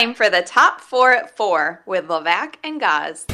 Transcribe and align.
Time 0.00 0.14
for 0.14 0.30
the 0.30 0.40
top 0.40 0.80
four 0.80 1.12
at 1.12 1.36
four 1.36 1.82
with 1.84 2.08
Levac 2.08 2.54
and 2.64 2.80
Gaz. 2.80 3.26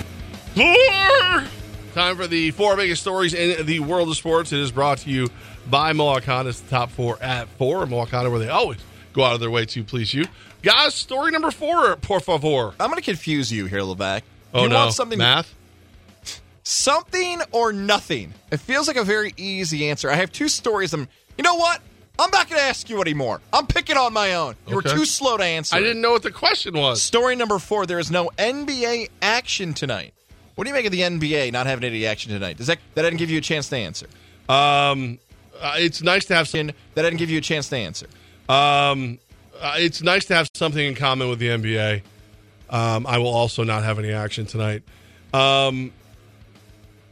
Time 1.95 2.17
for 2.17 2.27
the 2.27 2.51
four 2.51 2.75
biggest 2.75 3.03
stories 3.03 3.35
in 3.35 3.65
the 3.67 3.79
world 3.79 4.09
of 4.09 4.17
sports. 4.17 4.53
It 4.53 4.59
is 4.59 4.73
brought 4.73 4.99
to 4.99 5.11
you 5.11 5.29
by 5.71 5.93
Mohawk 5.93 6.25
Honda. 6.25 6.49
It's 6.49 6.59
the 6.59 6.69
top 6.69 6.91
four 6.91 7.23
at 7.23 7.47
four. 7.51 7.87
Mohawk 7.87 8.09
Honda, 8.09 8.31
where 8.31 8.41
they 8.41 8.49
always 8.49 8.79
go 9.13 9.23
out 9.23 9.35
of 9.35 9.39
their 9.39 9.49
way 9.49 9.65
to 9.65 9.85
please 9.85 10.13
you. 10.13 10.25
Guys, 10.63 10.97
story 10.97 11.31
number 11.31 11.53
four, 11.53 11.95
por 11.95 12.19
favor. 12.19 12.75
I'm 12.81 12.91
going 12.91 12.97
to 12.97 13.01
confuse 13.01 13.53
you 13.53 13.67
here, 13.67 13.83
Levac. 13.83 14.23
Oh, 14.53 14.65
you 14.65 14.69
no. 14.69 14.75
want 14.75 14.93
something 14.93 15.21
Math? 15.21 15.55
something 16.65 17.43
or 17.53 17.73
nothing? 17.73 18.35
It 18.51 18.59
feels 18.59 18.89
like 18.89 18.97
a 18.97 19.05
very 19.05 19.33
easy 19.37 19.89
answer. 19.89 20.11
I 20.11 20.17
have 20.17 20.33
two 20.33 20.49
stories. 20.49 20.93
I'm, 20.93 21.07
you 21.39 21.45
know 21.45 21.55
what? 21.55 21.81
I'm 22.19 22.31
not 22.31 22.49
going 22.49 22.59
to 22.61 22.67
ask 22.67 22.89
you 22.89 23.01
anymore. 23.01 23.41
I'm 23.53 23.67
picking 23.67 23.97
on 23.97 24.13
my 24.13 24.35
own. 24.35 24.55
You 24.67 24.79
Okay. 24.79 24.91
were 24.91 24.97
too 24.97 25.05
slow 25.05 25.37
to 25.37 25.45
answer. 25.45 25.77
I 25.77 25.81
didn't 25.81 26.01
know 26.01 26.13
what 26.13 26.23
the 26.23 26.31
question 26.31 26.75
was. 26.75 27.03
Story 27.03 27.37
number 27.37 27.59
four: 27.59 27.85
There 27.87 27.99
is 27.99 28.11
no 28.11 28.31
NBA 28.39 29.09
action 29.21 29.75
tonight. 29.75 30.15
What 30.55 30.65
do 30.65 30.71
you 30.71 30.75
make 30.75 30.87
of 30.87 30.93
the 30.93 31.01
NBA 31.03 31.53
not 31.53 31.67
having 31.67 31.85
any 31.85 32.07
action 32.07 32.33
tonight? 32.33 32.57
Does 32.57 32.69
that 32.69 32.79
that 32.95 33.03
didn't 33.03 33.19
give 33.19 33.31
you 33.31 33.39
a 33.39 33.43
chance 33.43 33.69
to 33.69 33.77
answer? 33.77 34.07
Um, 34.49 35.19
uh, 35.61 35.75
it's 35.77 36.03
nice 36.03 36.25
to 36.27 36.35
have 36.35 36.49
some. 36.49 36.69
That 36.95 37.03
didn't 37.03 37.17
give 37.19 37.29
you 37.31 37.39
a 37.39 37.43
chance 37.43 37.69
to 37.69 37.77
answer. 37.77 38.07
Um, 38.49 39.19
uh, 39.61 39.75
it's 39.77 40.03
nice 40.03 40.25
to 40.27 40.35
have 40.35 40.49
something 40.55 40.85
in 40.87 40.95
common 40.95 41.29
with 41.29 41.39
the 41.39 41.49
NBA. 41.49 42.03
Um, 42.71 43.07
I 43.07 43.19
will 43.19 43.29
also 43.35 43.63
not 43.65 43.85
have 43.85 43.99
any 43.99 44.13
action 44.13 44.47
tonight. 44.47 44.83
Um, 45.35 45.93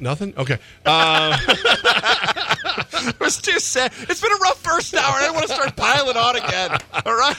nothing. 0.04 0.32
Okay. 0.36 0.58
Uh, 0.86 1.36
It 3.06 3.20
was 3.20 3.38
too 3.40 3.58
sad. 3.58 3.92
It's 4.08 4.20
been 4.20 4.32
a 4.32 4.36
rough 4.36 4.62
first 4.62 4.94
hour. 4.94 5.02
I 5.14 5.26
don't 5.26 5.34
want 5.34 5.46
to 5.48 5.54
start 5.54 5.76
piling 5.76 6.16
on 6.16 6.36
again. 6.36 6.78
All 7.04 7.14
right. 7.14 7.36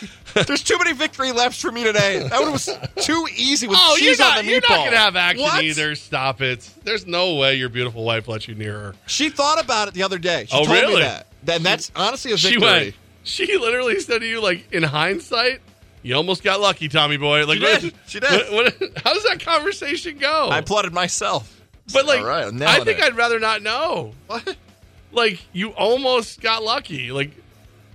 There's 0.47 0.63
too 0.63 0.77
many 0.77 0.93
victory 0.93 1.31
laps 1.31 1.59
for 1.61 1.71
me 1.71 1.83
today. 1.83 2.19
That 2.27 2.41
one 2.41 2.51
was 2.51 2.69
too 3.01 3.25
easy 3.35 3.67
with 3.67 3.77
oh, 3.79 3.95
cheese 3.97 4.19
not. 4.19 4.37
on 4.39 4.45
the 4.45 4.51
You're 4.51 4.61
meatball. 4.61 4.69
not 4.77 4.85
gonna 4.85 4.97
have 4.97 5.15
action 5.15 5.43
What? 5.43 5.63
either. 5.63 5.95
Stop 5.95 6.41
it. 6.41 6.69
There's 6.83 7.07
no 7.07 7.35
way 7.35 7.55
your 7.55 7.69
beautiful 7.69 8.03
wife 8.03 8.27
lets 8.27 8.47
you 8.47 8.53
near 8.55 8.73
her. 8.79 8.95
She 9.07 9.29
thought 9.29 9.63
about 9.63 9.87
it 9.87 9.93
the 9.93 10.03
other 10.03 10.19
day. 10.19 10.45
She 10.49 10.55
Oh, 10.55 10.65
told 10.65 10.69
really? 10.77 10.95
me 10.95 11.01
that. 11.01 11.27
Then 11.43 11.63
that's 11.63 11.91
honestly 11.95 12.31
a 12.31 12.35
victory. 12.35 12.51
She 12.51 12.59
went. 12.59 12.95
She 13.23 13.57
literally 13.57 13.99
said 14.01 14.19
to 14.19 14.27
you, 14.27 14.41
like 14.41 14.71
in 14.71 14.83
hindsight, 14.83 15.61
"You 16.03 16.15
almost 16.15 16.43
got 16.43 16.59
lucky, 16.59 16.89
Tommy 16.89 17.17
boy." 17.17 17.45
Like, 17.45 17.57
She 17.59 17.65
did. 17.65 17.83
what- 17.83 17.93
She 18.07 18.19
did. 18.19 18.51
what- 18.51 18.79
what- 18.79 18.91
how 19.03 19.13
does 19.13 19.23
that 19.23 19.39
conversation 19.39 20.17
go? 20.19 20.49
I 20.49 20.59
applauded 20.59 20.93
myself. 20.93 21.51
But 21.93 22.05
like, 22.05 22.19
All 22.19 22.25
right, 22.25 22.47
I'm 22.47 22.55
I 22.55 22.65
nailing 22.65 22.85
think 22.85 22.99
it. 22.99 23.05
I'd 23.05 23.15
rather 23.17 23.39
not 23.39 23.61
know. 23.61 24.13
What? 24.27 24.55
Like, 25.11 25.45
you 25.53 25.69
almost 25.69 26.41
got 26.41 26.61
lucky. 26.63 27.11
Like, 27.11 27.31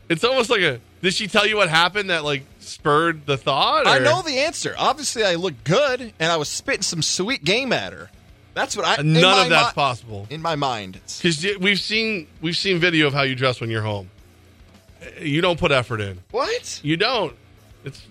it's 0.09 0.25
almost 0.25 0.49
like 0.51 0.63
a. 0.63 0.81
Did 1.03 1.15
she 1.15 1.29
tell 1.29 1.47
you 1.47 1.57
what 1.57 1.69
happened 1.69 2.11
that 2.11 2.25
like 2.25 2.45
spurred 2.61 3.27
the 3.27 3.37
thought? 3.37 3.87
I 3.87 3.99
know 3.99 4.23
the 4.23 4.39
answer. 4.41 4.75
Obviously, 4.79 5.25
I 5.25 5.35
looked 5.37 5.65
good, 5.65 6.01
and 6.19 6.33
I 6.33 6.37
was 6.37 6.49
spitting 6.49 6.83
some 6.83 7.03
sweet 7.03 7.43
game 7.45 7.73
at 7.73 7.93
her. 7.93 8.11
That's 8.55 8.77
what 8.77 8.87
I. 8.87 9.03
None 9.03 9.45
of 9.45 9.49
that's 9.51 9.69
mi- 9.69 9.81
possible. 9.81 10.27
In 10.31 10.43
my 10.43 10.57
mind, 10.57 10.99
Because 11.19 11.47
we've 11.59 11.79
seen 11.81 12.27
we've 12.41 12.57
seen 12.57 12.79
video 12.79 13.07
of 13.07 13.13
how 13.15 13.23
you 13.23 13.35
dress 13.35 13.61
when 13.61 13.71
you're 13.71 13.83
home. 13.83 14.11
You 15.21 15.41
don't 15.41 15.59
put 15.59 15.73
effort 15.73 16.01
in. 16.01 16.19
what? 16.31 16.81
You 16.83 16.97
don't. 16.97 17.35
It's. 17.85 18.05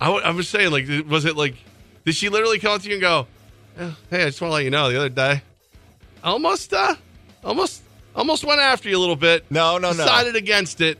I, 0.00 0.06
w- 0.06 0.24
I 0.24 0.30
was 0.30 0.48
saying, 0.48 0.70
like, 0.70 0.86
was 1.08 1.24
it 1.24 1.36
like? 1.36 1.54
Did 2.04 2.14
she 2.14 2.28
literally 2.28 2.58
come 2.58 2.72
up 2.72 2.82
to 2.82 2.88
you 2.88 2.94
and 2.94 3.00
go, 3.00 3.20
"Eh, 3.20 3.24
"Hey, 4.10 4.22
I 4.22 4.26
just 4.26 4.40
want 4.40 4.50
to 4.50 4.54
let 4.54 4.64
you 4.64 4.70
know, 4.70 4.90
the 4.90 4.98
other 4.98 5.08
day, 5.08 5.42
almost, 6.24 6.72
uh, 6.72 6.94
almost, 7.44 7.82
almost 8.14 8.44
went 8.44 8.60
after 8.60 8.88
you 8.88 8.96
a 8.96 9.00
little 9.00 9.16
bit. 9.16 9.44
No, 9.50 9.78
no, 9.78 9.92
no. 9.92 9.96
Decided 9.96 10.36
against 10.36 10.80
it, 10.80 10.98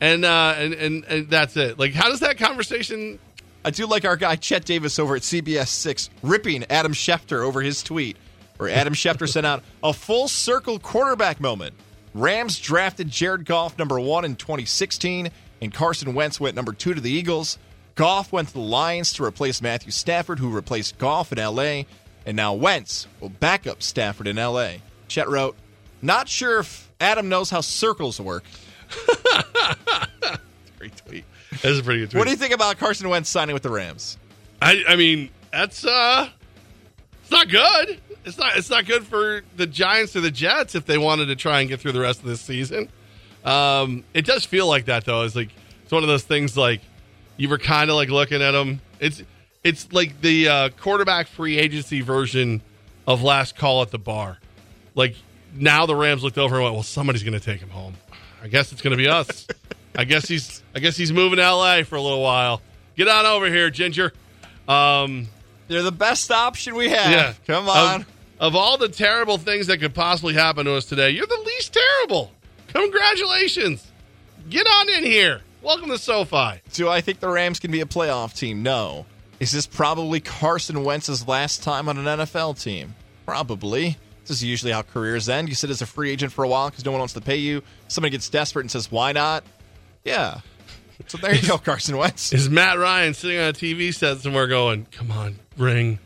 and 0.00 0.24
uh, 0.24 0.54
and 0.56 0.74
and 0.74 1.04
and 1.04 1.30
that's 1.30 1.56
it. 1.56 1.78
Like, 1.78 1.92
how 1.92 2.08
does 2.08 2.20
that 2.20 2.38
conversation? 2.38 3.18
I 3.64 3.70
do 3.70 3.86
like 3.86 4.04
our 4.04 4.16
guy 4.16 4.36
Chet 4.36 4.64
Davis 4.64 4.98
over 4.98 5.16
at 5.16 5.22
CBS 5.22 5.68
Six 5.68 6.08
ripping 6.22 6.64
Adam 6.70 6.92
Schefter 6.92 7.44
over 7.44 7.60
his 7.60 7.82
tweet, 7.82 8.16
where 8.58 8.70
Adam 8.70 8.94
Schefter 8.94 9.28
sent 9.28 9.44
out 9.46 9.62
a 9.82 9.92
full 9.92 10.28
circle 10.28 10.78
quarterback 10.78 11.40
moment. 11.40 11.74
Rams 12.14 12.58
drafted 12.58 13.10
Jared 13.10 13.44
Goff 13.44 13.76
number 13.76 14.00
one 14.00 14.24
in 14.24 14.36
2016, 14.36 15.28
and 15.60 15.74
Carson 15.74 16.14
Wentz 16.14 16.40
went 16.40 16.56
number 16.56 16.72
two 16.72 16.94
to 16.94 17.00
the 17.00 17.10
Eagles. 17.10 17.58
Goff 17.94 18.32
went 18.32 18.48
to 18.48 18.54
the 18.54 18.60
Lions 18.60 19.12
to 19.14 19.24
replace 19.24 19.60
Matthew 19.60 19.90
Stafford, 19.90 20.38
who 20.38 20.50
replaced 20.50 20.96
Goff 20.98 21.32
in 21.32 21.38
LA, 21.38 21.82
and 22.26 22.36
now 22.36 22.52
Wentz 22.52 23.06
will 23.20 23.30
back 23.30 23.66
up 23.66 23.82
Stafford 23.82 24.26
in 24.26 24.36
LA. 24.36 24.72
Chet 25.08 25.28
wrote, 25.28 25.56
"Not 26.02 26.28
sure 26.28 26.58
if 26.58 26.90
Adam 27.00 27.28
knows 27.28 27.48
how 27.48 27.62
circles 27.62 28.20
work." 28.20 28.44
Great 30.78 30.96
tweet. 30.96 31.24
That's 31.62 31.78
a 31.78 31.82
pretty 31.82 32.00
good. 32.00 32.10
Tweet. 32.10 32.18
What 32.18 32.24
do 32.24 32.30
you 32.30 32.36
think 32.36 32.52
about 32.52 32.78
Carson 32.78 33.08
Wentz 33.08 33.30
signing 33.30 33.54
with 33.54 33.62
the 33.62 33.70
Rams? 33.70 34.18
I, 34.60 34.82
I 34.88 34.96
mean, 34.96 35.30
that's 35.52 35.86
uh, 35.86 36.28
it's 37.22 37.30
not 37.30 37.48
good. 37.48 38.00
It's 38.24 38.36
not. 38.36 38.56
It's 38.56 38.70
not 38.70 38.86
good 38.86 39.06
for 39.06 39.42
the 39.56 39.66
Giants 39.66 40.16
or 40.16 40.20
the 40.20 40.30
Jets 40.30 40.74
if 40.74 40.84
they 40.84 40.98
wanted 40.98 41.26
to 41.26 41.36
try 41.36 41.60
and 41.60 41.68
get 41.68 41.80
through 41.80 41.92
the 41.92 42.00
rest 42.00 42.20
of 42.20 42.26
this 42.26 42.40
season. 42.40 42.88
Um, 43.44 44.02
it 44.12 44.26
does 44.26 44.44
feel 44.44 44.66
like 44.66 44.86
that 44.86 45.04
though. 45.04 45.22
It's 45.22 45.36
like 45.36 45.50
it's 45.84 45.92
one 45.92 46.02
of 46.02 46.08
those 46.08 46.24
things 46.24 46.56
like 46.56 46.80
you 47.36 47.48
were 47.48 47.58
kind 47.58 47.90
of 47.90 47.96
like 47.96 48.08
looking 48.08 48.42
at 48.42 48.50
them. 48.50 48.80
It's 48.98 49.22
it's 49.66 49.92
like 49.92 50.20
the 50.20 50.48
uh, 50.48 50.68
quarterback 50.80 51.26
free 51.26 51.58
agency 51.58 52.00
version 52.00 52.62
of 53.06 53.22
last 53.22 53.56
call 53.56 53.82
at 53.82 53.90
the 53.90 53.98
bar. 53.98 54.38
Like 54.94 55.16
now 55.54 55.86
the 55.86 55.94
Rams 55.96 56.22
looked 56.22 56.38
over 56.38 56.54
and 56.54 56.62
went, 56.64 56.74
"Well, 56.74 56.82
somebody's 56.82 57.22
going 57.22 57.38
to 57.38 57.44
take 57.44 57.60
him 57.60 57.70
home. 57.70 57.94
I 58.42 58.48
guess 58.48 58.72
it's 58.72 58.80
going 58.80 58.92
to 58.92 58.96
be 58.96 59.08
us. 59.08 59.46
I 59.96 60.04
guess 60.04 60.28
he's 60.28 60.62
I 60.74 60.78
guess 60.78 60.96
he's 60.96 61.12
moving 61.12 61.38
to 61.38 61.42
L.A. 61.42 61.82
for 61.82 61.96
a 61.96 62.00
little 62.02 62.22
while. 62.22 62.62
Get 62.96 63.08
on 63.08 63.26
over 63.26 63.46
here, 63.46 63.68
Ginger." 63.70 64.12
Um, 64.68 65.28
They're 65.68 65.82
the 65.82 65.92
best 65.92 66.30
option 66.30 66.74
we 66.74 66.88
have. 66.88 67.10
yeah. 67.10 67.34
Come 67.46 67.68
on. 67.68 68.02
Of, 68.02 68.06
of 68.38 68.56
all 68.56 68.78
the 68.78 68.88
terrible 68.88 69.38
things 69.38 69.68
that 69.68 69.78
could 69.78 69.94
possibly 69.94 70.34
happen 70.34 70.66
to 70.66 70.74
us 70.74 70.84
today, 70.86 71.10
you're 71.10 71.26
the 71.26 71.42
least 71.46 71.72
terrible. 71.72 72.32
Congratulations. 72.68 73.86
Get 74.48 74.66
on 74.66 74.88
in 74.90 75.04
here. 75.04 75.42
Welcome 75.62 75.88
to 75.90 75.98
SoFi. 75.98 76.60
Do 76.72 76.88
I 76.88 77.00
think 77.00 77.20
the 77.20 77.28
Rams 77.28 77.58
can 77.58 77.70
be 77.70 77.80
a 77.80 77.86
playoff 77.86 78.36
team? 78.36 78.62
No. 78.62 79.06
Is 79.38 79.52
this 79.52 79.66
probably 79.66 80.20
Carson 80.20 80.82
Wentz's 80.82 81.28
last 81.28 81.62
time 81.62 81.88
on 81.88 81.98
an 81.98 82.04
NFL 82.04 82.62
team? 82.62 82.94
Probably. 83.26 83.98
This 84.22 84.38
is 84.38 84.44
usually 84.44 84.72
how 84.72 84.82
careers 84.82 85.28
end. 85.28 85.48
You 85.48 85.54
sit 85.54 85.70
as 85.70 85.82
a 85.82 85.86
free 85.86 86.10
agent 86.10 86.32
for 86.32 86.44
a 86.44 86.48
while 86.48 86.70
because 86.70 86.84
no 86.84 86.90
one 86.90 87.00
wants 87.00 87.14
to 87.14 87.20
pay 87.20 87.36
you. 87.36 87.62
Somebody 87.88 88.12
gets 88.12 88.28
desperate 88.28 88.62
and 88.62 88.70
says, 88.70 88.90
why 88.90 89.12
not? 89.12 89.44
Yeah. 90.04 90.40
So 91.06 91.18
there 91.18 91.34
you 91.34 91.46
go, 91.46 91.58
Carson 91.58 91.96
Wentz. 91.96 92.32
Is 92.32 92.48
Matt 92.48 92.78
Ryan 92.78 93.12
sitting 93.14 93.38
on 93.38 93.50
a 93.50 93.52
TV 93.52 93.94
set 93.94 94.18
somewhere 94.18 94.46
going, 94.46 94.86
come 94.90 95.10
on, 95.10 95.38
ring. 95.58 95.98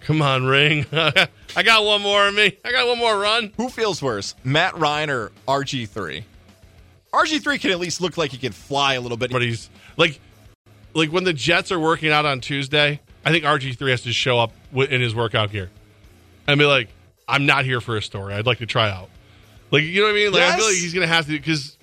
Come 0.00 0.22
on, 0.22 0.46
ring. 0.46 0.86
I 0.92 1.62
got 1.62 1.84
one 1.84 2.00
more 2.00 2.26
in 2.28 2.34
me. 2.34 2.56
I 2.64 2.72
got 2.72 2.88
one 2.88 2.98
more 2.98 3.18
run. 3.18 3.52
Who 3.58 3.68
feels 3.68 4.00
worse, 4.02 4.34
Matt 4.42 4.76
Ryan 4.78 5.10
or 5.10 5.32
RG3? 5.46 6.24
RG3 7.12 7.60
can 7.60 7.70
at 7.70 7.78
least 7.78 8.00
look 8.00 8.16
like 8.16 8.30
he 8.30 8.38
can 8.38 8.52
fly 8.52 8.94
a 8.94 9.00
little 9.00 9.16
bit. 9.16 9.30
But 9.30 9.42
he's 9.42 9.68
like, 9.96 10.20
like 10.94 11.12
when 11.12 11.24
the 11.24 11.32
Jets 11.32 11.70
are 11.72 11.78
working 11.78 12.10
out 12.10 12.26
on 12.26 12.40
Tuesday, 12.40 13.00
I 13.24 13.30
think 13.30 13.44
RG3 13.44 13.90
has 13.90 14.02
to 14.02 14.12
show 14.12 14.38
up 14.38 14.52
in 14.72 15.00
his 15.00 15.14
workout 15.14 15.50
gear 15.50 15.70
and 16.46 16.58
be 16.58 16.64
like, 16.64 16.88
I'm 17.26 17.46
not 17.46 17.64
here 17.64 17.80
for 17.80 17.96
a 17.96 18.02
story. 18.02 18.34
I'd 18.34 18.46
like 18.46 18.58
to 18.58 18.66
try 18.66 18.90
out. 18.90 19.10
Like, 19.70 19.82
you 19.82 20.00
know 20.00 20.06
what 20.06 20.12
I 20.12 20.14
mean? 20.14 20.32
Like, 20.32 20.42
I 20.42 20.56
feel 20.56 20.64
like 20.64 20.76
he's 20.76 20.94
going 20.94 21.06
to 21.06 21.12
have 21.12 21.26
to, 21.26 21.32
because 21.32 21.76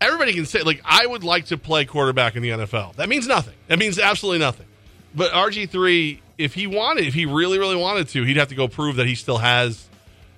everybody 0.00 0.32
can 0.32 0.44
say, 0.44 0.62
like, 0.62 0.80
I 0.84 1.06
would 1.06 1.22
like 1.22 1.46
to 1.46 1.56
play 1.56 1.84
quarterback 1.84 2.34
in 2.34 2.42
the 2.42 2.50
NFL. 2.50 2.96
That 2.96 3.08
means 3.08 3.28
nothing. 3.28 3.54
That 3.68 3.78
means 3.78 3.98
absolutely 3.98 4.40
nothing. 4.40 4.66
But 5.14 5.32
RG3, 5.32 6.20
if 6.36 6.54
he 6.54 6.66
wanted, 6.66 7.06
if 7.06 7.14
he 7.14 7.26
really, 7.26 7.58
really 7.58 7.76
wanted 7.76 8.08
to, 8.08 8.24
he'd 8.24 8.38
have 8.38 8.48
to 8.48 8.56
go 8.56 8.66
prove 8.66 8.96
that 8.96 9.06
he 9.06 9.14
still 9.14 9.38
has 9.38 9.88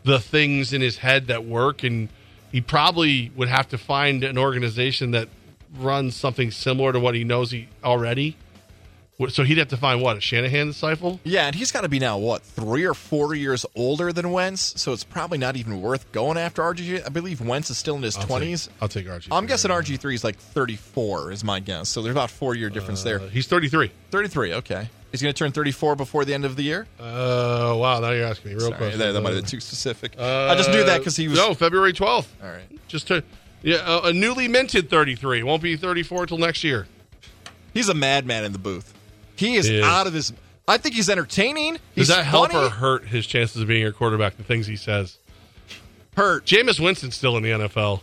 the 0.05 0.19
things 0.19 0.75
in 0.75 0.83
his 0.83 0.99
head 0.99 1.29
that 1.29 1.45
work. 1.45 1.85
And 1.85 2.11
he 2.51 2.61
probably 2.61 3.31
would 3.35 3.49
have 3.49 3.69
to 3.69 3.79
find 3.79 4.25
an 4.25 4.37
organization 4.37 5.13
that 5.13 5.29
runs 5.79 6.17
something 6.17 6.51
similar 6.51 6.93
to 6.93 7.01
what 7.01 7.15
he 7.15 7.25
knows 7.25 7.51
he 7.51 7.69
already. 7.85 8.37
So 9.29 9.45
he'd 9.45 9.59
have 9.59 9.69
to 9.69 9.77
find 9.77 10.03
what 10.03 10.17
a 10.17 10.21
Shanahan 10.21 10.69
disciple. 10.69 11.21
Yeah, 11.23 11.47
and 11.47 11.55
he's 11.55 11.71
got 11.71 11.83
to 11.83 11.89
be 11.89 12.01
now 12.01 12.19
what 12.19 12.43
three 12.43 12.85
or 12.85 12.95
four 12.95 13.37
years 13.37 13.65
older 13.77 14.13
than 14.13 14.33
Wentz, 14.33 14.81
so 14.81 14.93
it's 14.93 15.05
probably 15.05 15.39
not 15.39 15.55
even 15.57 15.81
worth 15.81 16.11
going 16.11 16.37
after 16.37 16.63
RG. 16.63 17.07
I 17.07 17.09
believe 17.09 17.41
Wentz 17.41 17.71
is 17.71 17.79
still 17.79 17.95
in 17.95 18.03
his 18.03 18.17
twenties. 18.17 18.69
I'll 18.81 18.89
take 18.89 19.07
RG. 19.07 19.29
I'm 19.31 19.47
guessing 19.47 19.71
RG 19.71 20.01
three 20.01 20.17
is 20.17 20.25
like 20.25 20.37
34 20.39 21.31
is 21.31 21.45
my 21.45 21.61
guess. 21.61 21.89
So 21.89 22.03
there's 22.03 22.15
about 22.15 22.31
four 22.31 22.57
year 22.57 22.69
difference 22.69 23.05
there. 23.05 23.21
Uh, 23.21 23.29
he's 23.29 23.47
33. 23.47 23.93
33, 24.11 24.55
okay. 24.55 24.89
He's 25.13 25.23
going 25.23 25.33
to 25.33 25.39
turn 25.39 25.53
34 25.53 25.95
before 25.95 26.25
the 26.25 26.33
end 26.35 26.45
of 26.45 26.57
the 26.57 26.63
year. 26.65 26.87
Uh, 26.99 27.75
wow. 27.77 28.01
Now 28.01 28.11
you're 28.11 28.27
asking 28.27 28.53
me 28.53 28.57
real 28.57 28.69
Sorry, 28.69 28.77
quick. 28.79 28.95
that, 28.95 29.13
that 29.13 29.21
might 29.21 29.35
have 29.35 29.43
been 29.43 29.49
too 29.51 29.61
specific. 29.61 30.19
I 30.19 30.55
just 30.57 30.71
knew 30.71 30.83
that 30.85 30.99
because 30.99 31.17
he 31.17 31.29
was. 31.29 31.39
no 31.39 31.55
February 31.55 31.93
12th. 31.93 32.27
All 32.43 32.49
right. 32.51 32.63
Just 32.89 33.09
to 33.09 33.23
yeah, 33.63 33.77
uh, 33.77 34.03
a 34.05 34.13
newly 34.13 34.49
minted 34.49 34.91
33. 34.91 35.43
Won't 35.43 35.63
be 35.63 35.77
34 35.77 36.27
till 36.27 36.39
next 36.39 36.63
year. 36.65 36.87
He's 37.75 37.89
a 37.89 37.95
madman 37.95 38.45
in 38.45 38.53
the 38.53 38.59
booth. 38.59 38.93
He 39.37 39.55
is 39.57 39.67
He 39.67 39.79
is. 39.79 39.85
out 39.85 40.07
of 40.07 40.13
his. 40.13 40.33
I 40.69 40.79
think 40.79 40.95
he's 40.95 41.09
entertaining. 41.11 41.79
He's 41.95 42.09
Does 42.09 42.17
that 42.17 42.25
help 42.25 42.53
funny. 42.53 42.67
or 42.67 42.71
hurt 42.71 43.07
his 43.07 43.27
chances 43.27 43.61
of 43.63 43.69
being 43.69 43.81
your 43.83 43.93
quarterback? 43.93 44.37
The 44.37 44.45
things 44.45 44.67
he 44.67 44.77
says. 44.77 45.19
hurt? 46.17 46.45
Jameis 46.45 46.79
Winston's 46.79 47.15
still 47.17 47.37
in 47.37 47.43
the 47.43 47.51
NFL. 47.51 48.01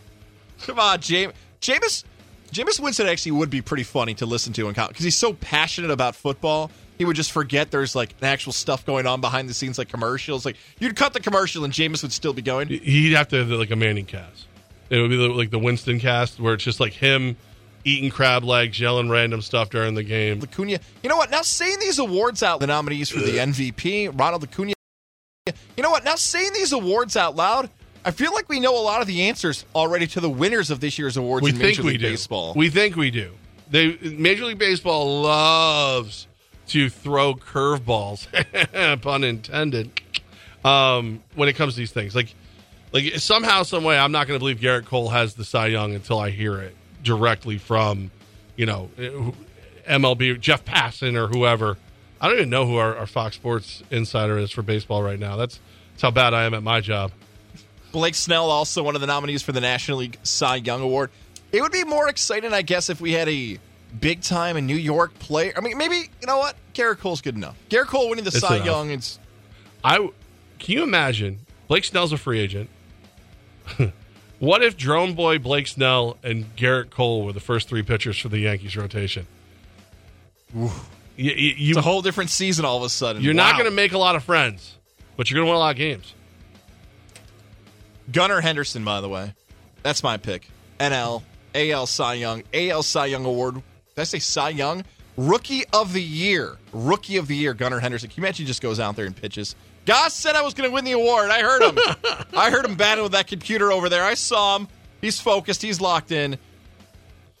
Come 0.62 0.78
on, 0.78 1.00
James. 1.00 1.32
Jameis. 1.60 2.04
Jameis 2.52 2.80
Winston 2.80 3.06
actually 3.06 3.32
would 3.32 3.48
be 3.48 3.62
pretty 3.62 3.84
funny 3.84 4.12
to 4.14 4.26
listen 4.26 4.52
to 4.54 4.66
in 4.68 4.74
college 4.74 4.90
because 4.90 5.04
he's 5.04 5.16
so 5.16 5.32
passionate 5.34 5.92
about 5.92 6.16
football. 6.16 6.70
He 6.98 7.04
would 7.04 7.14
just 7.16 7.30
forget 7.32 7.70
there's 7.70 7.94
like 7.94 8.12
actual 8.22 8.52
stuff 8.52 8.84
going 8.84 9.06
on 9.06 9.20
behind 9.20 9.48
the 9.48 9.54
scenes, 9.54 9.78
like 9.78 9.88
commercials. 9.88 10.44
Like 10.44 10.56
you'd 10.80 10.96
cut 10.96 11.12
the 11.12 11.20
commercial 11.20 11.64
and 11.64 11.72
Jameis 11.72 12.02
would 12.02 12.12
still 12.12 12.32
be 12.32 12.42
going. 12.42 12.66
He'd 12.68 13.12
have 13.14 13.28
to 13.28 13.36
have 13.36 13.48
like 13.50 13.70
a 13.70 13.76
Manning 13.76 14.04
cast. 14.04 14.46
It 14.90 15.00
would 15.00 15.10
be 15.10 15.16
like 15.16 15.50
the 15.50 15.58
Winston 15.58 16.00
cast 16.00 16.40
where 16.40 16.54
it's 16.54 16.64
just 16.64 16.80
like 16.80 16.92
him 16.92 17.36
eating 17.84 18.10
crab 18.10 18.44
legs, 18.44 18.78
yelling 18.78 19.08
random 19.08 19.40
stuff 19.40 19.70
during 19.70 19.94
the 19.94 20.02
game. 20.02 20.42
Acuna. 20.42 20.78
You 21.02 21.08
know 21.08 21.16
what? 21.16 21.30
Now 21.30 21.42
saying 21.42 21.78
these 21.80 21.98
awards 21.98 22.42
out, 22.42 22.60
the 22.60 22.66
nominees 22.66 23.08
for 23.08 23.20
the 23.20 23.38
MVP, 23.38 24.18
Ronald 24.18 24.44
Acuna. 24.44 24.74
You 25.46 25.82
know 25.82 25.90
what? 25.90 26.04
Now 26.04 26.16
saying 26.16 26.52
these 26.52 26.72
awards 26.72 27.16
out 27.16 27.36
loud, 27.36 27.70
I 28.04 28.10
feel 28.10 28.32
like 28.32 28.48
we 28.48 28.60
know 28.60 28.78
a 28.78 28.82
lot 28.82 29.00
of 29.00 29.06
the 29.06 29.22
answers 29.22 29.64
already 29.74 30.06
to 30.08 30.20
the 30.20 30.30
winners 30.30 30.70
of 30.70 30.80
this 30.80 30.98
year's 30.98 31.16
awards 31.16 31.44
We 31.44 31.50
in 31.50 31.56
think 31.56 31.78
Major 31.78 31.82
we 31.82 31.96
do. 31.96 32.10
Baseball. 32.10 32.54
We 32.54 32.70
think 32.70 32.96
we 32.96 33.10
do. 33.10 33.32
They 33.70 33.96
Major 33.98 34.46
League 34.46 34.58
Baseball 34.58 35.22
loves 35.22 36.26
to 36.68 36.88
throw 36.88 37.34
curveballs, 37.34 38.26
pun 39.02 39.24
intended, 39.24 40.00
um, 40.64 41.22
when 41.34 41.48
it 41.48 41.54
comes 41.54 41.74
to 41.74 41.80
these 41.80 41.92
things. 41.92 42.14
Like, 42.14 42.34
like 42.92 43.16
somehow, 43.16 43.62
some 43.62 43.84
way, 43.84 43.98
I'm 43.98 44.12
not 44.12 44.26
going 44.26 44.38
to 44.38 44.40
believe 44.40 44.58
Gerrit 44.58 44.86
Cole 44.86 45.08
has 45.10 45.34
the 45.34 45.44
Cy 45.44 45.68
Young 45.68 45.94
until 45.94 46.18
I 46.18 46.30
hear 46.30 46.60
it 46.60 46.74
directly 47.02 47.58
from, 47.58 48.10
you 48.56 48.66
know, 48.66 48.90
eh, 48.98 49.10
MLB 49.88 50.38
Jeff 50.40 50.64
Passan 50.64 51.16
or 51.16 51.28
whoever. 51.28 51.76
I 52.20 52.28
don't 52.28 52.36
even 52.36 52.50
know 52.50 52.66
who 52.66 52.76
our, 52.76 52.96
our 52.96 53.06
Fox 53.06 53.36
Sports 53.36 53.82
insider 53.90 54.38
is 54.38 54.50
for 54.50 54.62
baseball 54.62 55.02
right 55.02 55.18
now. 55.18 55.36
That's 55.36 55.58
that's 55.92 56.02
how 56.02 56.10
bad 56.10 56.34
I 56.34 56.44
am 56.44 56.54
at 56.54 56.62
my 56.62 56.80
job. 56.80 57.12
Blake 57.92 58.14
Snell 58.14 58.50
also 58.50 58.82
one 58.82 58.94
of 58.94 59.00
the 59.00 59.06
nominees 59.06 59.42
for 59.42 59.52
the 59.52 59.60
National 59.60 59.98
League 59.98 60.18
Cy 60.22 60.56
Young 60.56 60.80
Award. 60.82 61.10
It 61.52 61.60
would 61.62 61.72
be 61.72 61.84
more 61.84 62.08
exciting, 62.08 62.52
I 62.52 62.62
guess, 62.62 62.90
if 62.90 63.00
we 63.00 63.12
had 63.12 63.28
a 63.28 63.58
big 63.98 64.22
time 64.22 64.56
in 64.56 64.66
New 64.66 64.76
York 64.76 65.18
player. 65.18 65.52
I 65.56 65.60
mean, 65.60 65.76
maybe 65.76 65.96
you 65.96 66.26
know 66.26 66.38
what? 66.38 66.56
Gerrit 66.74 66.98
Cole's 66.98 67.20
good 67.20 67.34
enough. 67.34 67.56
Gerrit 67.68 67.86
Cole 67.86 68.08
winning 68.08 68.24
the 68.24 68.28
It's 68.28 68.40
Cy 68.40 68.56
enough. 68.56 68.66
Young. 68.66 68.90
It's 68.90 69.18
I 69.82 69.96
can 70.58 70.74
you 70.74 70.82
imagine 70.82 71.40
Blake 71.68 71.84
Snell's 71.84 72.12
a 72.12 72.18
free 72.18 72.38
agent. 72.38 72.68
what 74.38 74.62
if 74.62 74.76
Drone 74.76 75.14
Boy, 75.14 75.38
Blake 75.38 75.66
Snell, 75.66 76.16
and 76.22 76.54
Gerrit 76.56 76.90
Cole 76.90 77.24
were 77.24 77.32
the 77.32 77.40
first 77.40 77.68
three 77.68 77.82
pitchers 77.82 78.18
for 78.18 78.28
the 78.28 78.38
Yankees 78.38 78.76
rotation? 78.76 79.26
You, 80.54 80.70
you, 81.16 81.32
you, 81.32 81.70
it's 81.70 81.78
a 81.78 81.82
whole 81.82 82.02
different 82.02 82.30
season 82.30 82.64
all 82.64 82.78
of 82.78 82.82
a 82.82 82.88
sudden. 82.88 83.22
you're 83.22 83.34
not 83.34 83.54
going 83.54 83.66
to 83.66 83.74
make 83.74 83.92
a 83.92 83.98
lot 83.98 84.16
of 84.16 84.24
friends, 84.24 84.76
but 85.16 85.30
you're 85.30 85.36
going 85.36 85.46
to 85.46 85.50
win 85.50 85.56
a 85.56 85.60
lot 85.60 85.70
of 85.70 85.76
games. 85.76 86.14
Gunnar 88.10 88.40
Henderson, 88.40 88.84
by 88.84 89.00
the 89.00 89.08
way. 89.08 89.34
That's 89.82 90.02
my 90.02 90.16
pick. 90.16 90.48
NL, 90.78 91.22
AL 91.54 91.86
Cy 91.86 92.14
Young, 92.14 92.42
AL 92.52 92.82
Cy 92.82 93.06
Young 93.06 93.24
Award. 93.24 93.54
Did 93.54 93.62
I 93.96 94.04
say 94.04 94.18
Cy 94.18 94.50
Young? 94.50 94.84
Rookie 95.16 95.64
of 95.72 95.92
the 95.92 96.02
Year. 96.02 96.56
Rookie 96.72 97.16
of 97.18 97.26
the 97.26 97.36
Year, 97.36 97.54
Gunnar 97.54 97.80
Henderson. 97.80 98.08
Can 98.08 98.22
you 98.22 98.26
imagine 98.26 98.46
he 98.46 98.48
just 98.48 98.62
goes 98.62 98.80
out 98.80 98.96
there 98.96 99.06
and 99.06 99.14
pitches? 99.14 99.54
Goss 99.90 100.14
said 100.14 100.36
I 100.36 100.42
was 100.42 100.54
going 100.54 100.70
to 100.70 100.72
win 100.72 100.84
the 100.84 100.92
award. 100.92 101.30
I 101.30 101.40
heard 101.42 101.62
him. 101.62 101.76
I 102.36 102.48
heard 102.50 102.64
him 102.64 102.76
batting 102.76 103.02
with 103.02 103.10
that 103.10 103.26
computer 103.26 103.72
over 103.72 103.88
there. 103.88 104.04
I 104.04 104.14
saw 104.14 104.56
him. 104.56 104.68
He's 105.00 105.18
focused. 105.18 105.62
He's 105.62 105.80
locked 105.80 106.12
in. 106.12 106.38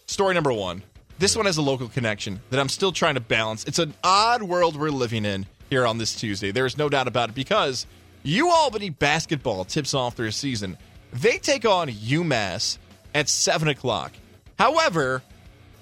Story 0.06 0.34
number 0.34 0.52
one. 0.52 0.82
This 1.20 1.36
one 1.36 1.46
has 1.46 1.58
a 1.58 1.62
local 1.62 1.86
connection 1.86 2.40
that 2.50 2.58
I'm 2.58 2.68
still 2.68 2.90
trying 2.90 3.14
to 3.14 3.20
balance. 3.20 3.62
It's 3.66 3.78
an 3.78 3.94
odd 4.02 4.42
world 4.42 4.74
we're 4.74 4.90
living 4.90 5.24
in 5.24 5.46
here 5.68 5.86
on 5.86 5.98
this 5.98 6.16
Tuesday. 6.16 6.50
There 6.50 6.66
is 6.66 6.76
no 6.76 6.88
doubt 6.88 7.06
about 7.06 7.28
it 7.28 7.36
because 7.36 7.86
U 8.24 8.50
Albany 8.50 8.90
basketball 8.90 9.64
tips 9.64 9.94
off 9.94 10.16
their 10.16 10.32
season. 10.32 10.76
They 11.12 11.38
take 11.38 11.64
on 11.64 11.88
UMass 11.88 12.78
at 13.14 13.28
7 13.28 13.68
o'clock. 13.68 14.10
However, 14.58 15.22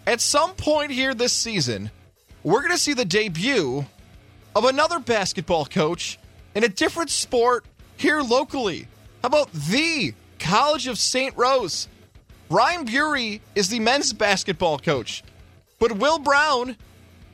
at 0.06 0.20
some 0.20 0.52
point 0.52 0.90
here 0.90 1.14
this 1.14 1.32
season, 1.32 1.90
we're 2.42 2.60
going 2.60 2.72
to 2.72 2.78
see 2.78 2.92
the 2.92 3.06
debut 3.06 3.86
of 4.54 4.64
another 4.66 4.98
basketball 4.98 5.64
coach 5.64 6.18
in 6.54 6.64
a 6.64 6.68
different 6.68 7.10
sport 7.10 7.64
here 7.96 8.20
locally. 8.22 8.88
How 9.22 9.28
about 9.28 9.52
the 9.52 10.14
College 10.38 10.86
of 10.86 10.98
St. 10.98 11.36
Rose? 11.36 11.88
Brian 12.48 12.84
Beaury 12.84 13.40
is 13.54 13.68
the 13.68 13.80
men's 13.80 14.12
basketball 14.12 14.78
coach, 14.78 15.22
but 15.78 15.92
Will 15.92 16.18
Brown 16.18 16.76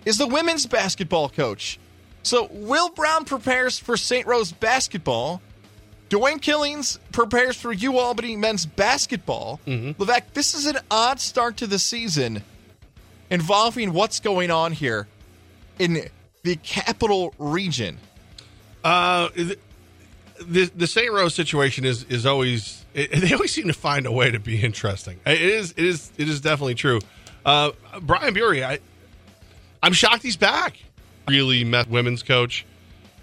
is 0.04 0.18
the 0.18 0.26
women's 0.26 0.66
basketball 0.66 1.28
coach. 1.28 1.78
So 2.22 2.48
Will 2.50 2.88
Brown 2.90 3.24
prepares 3.24 3.78
for 3.78 3.96
St. 3.96 4.26
Rose 4.26 4.50
basketball. 4.50 5.40
Dwayne 6.08 6.40
Killings 6.40 6.98
prepares 7.12 7.56
for 7.56 7.72
U 7.72 7.98
Albany 7.98 8.36
men's 8.36 8.66
basketball. 8.66 9.60
Mm-hmm. 9.66 10.00
Levesque, 10.00 10.32
this 10.32 10.54
is 10.54 10.66
an 10.66 10.78
odd 10.90 11.20
start 11.20 11.58
to 11.58 11.66
the 11.66 11.78
season 11.78 12.42
involving 13.30 13.92
what's 13.92 14.20
going 14.20 14.50
on 14.50 14.72
here 14.72 15.06
in 15.78 16.08
the 16.42 16.56
capital 16.56 17.34
region. 17.38 17.98
Uh, 18.84 19.30
the 20.40 20.70
the 20.76 20.86
St. 20.86 21.10
Rose 21.10 21.34
situation 21.34 21.84
is 21.84 22.04
is 22.04 22.26
always 22.26 22.84
it, 22.92 23.10
they 23.20 23.32
always 23.32 23.52
seem 23.52 23.66
to 23.66 23.72
find 23.72 24.06
a 24.06 24.12
way 24.12 24.30
to 24.30 24.38
be 24.38 24.62
interesting. 24.62 25.18
It 25.26 25.40
is 25.40 25.72
it 25.72 25.84
is 25.84 26.12
it 26.16 26.28
is 26.28 26.40
definitely 26.40 26.74
true. 26.74 27.00
Uh, 27.44 27.72
Brian 28.02 28.34
Beaury, 28.34 28.62
I 28.62 28.78
I'm 29.82 29.92
shocked 29.92 30.22
he's 30.22 30.36
back. 30.36 30.78
Really 31.28 31.64
messed 31.64 31.88
women's 31.88 32.22
coach. 32.22 32.66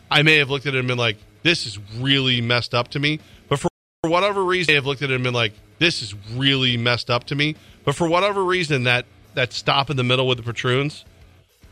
I 0.10 0.24
may 0.24 0.38
have 0.38 0.50
looked 0.50 0.66
at 0.66 0.74
him 0.74 0.80
and 0.80 0.88
been 0.90 0.98
like, 0.98 1.18
this 1.44 1.66
is 1.66 1.80
really 1.98 2.42
messed 2.42 2.74
up 2.74 2.90
to 2.90 3.00
me. 3.00 3.20
But 3.48 3.60
for, 3.60 3.70
whatever 4.02 4.44
reason, 4.44 4.74
I 4.74 4.76
have 4.76 4.86
looked 4.86 5.02
at 5.02 5.10
him 5.10 5.16
and 5.16 5.24
been 5.26 5.34
like, 5.34 5.54
this 5.80 6.02
is 6.02 6.14
really 6.34 6.76
messed 6.78 7.10
up 7.10 7.26
to 7.26 7.36
me. 7.36 7.56
But 7.86 7.96
for 7.96 8.08
whatever 8.08 8.44
reason, 8.44 8.84
that 8.84 9.06
that 9.36 9.54
stop 9.54 9.90
in 9.90 9.98
the 9.98 10.04
middle 10.04 10.28
with 10.28 10.38
the 10.38 10.44
patroons, 10.44 11.06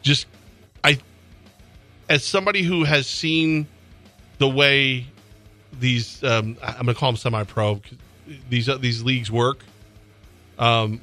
just 0.02 0.28
I 0.84 1.00
as 2.08 2.24
somebody 2.24 2.64
who 2.64 2.84
has 2.84 3.06
seen 3.06 3.68
the 4.40 4.50
way 4.50 5.06
these 5.80 6.24
um, 6.24 6.58
I'm 6.62 6.74
going 6.74 6.88
to 6.88 6.94
call 6.96 7.12
them 7.12 7.18
semi-pro 7.18 7.82
these 8.50 8.68
uh, 8.68 8.78
these 8.78 9.04
leagues 9.04 9.32
work. 9.32 9.64
Um, 10.58 11.02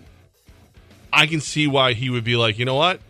I 1.12 1.26
can 1.26 1.40
see 1.40 1.66
why 1.66 1.94
he 1.94 2.10
would 2.10 2.24
be 2.24 2.36
like, 2.36 2.58
you 2.58 2.64
know 2.64 2.74
what? 2.74 3.00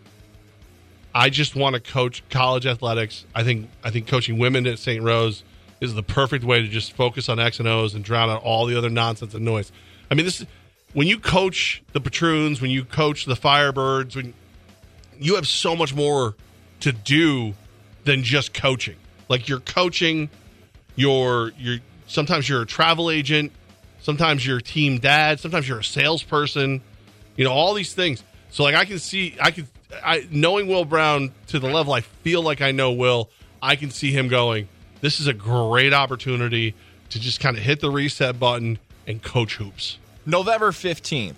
I 1.13 1.29
just 1.29 1.55
want 1.55 1.73
to 1.73 1.79
coach 1.79 2.23
college 2.29 2.65
athletics. 2.65 3.25
I 3.33 3.43
think 3.43 3.69
I 3.83 3.89
think 3.89 4.07
coaching 4.07 4.37
women 4.37 4.67
at 4.67 4.79
St. 4.79 5.03
Rose 5.03 5.43
is 5.81 5.93
the 5.93 6.03
perfect 6.03 6.43
way 6.43 6.61
to 6.61 6.67
just 6.67 6.93
focus 6.93 7.29
on 7.29 7.39
X 7.39 7.59
and 7.59 7.67
O's 7.67 7.93
and 7.93 8.03
drown 8.03 8.29
out 8.29 8.43
all 8.43 8.65
the 8.65 8.77
other 8.77 8.89
nonsense 8.89 9.33
and 9.33 9.43
noise. 9.43 9.71
I 10.09 10.15
mean, 10.15 10.25
this 10.25 10.41
is 10.41 10.47
when 10.93 11.07
you 11.07 11.19
coach 11.19 11.83
the 11.93 12.01
patroons, 12.01 12.61
when 12.61 12.71
you 12.71 12.85
coach 12.85 13.25
the 13.25 13.35
Firebirds, 13.35 14.15
when 14.15 14.33
you 15.19 15.35
have 15.35 15.47
so 15.47 15.75
much 15.75 15.93
more 15.93 16.35
to 16.79 16.91
do 16.91 17.53
than 18.03 18.23
just 18.23 18.53
coaching. 18.53 18.95
Like 19.29 19.47
you're 19.47 19.59
coaching, 19.59 20.29
you're 20.95 21.51
you're 21.57 21.79
sometimes 22.07 22.47
you're 22.47 22.61
a 22.61 22.65
travel 22.65 23.09
agent, 23.09 23.51
sometimes 24.01 24.45
you're 24.45 24.57
a 24.57 24.61
team 24.61 24.99
dad, 24.99 25.39
sometimes 25.39 25.67
you're 25.67 25.79
a 25.79 25.83
salesperson, 25.83 26.81
you 27.35 27.43
know, 27.43 27.51
all 27.51 27.73
these 27.73 27.93
things. 27.93 28.23
So 28.49 28.63
like 28.63 28.75
I 28.75 28.85
can 28.85 28.99
see 28.99 29.35
I 29.41 29.51
could 29.51 29.67
I 30.03 30.27
knowing 30.31 30.67
Will 30.67 30.85
Brown 30.85 31.31
to 31.47 31.59
the 31.59 31.67
level 31.69 31.93
I 31.93 32.01
feel 32.01 32.41
like 32.41 32.61
I 32.61 32.71
know 32.71 32.91
Will, 32.91 33.29
I 33.61 33.75
can 33.75 33.91
see 33.91 34.11
him 34.11 34.27
going, 34.27 34.67
This 35.01 35.19
is 35.19 35.27
a 35.27 35.33
great 35.33 35.93
opportunity 35.93 36.75
to 37.09 37.19
just 37.19 37.39
kind 37.39 37.57
of 37.57 37.63
hit 37.63 37.79
the 37.79 37.89
reset 37.89 38.39
button 38.39 38.79
and 39.05 39.21
coach 39.21 39.55
hoops. 39.55 39.97
November 40.25 40.71
15th, 40.71 41.35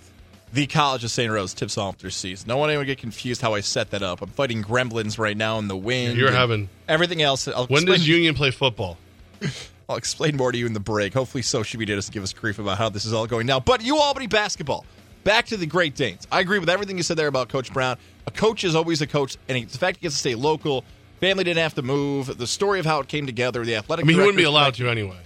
the 0.52 0.66
College 0.66 1.04
of 1.04 1.10
St. 1.10 1.30
Rose 1.32 1.54
tips 1.54 1.78
off 1.78 1.98
their 1.98 2.10
season. 2.10 2.48
Don't 2.48 2.58
want 2.58 2.70
anyone 2.70 2.86
to 2.86 2.92
get 2.92 2.98
confused 2.98 3.40
how 3.40 3.54
I 3.54 3.60
set 3.60 3.90
that 3.90 4.02
up. 4.02 4.20
I'm 4.22 4.30
fighting 4.30 4.62
gremlins 4.62 5.18
right 5.18 5.36
now 5.36 5.58
in 5.58 5.68
the 5.68 5.76
wind. 5.76 6.16
You're 6.18 6.32
having 6.32 6.68
everything 6.88 7.22
else. 7.22 7.46
I'll 7.46 7.66
when 7.66 7.82
explain, 7.82 7.98
does 7.98 8.08
Union 8.08 8.34
play 8.34 8.50
football? 8.50 8.98
I'll 9.88 9.96
explain 9.96 10.36
more 10.36 10.52
to 10.52 10.58
you 10.58 10.66
in 10.66 10.72
the 10.72 10.80
break. 10.80 11.14
Hopefully, 11.14 11.42
social 11.42 11.78
media 11.80 11.96
doesn't 11.96 12.12
give 12.12 12.22
us 12.22 12.32
grief 12.32 12.58
about 12.58 12.78
how 12.78 12.88
this 12.88 13.04
is 13.04 13.12
all 13.12 13.26
going 13.26 13.46
now. 13.46 13.60
But 13.60 13.82
U 13.82 13.96
Albany 13.98 14.26
basketball. 14.26 14.84
Back 15.22 15.46
to 15.46 15.56
the 15.58 15.66
Great 15.66 15.94
Danes. 15.96 16.26
I 16.32 16.40
agree 16.40 16.58
with 16.58 16.70
everything 16.70 16.96
you 16.96 17.02
said 17.02 17.18
there 17.18 17.26
about 17.28 17.48
Coach 17.50 17.72
Brown. 17.72 17.98
A 18.26 18.30
coach 18.30 18.64
is 18.64 18.74
always 18.74 19.02
a 19.02 19.06
coach, 19.06 19.36
and 19.48 19.68
the 19.68 19.78
fact 19.78 19.98
he 19.98 20.02
gets 20.02 20.14
to 20.14 20.18
stay 20.18 20.34
local, 20.34 20.82
family 21.20 21.44
didn't 21.44 21.62
have 21.62 21.74
to 21.74 21.82
move, 21.82 22.38
the 22.38 22.46
story 22.46 22.80
of 22.80 22.86
how 22.86 23.00
it 23.00 23.08
came 23.08 23.26
together, 23.26 23.62
the 23.64 23.76
athletic 23.76 24.06
I 24.06 24.08
mean, 24.08 24.16
he 24.16 24.20
wouldn't 24.20 24.38
be 24.38 24.44
allowed 24.44 24.74
to 24.74 24.88
anyway. 24.88 25.18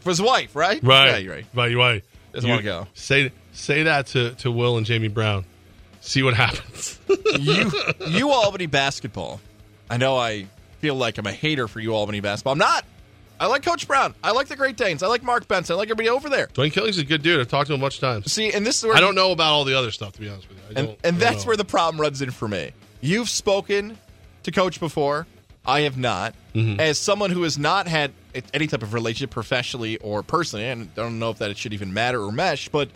for 0.00 0.08
his 0.08 0.22
wife, 0.22 0.56
right? 0.56 0.82
Right. 0.82 1.08
Yeah, 1.08 1.16
you're 1.18 1.34
right. 1.34 1.46
Right. 1.54 1.76
Right. 1.76 2.04
Doesn't 2.32 2.48
You- 2.48 2.54
wanna 2.54 2.62
go. 2.64 2.86
Say 2.94 3.32
say 3.58 3.82
that 3.84 4.06
to, 4.08 4.34
to 4.36 4.50
Will 4.50 4.76
and 4.76 4.86
Jamie 4.86 5.08
Brown. 5.08 5.44
See 6.00 6.22
what 6.22 6.34
happens. 6.34 6.98
you, 7.38 7.70
U 8.06 8.30
Albany 8.30 8.66
basketball. 8.66 9.40
I 9.90 9.96
know 9.96 10.16
I 10.16 10.46
feel 10.78 10.94
like 10.94 11.18
I'm 11.18 11.26
a 11.26 11.32
hater 11.32 11.68
for 11.68 11.80
U 11.80 11.92
Albany 11.92 12.20
basketball. 12.20 12.52
I'm 12.52 12.58
not. 12.58 12.84
I 13.40 13.46
like 13.46 13.62
Coach 13.62 13.86
Brown. 13.86 14.14
I 14.22 14.32
like 14.32 14.48
the 14.48 14.56
Great 14.56 14.76
Danes. 14.76 15.02
I 15.02 15.06
like 15.06 15.22
Mark 15.22 15.46
Benson. 15.46 15.74
I 15.74 15.76
like 15.76 15.90
everybody 15.90 16.08
over 16.08 16.28
there. 16.28 16.48
Dwayne 16.48 16.72
Killings 16.72 16.96
is 16.96 17.02
a 17.02 17.06
good 17.06 17.22
dude. 17.22 17.40
I've 17.40 17.48
talked 17.48 17.68
to 17.68 17.74
him 17.74 17.80
a 17.80 17.82
bunch 17.82 17.96
of 17.96 18.00
times. 18.00 18.32
See, 18.32 18.52
and 18.52 18.66
this 18.66 18.78
is 18.78 18.84
where 18.84 18.96
I 18.96 19.00
don't 19.00 19.14
know 19.14 19.30
about 19.30 19.52
all 19.52 19.64
the 19.64 19.78
other 19.78 19.90
stuff 19.90 20.12
to 20.14 20.20
be 20.20 20.28
honest 20.28 20.48
with 20.48 20.58
you. 20.58 20.64
I 20.76 20.80
and 20.80 20.96
and 21.04 21.16
that's 21.18 21.44
know. 21.44 21.48
where 21.48 21.56
the 21.56 21.64
problem 21.64 22.00
runs 22.00 22.20
in 22.20 22.30
for 22.30 22.48
me. 22.48 22.72
You've 23.00 23.28
spoken 23.28 23.96
to 24.42 24.50
Coach 24.50 24.80
before. 24.80 25.26
I 25.64 25.80
have 25.80 25.98
not. 25.98 26.34
Mm-hmm. 26.54 26.80
As 26.80 26.98
someone 26.98 27.30
who 27.30 27.42
has 27.42 27.58
not 27.58 27.86
had 27.86 28.12
any 28.54 28.66
type 28.66 28.82
of 28.82 28.94
relationship 28.94 29.30
professionally 29.30 29.98
or 29.98 30.22
personally, 30.22 30.66
and 30.66 30.88
I 30.94 31.02
don't 31.02 31.18
know 31.18 31.30
if 31.30 31.38
that 31.38 31.50
it 31.50 31.58
should 31.58 31.74
even 31.74 31.92
matter 31.92 32.22
or 32.22 32.32
mesh, 32.32 32.68
but 32.70 32.88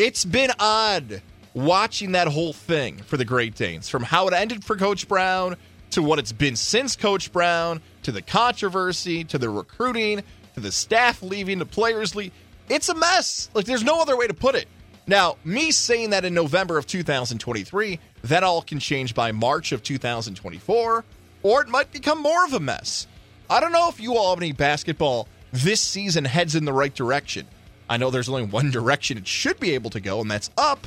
it's 0.00 0.24
been 0.24 0.50
odd 0.58 1.20
watching 1.52 2.12
that 2.12 2.26
whole 2.26 2.54
thing 2.54 2.96
for 2.96 3.18
the 3.18 3.24
Great 3.24 3.54
Danes, 3.54 3.86
from 3.90 4.02
how 4.02 4.28
it 4.28 4.32
ended 4.32 4.64
for 4.64 4.74
Coach 4.74 5.06
Brown 5.06 5.56
to 5.90 6.02
what 6.02 6.18
it's 6.18 6.32
been 6.32 6.56
since 6.56 6.96
Coach 6.96 7.30
Brown, 7.30 7.82
to 8.04 8.12
the 8.12 8.22
controversy, 8.22 9.24
to 9.24 9.36
the 9.36 9.50
recruiting, 9.50 10.22
to 10.54 10.60
the 10.60 10.72
staff 10.72 11.22
leaving, 11.22 11.58
the 11.58 11.66
players 11.66 12.16
leave. 12.16 12.32
It's 12.70 12.88
a 12.88 12.94
mess. 12.94 13.50
Like, 13.52 13.66
there's 13.66 13.84
no 13.84 14.00
other 14.00 14.16
way 14.16 14.26
to 14.26 14.32
put 14.32 14.54
it. 14.54 14.68
Now, 15.06 15.36
me 15.44 15.70
saying 15.70 16.10
that 16.10 16.24
in 16.24 16.32
November 16.32 16.78
of 16.78 16.86
2023, 16.86 17.98
that 18.24 18.42
all 18.42 18.62
can 18.62 18.78
change 18.78 19.14
by 19.14 19.32
March 19.32 19.72
of 19.72 19.82
2024, 19.82 21.04
or 21.42 21.62
it 21.62 21.68
might 21.68 21.92
become 21.92 22.22
more 22.22 22.44
of 22.46 22.54
a 22.54 22.60
mess. 22.60 23.06
I 23.50 23.60
don't 23.60 23.72
know 23.72 23.90
if 23.90 24.00
you 24.00 24.16
all 24.16 24.28
Albany 24.28 24.52
basketball 24.52 25.28
this 25.52 25.82
season 25.82 26.24
heads 26.24 26.54
in 26.54 26.64
the 26.64 26.72
right 26.72 26.94
direction. 26.94 27.46
I 27.90 27.96
know 27.96 28.10
there's 28.10 28.28
only 28.28 28.44
one 28.44 28.70
direction 28.70 29.18
it 29.18 29.26
should 29.26 29.58
be 29.58 29.74
able 29.74 29.90
to 29.90 30.00
go, 30.00 30.20
and 30.20 30.30
that's 30.30 30.48
up. 30.56 30.86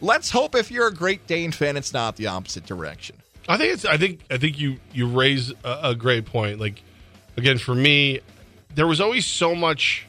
Let's 0.00 0.30
hope 0.30 0.56
if 0.56 0.72
you're 0.72 0.88
a 0.88 0.92
Great 0.92 1.28
Dane 1.28 1.52
fan, 1.52 1.76
it's 1.76 1.92
not 1.92 2.16
the 2.16 2.26
opposite 2.26 2.66
direction. 2.66 3.16
I 3.48 3.56
think 3.56 3.74
it's. 3.74 3.84
I 3.84 3.96
think. 3.96 4.20
I 4.28 4.38
think 4.38 4.58
you 4.58 4.78
you 4.92 5.06
raise 5.06 5.52
a, 5.64 5.78
a 5.84 5.94
great 5.94 6.26
point. 6.26 6.58
Like 6.58 6.82
again, 7.36 7.58
for 7.58 7.74
me, 7.76 8.20
there 8.74 8.88
was 8.88 9.00
always 9.00 9.24
so 9.24 9.54
much 9.54 10.06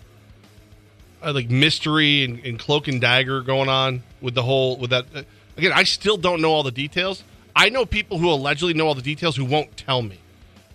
uh, 1.22 1.34
like 1.34 1.52
mystery 1.52 2.24
and, 2.24 2.40
and, 2.44 2.60
cloak 2.60 2.88
and 2.88 3.00
dagger 3.00 3.42
going 3.42 3.70
on 3.70 4.02
with 4.20 4.34
the 4.34 4.44
whole 4.44 4.78
with 4.78 4.90
that. 4.90 5.06
Uh, 5.14 5.22
again, 5.56 5.72
I 5.72 5.84
still 5.84 6.18
don't 6.18 6.42
know 6.42 6.52
all 6.52 6.64
the 6.64 6.72
details. 6.72 7.24
I 7.56 7.70
know 7.70 7.86
people 7.86 8.18
who 8.18 8.30
allegedly 8.32 8.74
know 8.74 8.88
all 8.88 8.96
the 8.96 9.04
details 9.04 9.36
who 9.36 9.46
won't 9.46 9.78
tell 9.78 10.02
me. 10.02 10.20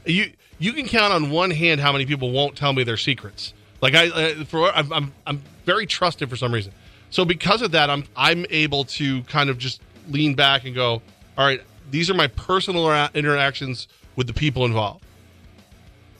You 0.06 0.30
you 0.60 0.72
can 0.72 0.86
count 0.86 1.12
on 1.12 1.30
one 1.30 1.50
hand 1.50 1.80
how 1.80 1.90
many 1.90 2.06
people 2.06 2.30
won't 2.30 2.56
tell 2.56 2.72
me 2.72 2.84
their 2.84 2.96
secrets. 2.96 3.54
Like 3.80 3.94
I 3.94 4.08
uh, 4.08 4.44
for 4.44 4.70
I'm, 4.74 4.92
I'm 4.92 5.12
I'm 5.26 5.42
very 5.64 5.86
trusted 5.86 6.28
for 6.28 6.36
some 6.36 6.52
reason. 6.52 6.72
So 7.10 7.24
because 7.24 7.62
of 7.62 7.72
that, 7.72 7.90
I'm 7.90 8.04
I'm 8.16 8.44
able 8.50 8.84
to 8.84 9.22
kind 9.24 9.50
of 9.50 9.58
just 9.58 9.80
lean 10.08 10.34
back 10.34 10.64
and 10.64 10.74
go, 10.74 11.02
all 11.36 11.46
right, 11.46 11.60
these 11.90 12.10
are 12.10 12.14
my 12.14 12.26
personal 12.28 12.90
interactions 13.14 13.88
with 14.16 14.26
the 14.26 14.34
people 14.34 14.64
involved. 14.64 15.04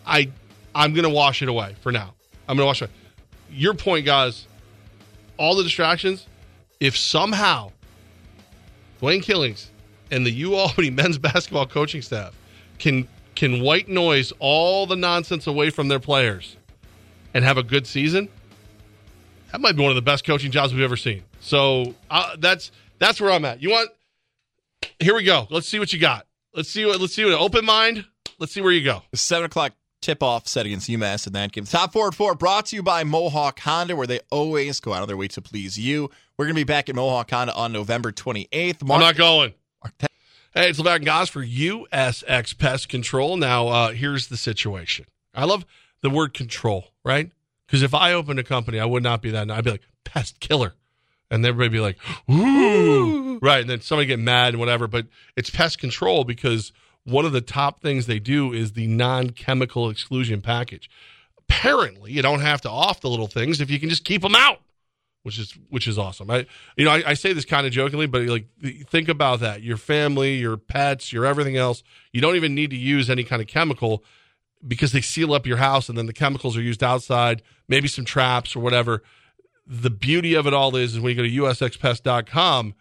I 0.06 0.30
I'm 0.74 0.94
gonna 0.94 1.10
wash 1.10 1.42
it 1.42 1.48
away 1.48 1.74
for 1.80 1.92
now. 1.92 2.14
I'm 2.48 2.56
gonna 2.56 2.66
wash 2.66 2.82
it. 2.82 2.86
Away. 2.86 2.94
Your 3.50 3.74
point, 3.74 4.06
guys. 4.06 4.46
All 5.36 5.56
the 5.56 5.62
distractions. 5.62 6.26
If 6.80 6.96
somehow 6.96 7.72
Dwayne 9.00 9.22
Killings 9.22 9.70
and 10.10 10.24
the 10.24 10.30
U 10.30 10.54
Albany 10.54 10.90
men's 11.00 11.18
basketball 11.18 11.66
coaching 11.66 12.02
staff 12.02 12.34
can 12.78 13.08
can 13.34 13.60
white 13.62 13.88
noise 13.88 14.32
all 14.38 14.86
the 14.86 14.96
nonsense 14.96 15.46
away 15.46 15.70
from 15.70 15.88
their 15.88 16.00
players 16.00 16.56
and 17.34 17.44
have 17.44 17.58
a 17.58 17.62
good 17.62 17.86
season, 17.86 18.28
that 19.52 19.60
might 19.60 19.76
be 19.76 19.82
one 19.82 19.90
of 19.90 19.96
the 19.96 20.02
best 20.02 20.24
coaching 20.24 20.50
jobs 20.50 20.72
we've 20.72 20.82
ever 20.82 20.96
seen. 20.96 21.24
So 21.40 21.94
uh, 22.10 22.36
that's 22.38 22.70
that's 22.98 23.20
where 23.20 23.30
I'm 23.30 23.44
at. 23.44 23.62
You 23.62 23.70
want? 23.70 23.90
Here 24.98 25.14
we 25.14 25.24
go. 25.24 25.46
Let's 25.50 25.68
see 25.68 25.78
what 25.78 25.92
you 25.92 25.98
got. 25.98 26.26
Let's 26.54 26.68
see 26.70 26.84
what. 26.84 27.00
Let's 27.00 27.14
see 27.14 27.24
what. 27.24 27.34
Open 27.34 27.64
mind. 27.64 28.04
Let's 28.38 28.52
see 28.52 28.60
where 28.60 28.72
you 28.72 28.84
go. 28.84 29.02
Seven 29.14 29.46
o'clock 29.46 29.72
tip 30.00 30.22
off 30.22 30.46
set 30.46 30.64
against 30.66 30.88
UMass 30.88 31.26
in 31.26 31.32
that 31.32 31.52
game. 31.52 31.64
Top 31.64 31.92
four 31.92 32.08
at 32.08 32.14
four 32.14 32.34
brought 32.34 32.66
to 32.66 32.76
you 32.76 32.82
by 32.82 33.04
Mohawk 33.04 33.58
Honda, 33.60 33.96
where 33.96 34.06
they 34.06 34.20
always 34.30 34.80
go 34.80 34.92
out 34.92 35.02
of 35.02 35.08
their 35.08 35.16
way 35.16 35.28
to 35.28 35.42
please 35.42 35.76
you. 35.78 36.10
We're 36.36 36.44
going 36.44 36.54
to 36.54 36.60
be 36.60 36.64
back 36.64 36.88
at 36.88 36.94
Mohawk 36.94 37.30
Honda 37.30 37.54
on 37.54 37.72
November 37.72 38.12
28th. 38.12 38.84
Mark- 38.84 39.00
I'm 39.00 39.06
not 39.06 39.16
going. 39.16 39.54
Hey, 40.54 40.70
it's 40.70 40.80
Levack 40.80 40.96
and 40.96 41.06
Goss 41.06 41.28
for 41.28 41.44
USX 41.44 42.56
Pest 42.56 42.88
Control. 42.88 43.36
Now, 43.36 43.68
uh, 43.68 43.92
here's 43.92 44.28
the 44.28 44.36
situation. 44.36 45.06
I 45.34 45.44
love 45.44 45.64
the 46.02 46.10
word 46.10 46.34
control, 46.34 46.92
right? 47.04 47.30
Because 47.66 47.82
if 47.82 47.94
I 47.94 48.12
opened 48.12 48.38
a 48.38 48.44
company, 48.44 48.80
I 48.80 48.84
would 48.84 49.02
not 49.02 49.22
be 49.22 49.30
that. 49.30 49.50
I'd 49.50 49.64
be 49.64 49.72
like 49.72 49.86
pest 50.04 50.40
killer, 50.40 50.74
and 51.30 51.44
everybody 51.44 51.68
be 51.68 51.80
like, 51.80 51.98
ooh, 52.30 53.38
right? 53.40 53.60
And 53.60 53.70
then 53.70 53.80
somebody 53.80 54.06
get 54.06 54.18
mad 54.18 54.54
and 54.54 54.58
whatever. 54.58 54.86
But 54.86 55.06
it's 55.36 55.50
pest 55.50 55.78
control 55.78 56.24
because 56.24 56.72
one 57.04 57.24
of 57.24 57.32
the 57.32 57.40
top 57.40 57.80
things 57.80 58.06
they 58.06 58.18
do 58.18 58.52
is 58.52 58.72
the 58.72 58.86
non-chemical 58.86 59.90
exclusion 59.90 60.40
package. 60.40 60.90
Apparently, 61.38 62.12
you 62.12 62.22
don't 62.22 62.40
have 62.40 62.60
to 62.62 62.70
off 62.70 63.00
the 63.00 63.08
little 63.08 63.26
things 63.26 63.60
if 63.60 63.70
you 63.70 63.80
can 63.80 63.88
just 63.88 64.04
keep 64.04 64.22
them 64.22 64.34
out, 64.34 64.60
which 65.22 65.38
is 65.38 65.52
which 65.70 65.88
is 65.88 65.98
awesome. 65.98 66.30
I 66.30 66.46
you 66.76 66.84
know 66.84 66.90
I, 66.90 67.02
I 67.06 67.14
say 67.14 67.32
this 67.32 67.46
kind 67.46 67.66
of 67.66 67.72
jokingly, 67.72 68.06
but 68.06 68.22
like 68.22 68.46
think 68.88 69.08
about 69.08 69.40
that: 69.40 69.62
your 69.62 69.78
family, 69.78 70.36
your 70.36 70.56
pets, 70.56 71.12
your 71.12 71.24
everything 71.24 71.56
else. 71.56 71.82
You 72.12 72.20
don't 72.20 72.36
even 72.36 72.54
need 72.54 72.70
to 72.70 72.76
use 72.76 73.08
any 73.08 73.24
kind 73.24 73.40
of 73.40 73.48
chemical 73.48 74.04
because 74.66 74.92
they 74.92 75.00
seal 75.00 75.32
up 75.32 75.46
your 75.46 75.58
house 75.58 75.88
and 75.88 75.96
then 75.96 76.06
the 76.06 76.12
chemicals 76.12 76.56
are 76.56 76.62
used 76.62 76.82
outside, 76.82 77.42
maybe 77.68 77.88
some 77.88 78.04
traps 78.04 78.56
or 78.56 78.60
whatever. 78.60 79.02
The 79.66 79.90
beauty 79.90 80.34
of 80.34 80.46
it 80.46 80.54
all 80.54 80.74
is, 80.76 80.94
is 80.94 81.00
when 81.00 81.16
you 81.16 81.16
go 81.16 81.22
to 81.22 81.54
usxpest.com, 81.54 82.74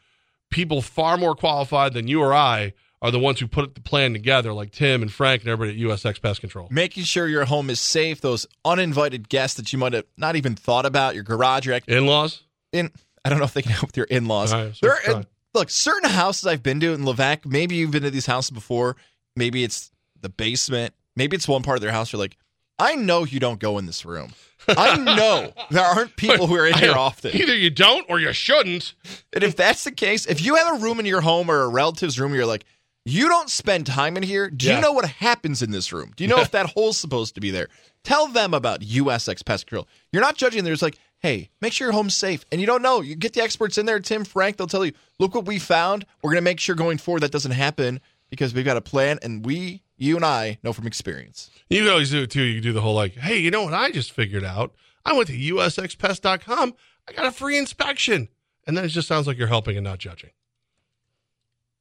people 0.49 0.81
far 0.81 1.17
more 1.17 1.35
qualified 1.35 1.93
than 1.93 2.07
you 2.07 2.21
or 2.21 2.33
I 2.33 2.73
are 3.01 3.11
the 3.11 3.19
ones 3.19 3.39
who 3.39 3.47
put 3.47 3.75
the 3.75 3.81
plan 3.81 4.13
together, 4.13 4.53
like 4.53 4.71
Tim 4.71 5.01
and 5.01 5.11
Frank 5.11 5.43
and 5.43 5.51
everybody 5.51 5.79
at 5.79 5.89
USX 5.89 6.21
Pest 6.21 6.39
Control. 6.39 6.67
Making 6.71 7.03
sure 7.03 7.27
your 7.27 7.45
home 7.45 7.69
is 7.69 7.79
safe, 7.79 8.21
those 8.21 8.47
uninvited 8.65 9.29
guests 9.29 9.57
that 9.57 9.71
you 9.71 9.77
might 9.77 9.93
have 9.93 10.05
not 10.17 10.35
even 10.35 10.55
thought 10.55 10.85
about, 10.85 11.13
your 11.13 11.23
garage, 11.23 11.67
your 11.67 11.79
in 11.87 12.07
laws. 12.07 12.41
In 12.71 12.91
I 13.23 13.29
don't 13.29 13.39
know 13.39 13.45
if 13.45 13.53
they 13.53 13.61
can 13.61 13.71
help 13.73 13.87
with 13.87 13.97
your 13.97 14.07
in 14.07 14.27
laws. 14.27 14.51
Right, 14.53 14.75
so 14.75 15.23
look, 15.53 15.69
certain 15.69 16.09
houses 16.09 16.47
I've 16.47 16.63
been 16.63 16.79
to 16.79 16.93
in 16.93 17.01
Levack, 17.01 17.45
maybe 17.45 17.75
you've 17.75 17.91
been 17.91 18.03
to 18.03 18.11
these 18.11 18.25
houses 18.25 18.51
before. 18.51 18.95
Maybe 19.35 19.63
it's 19.63 19.91
the 20.19 20.29
basement 20.29 20.95
maybe 21.17 21.35
it's 21.35 21.47
one 21.47 21.63
part 21.63 21.77
of 21.77 21.81
their 21.81 21.91
house 21.91 22.13
you're 22.13 22.19
like, 22.19 22.37
I 22.79 22.95
know 22.95 23.25
you 23.25 23.39
don't 23.39 23.59
go 23.59 23.77
in 23.79 23.87
this 23.87 24.05
room. 24.05 24.33
I 24.67 24.97
know 24.97 25.51
there 25.71 25.83
aren't 25.83 26.15
people 26.15 26.47
who 26.47 26.55
are 26.55 26.67
in 26.67 26.75
here 26.75 26.93
often. 26.93 27.35
Either 27.35 27.55
you 27.55 27.71
don't 27.71 28.05
or 28.07 28.19
you 28.19 28.31
shouldn't. 28.33 28.93
And 29.33 29.43
if 29.43 29.55
that's 29.55 29.83
the 29.83 29.91
case, 29.91 30.25
if 30.27 30.45
you 30.45 30.55
have 30.55 30.79
a 30.79 30.83
room 30.83 30.99
in 30.99 31.05
your 31.05 31.21
home 31.21 31.49
or 31.49 31.63
a 31.63 31.69
relative's 31.69 32.19
room, 32.19 32.35
you're 32.35 32.45
like, 32.45 32.65
you 33.03 33.29
don't 33.29 33.49
spend 33.49 33.87
time 33.87 34.17
in 34.17 34.23
here. 34.23 34.49
Do 34.49 34.67
yeah. 34.67 34.75
you 34.75 34.81
know 34.81 34.91
what 34.91 35.05
happens 35.05 35.61
in 35.61 35.71
this 35.71 35.91
room? 35.91 36.11
Do 36.15 36.23
you 36.23 36.29
know 36.29 36.41
if 36.41 36.51
that 36.51 36.67
hole's 36.67 36.97
supposed 36.97 37.35
to 37.35 37.41
be 37.41 37.51
there? 37.51 37.69
Tell 38.03 38.27
them 38.27 38.53
about 38.53 38.81
USX 38.81 39.43
Pest 39.43 39.65
Control. 39.65 39.87
You're 40.11 40.21
not 40.21 40.35
judging. 40.35 40.63
There's 40.63 40.81
like, 40.81 40.99
hey, 41.19 41.49
make 41.61 41.73
sure 41.73 41.87
your 41.87 41.93
home's 41.93 42.15
safe. 42.15 42.45
And 42.51 42.61
you 42.61 42.67
don't 42.67 42.81
know. 42.81 43.01
You 43.01 43.15
get 43.15 43.33
the 43.33 43.41
experts 43.41 43.77
in 43.77 43.85
there, 43.85 43.99
Tim, 43.99 44.23
Frank. 44.23 44.57
They'll 44.57 44.67
tell 44.67 44.85
you, 44.85 44.91
look 45.19 45.33
what 45.33 45.45
we 45.45 45.57
found. 45.57 46.05
We're 46.21 46.31
going 46.31 46.43
to 46.43 46.45
make 46.45 46.59
sure 46.59 46.75
going 46.75 46.97
forward 46.97 47.23
that 47.23 47.31
doesn't 47.31 47.51
happen 47.51 48.01
because 48.29 48.53
we've 48.53 48.65
got 48.65 48.77
a 48.77 48.81
plan 48.81 49.19
and 49.23 49.45
we 49.45 49.81
you 49.97 50.15
and 50.15 50.25
I 50.25 50.59
know 50.63 50.73
from 50.73 50.87
experience. 50.87 51.49
You 51.69 51.83
can 51.83 51.91
always 51.91 52.11
do 52.11 52.23
it 52.23 52.31
too. 52.31 52.43
You 52.43 52.55
can 52.55 52.63
do 52.63 52.73
the 52.73 52.81
whole 52.81 52.95
like, 52.95 53.15
hey, 53.15 53.37
you 53.37 53.51
know 53.51 53.63
what 53.63 53.73
I 53.73 53.91
just 53.91 54.11
figured 54.11 54.43
out? 54.43 54.73
I 55.03 55.13
went 55.13 55.27
to 55.27 55.37
usxpest.com. 55.37 56.73
I 57.07 57.11
got 57.13 57.25
a 57.25 57.31
free 57.31 57.57
inspection. 57.57 58.29
And 58.65 58.77
then 58.77 58.85
it 58.85 58.89
just 58.89 59.07
sounds 59.07 59.27
like 59.27 59.37
you're 59.37 59.47
helping 59.47 59.77
and 59.77 59.83
not 59.83 59.99
judging. 59.99 60.31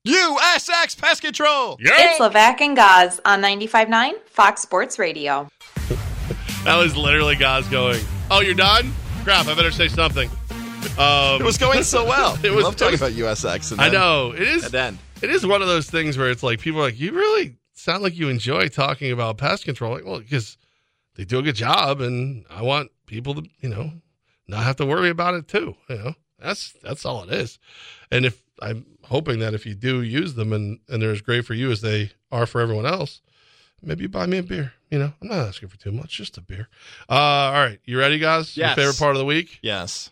USX 0.06 1.00
Pest 1.00 1.20
Control. 1.20 1.76
Yeah. 1.80 1.90
It's 1.96 2.20
Levack 2.20 2.60
and 2.60 2.76
Gaz 2.76 3.20
on 3.24 3.42
95.9 3.42 4.12
Fox 4.26 4.62
Sports 4.62 4.98
Radio. 5.00 5.48
that 6.64 6.76
was 6.76 6.96
literally 6.96 7.34
Gaz 7.34 7.68
going, 7.68 8.00
oh, 8.30 8.40
you're 8.40 8.54
done? 8.54 8.92
Crap, 9.24 9.48
I 9.48 9.54
better 9.56 9.72
say 9.72 9.88
something. 9.88 10.30
Um, 10.96 11.40
it 11.40 11.44
was 11.44 11.58
going 11.58 11.82
so 11.82 12.04
well. 12.04 12.38
it 12.44 12.52
was, 12.52 12.64
love 12.64 12.76
talking 12.76 12.92
was, 12.92 13.02
about 13.02 13.12
USX. 13.12 13.72
And 13.72 13.80
I 13.80 13.88
know. 13.88 14.30
It 14.30 14.42
is. 14.42 14.72
It 14.72 15.30
is 15.30 15.44
one 15.44 15.60
of 15.60 15.66
those 15.66 15.90
things 15.90 16.16
where 16.16 16.30
it's 16.30 16.44
like 16.44 16.60
people 16.60 16.80
are 16.80 16.84
like, 16.84 17.00
you 17.00 17.12
really 17.12 17.56
sound 17.86 18.02
like 18.02 18.16
you 18.16 18.28
enjoy 18.28 18.68
talking 18.68 19.12
about 19.12 19.38
pest 19.38 19.64
control. 19.64 19.94
Like, 19.94 20.04
well, 20.04 20.18
because 20.18 20.58
they 21.14 21.24
do 21.24 21.38
a 21.38 21.42
good 21.42 21.54
job, 21.54 22.00
and 22.00 22.44
I 22.50 22.62
want 22.62 22.90
people 23.06 23.34
to, 23.36 23.48
you 23.60 23.68
know, 23.68 23.92
not 24.48 24.64
have 24.64 24.76
to 24.76 24.86
worry 24.86 25.08
about 25.08 25.34
it 25.34 25.48
too. 25.48 25.76
You 25.88 25.96
know, 25.96 26.14
that's 26.38 26.74
that's 26.82 27.06
all 27.06 27.22
it 27.22 27.32
is. 27.32 27.58
And 28.10 28.26
if 28.26 28.42
I'm 28.60 28.84
hoping 29.04 29.38
that 29.38 29.54
if 29.54 29.64
you 29.64 29.74
do 29.74 30.02
use 30.02 30.34
them 30.34 30.52
and 30.52 30.80
and 30.88 31.00
they're 31.00 31.12
as 31.12 31.22
great 31.22 31.46
for 31.46 31.54
you 31.54 31.70
as 31.70 31.80
they 31.80 32.10
are 32.30 32.44
for 32.44 32.60
everyone 32.60 32.86
else, 32.86 33.22
maybe 33.82 34.02
you 34.02 34.08
buy 34.08 34.26
me 34.26 34.38
a 34.38 34.42
beer. 34.42 34.72
You 34.90 34.98
know, 34.98 35.12
I'm 35.22 35.28
not 35.28 35.48
asking 35.48 35.68
for 35.68 35.78
too 35.78 35.92
much, 35.92 36.16
just 36.16 36.36
a 36.36 36.40
beer. 36.40 36.68
Uh, 37.08 37.14
all 37.14 37.52
right, 37.52 37.80
you 37.84 37.98
ready, 37.98 38.18
guys? 38.18 38.56
Yes. 38.56 38.76
Your 38.76 38.84
favorite 38.84 38.98
part 38.98 39.16
of 39.16 39.18
the 39.18 39.24
week? 39.24 39.58
Yes. 39.62 40.10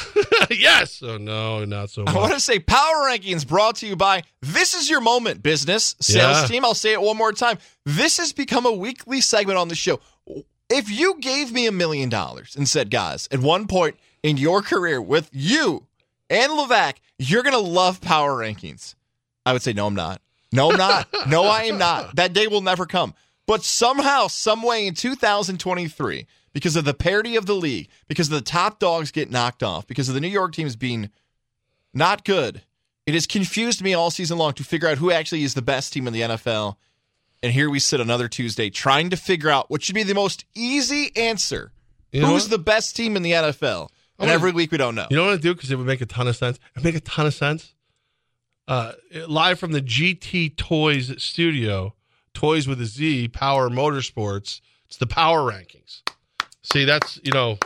yes. 0.50 1.02
Oh 1.02 1.18
no, 1.18 1.64
not 1.64 1.90
so 1.90 2.04
much. 2.04 2.14
I 2.14 2.18
want 2.18 2.32
to 2.32 2.40
say 2.40 2.58
power 2.58 3.08
rankings 3.08 3.46
brought 3.46 3.76
to 3.76 3.86
you 3.86 3.96
by 3.96 4.22
This 4.40 4.74
is 4.74 4.88
your 4.88 5.00
moment, 5.00 5.42
business 5.42 5.94
sales 6.00 6.42
yeah. 6.42 6.46
team. 6.46 6.64
I'll 6.64 6.74
say 6.74 6.92
it 6.92 7.00
one 7.00 7.16
more 7.16 7.32
time. 7.32 7.58
This 7.84 8.18
has 8.18 8.32
become 8.32 8.66
a 8.66 8.72
weekly 8.72 9.20
segment 9.20 9.58
on 9.58 9.68
the 9.68 9.74
show. 9.74 10.00
If 10.70 10.90
you 10.90 11.18
gave 11.20 11.52
me 11.52 11.66
a 11.66 11.72
million 11.72 12.08
dollars 12.08 12.56
and 12.56 12.66
said, 12.68 12.90
guys, 12.90 13.28
at 13.30 13.40
one 13.40 13.66
point 13.66 13.96
in 14.22 14.38
your 14.38 14.62
career 14.62 15.00
with 15.02 15.28
you 15.32 15.86
and 16.30 16.52
Levack, 16.52 16.96
you're 17.18 17.42
gonna 17.42 17.58
love 17.58 18.00
power 18.00 18.34
rankings. 18.36 18.94
I 19.44 19.52
would 19.52 19.62
say, 19.62 19.72
no, 19.72 19.86
I'm 19.86 19.94
not. 19.94 20.22
No, 20.52 20.70
I'm 20.70 20.78
not. 20.78 21.08
no, 21.28 21.44
I 21.44 21.64
am 21.64 21.78
not. 21.78 22.16
That 22.16 22.32
day 22.32 22.46
will 22.46 22.60
never 22.60 22.86
come. 22.86 23.14
But 23.46 23.64
somehow, 23.64 24.28
some 24.28 24.62
way 24.62 24.86
in 24.86 24.94
2023 24.94 26.26
because 26.52 26.76
of 26.76 26.84
the 26.84 26.94
parity 26.94 27.36
of 27.36 27.46
the 27.46 27.54
league, 27.54 27.88
because 28.08 28.28
of 28.28 28.34
the 28.34 28.40
top 28.40 28.78
dogs 28.78 29.10
get 29.10 29.30
knocked 29.30 29.62
off, 29.62 29.86
because 29.86 30.08
of 30.08 30.14
the 30.14 30.20
New 30.20 30.28
York 30.28 30.52
teams 30.54 30.76
being 30.76 31.10
not 31.94 32.24
good. 32.24 32.62
It 33.06 33.14
has 33.14 33.26
confused 33.26 33.82
me 33.82 33.94
all 33.94 34.10
season 34.10 34.38
long 34.38 34.52
to 34.54 34.64
figure 34.64 34.88
out 34.88 34.98
who 34.98 35.10
actually 35.10 35.42
is 35.42 35.54
the 35.54 35.62
best 35.62 35.92
team 35.92 36.06
in 36.06 36.12
the 36.12 36.20
NFL. 36.20 36.76
And 37.42 37.52
here 37.52 37.68
we 37.68 37.80
sit 37.80 38.00
another 38.00 38.28
Tuesday 38.28 38.70
trying 38.70 39.10
to 39.10 39.16
figure 39.16 39.50
out 39.50 39.70
what 39.70 39.82
should 39.82 39.96
be 39.96 40.04
the 40.04 40.14
most 40.14 40.44
easy 40.54 41.10
answer. 41.16 41.72
You 42.12 42.24
Who's 42.24 42.48
the 42.48 42.58
best 42.58 42.94
team 42.94 43.16
in 43.16 43.22
the 43.22 43.32
NFL? 43.32 43.88
And 44.18 44.26
gonna- 44.28 44.32
every 44.32 44.52
week 44.52 44.70
we 44.70 44.78
don't 44.78 44.94
know. 44.94 45.08
You 45.10 45.16
know 45.16 45.24
what 45.24 45.32
I 45.34 45.36
do 45.38 45.54
because 45.54 45.70
it 45.70 45.76
would 45.76 45.86
make 45.86 46.00
a 46.00 46.06
ton 46.06 46.28
of 46.28 46.36
sense. 46.36 46.58
It 46.58 46.62
would 46.76 46.84
make 46.84 46.94
a 46.94 47.00
ton 47.00 47.26
of 47.26 47.34
sense. 47.34 47.74
Uh, 48.68 48.92
live 49.26 49.58
from 49.58 49.72
the 49.72 49.80
GT 49.80 50.54
Toyz 50.54 51.20
studio, 51.20 51.94
Toys 52.32 52.68
with 52.68 52.80
a 52.80 52.86
Z, 52.86 53.28
Power 53.28 53.68
Motorsports. 53.68 54.60
It's 54.86 54.98
the 54.98 55.06
Power 55.06 55.40
Rankings. 55.50 56.01
See, 56.72 56.84
that's 56.84 57.20
you 57.22 57.32
know, 57.32 57.58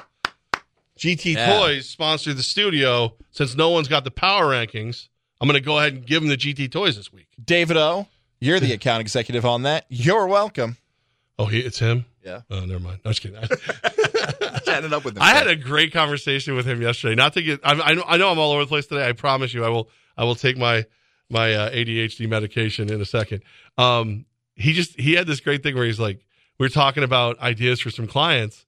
GT 0.98 1.34
Yeah. 1.34 1.58
Toys 1.58 1.88
sponsored 1.88 2.36
the 2.36 2.42
studio. 2.42 3.14
Since 3.30 3.54
no 3.54 3.70
one's 3.70 3.86
got 3.88 4.04
the 4.04 4.10
Power 4.10 4.46
Rankings, 4.46 5.08
I'm 5.40 5.46
going 5.46 5.60
to 5.60 5.64
go 5.64 5.78
ahead 5.78 5.92
and 5.92 6.06
give 6.06 6.22
them 6.22 6.28
the 6.28 6.36
GT 6.36 6.68
Toyz 6.70 6.96
this 6.96 7.12
week. 7.12 7.28
David 7.42 7.76
O, 7.76 8.08
you're 8.40 8.58
the 8.58 8.72
account 8.72 9.02
executive 9.02 9.44
on 9.44 9.62
that. 9.62 9.84
You're 9.88 10.26
welcome. 10.26 10.76
Oh, 11.38 11.46
he, 11.46 11.60
it's 11.60 11.78
him. 11.78 12.06
Yeah. 12.24 12.40
Oh, 12.50 12.64
never 12.64 12.80
mind. 12.80 13.00
No, 13.04 13.12
just 13.12 13.20
kidding. 13.22 13.38
Chatting 14.64 14.86
it 14.86 14.92
up 14.92 15.04
with 15.04 15.16
him. 15.16 15.22
I 15.22 15.34
had 15.34 15.46
a 15.46 15.54
great 15.54 15.92
conversation 15.92 16.56
with 16.56 16.66
him 16.66 16.82
yesterday. 16.82 17.14
Not 17.14 17.34
to 17.34 17.42
get, 17.42 17.60
I, 17.62 17.72
I, 17.74 17.94
know, 17.94 18.04
I 18.06 18.16
know 18.16 18.30
I'm 18.30 18.38
all 18.38 18.52
over 18.52 18.62
the 18.62 18.68
place 18.68 18.86
today. 18.86 19.06
I 19.06 19.12
promise 19.12 19.54
you, 19.54 19.64
I 19.64 19.68
will, 19.68 19.88
I 20.16 20.24
will 20.24 20.34
take 20.34 20.56
my 20.56 20.84
my 21.28 21.54
uh, 21.54 21.70
ADHD 21.70 22.28
medication 22.28 22.92
in 22.92 23.00
a 23.00 23.04
second. 23.04 23.42
Um, 23.78 24.26
he 24.54 24.72
just 24.72 24.98
he 24.98 25.14
had 25.14 25.26
this 25.26 25.40
great 25.40 25.62
thing 25.62 25.74
where 25.76 25.84
he's 25.84 26.00
like, 26.00 26.24
we 26.58 26.66
are 26.66 26.70
talking 26.70 27.02
about 27.02 27.38
ideas 27.40 27.80
for 27.80 27.90
some 27.90 28.06
clients, 28.06 28.65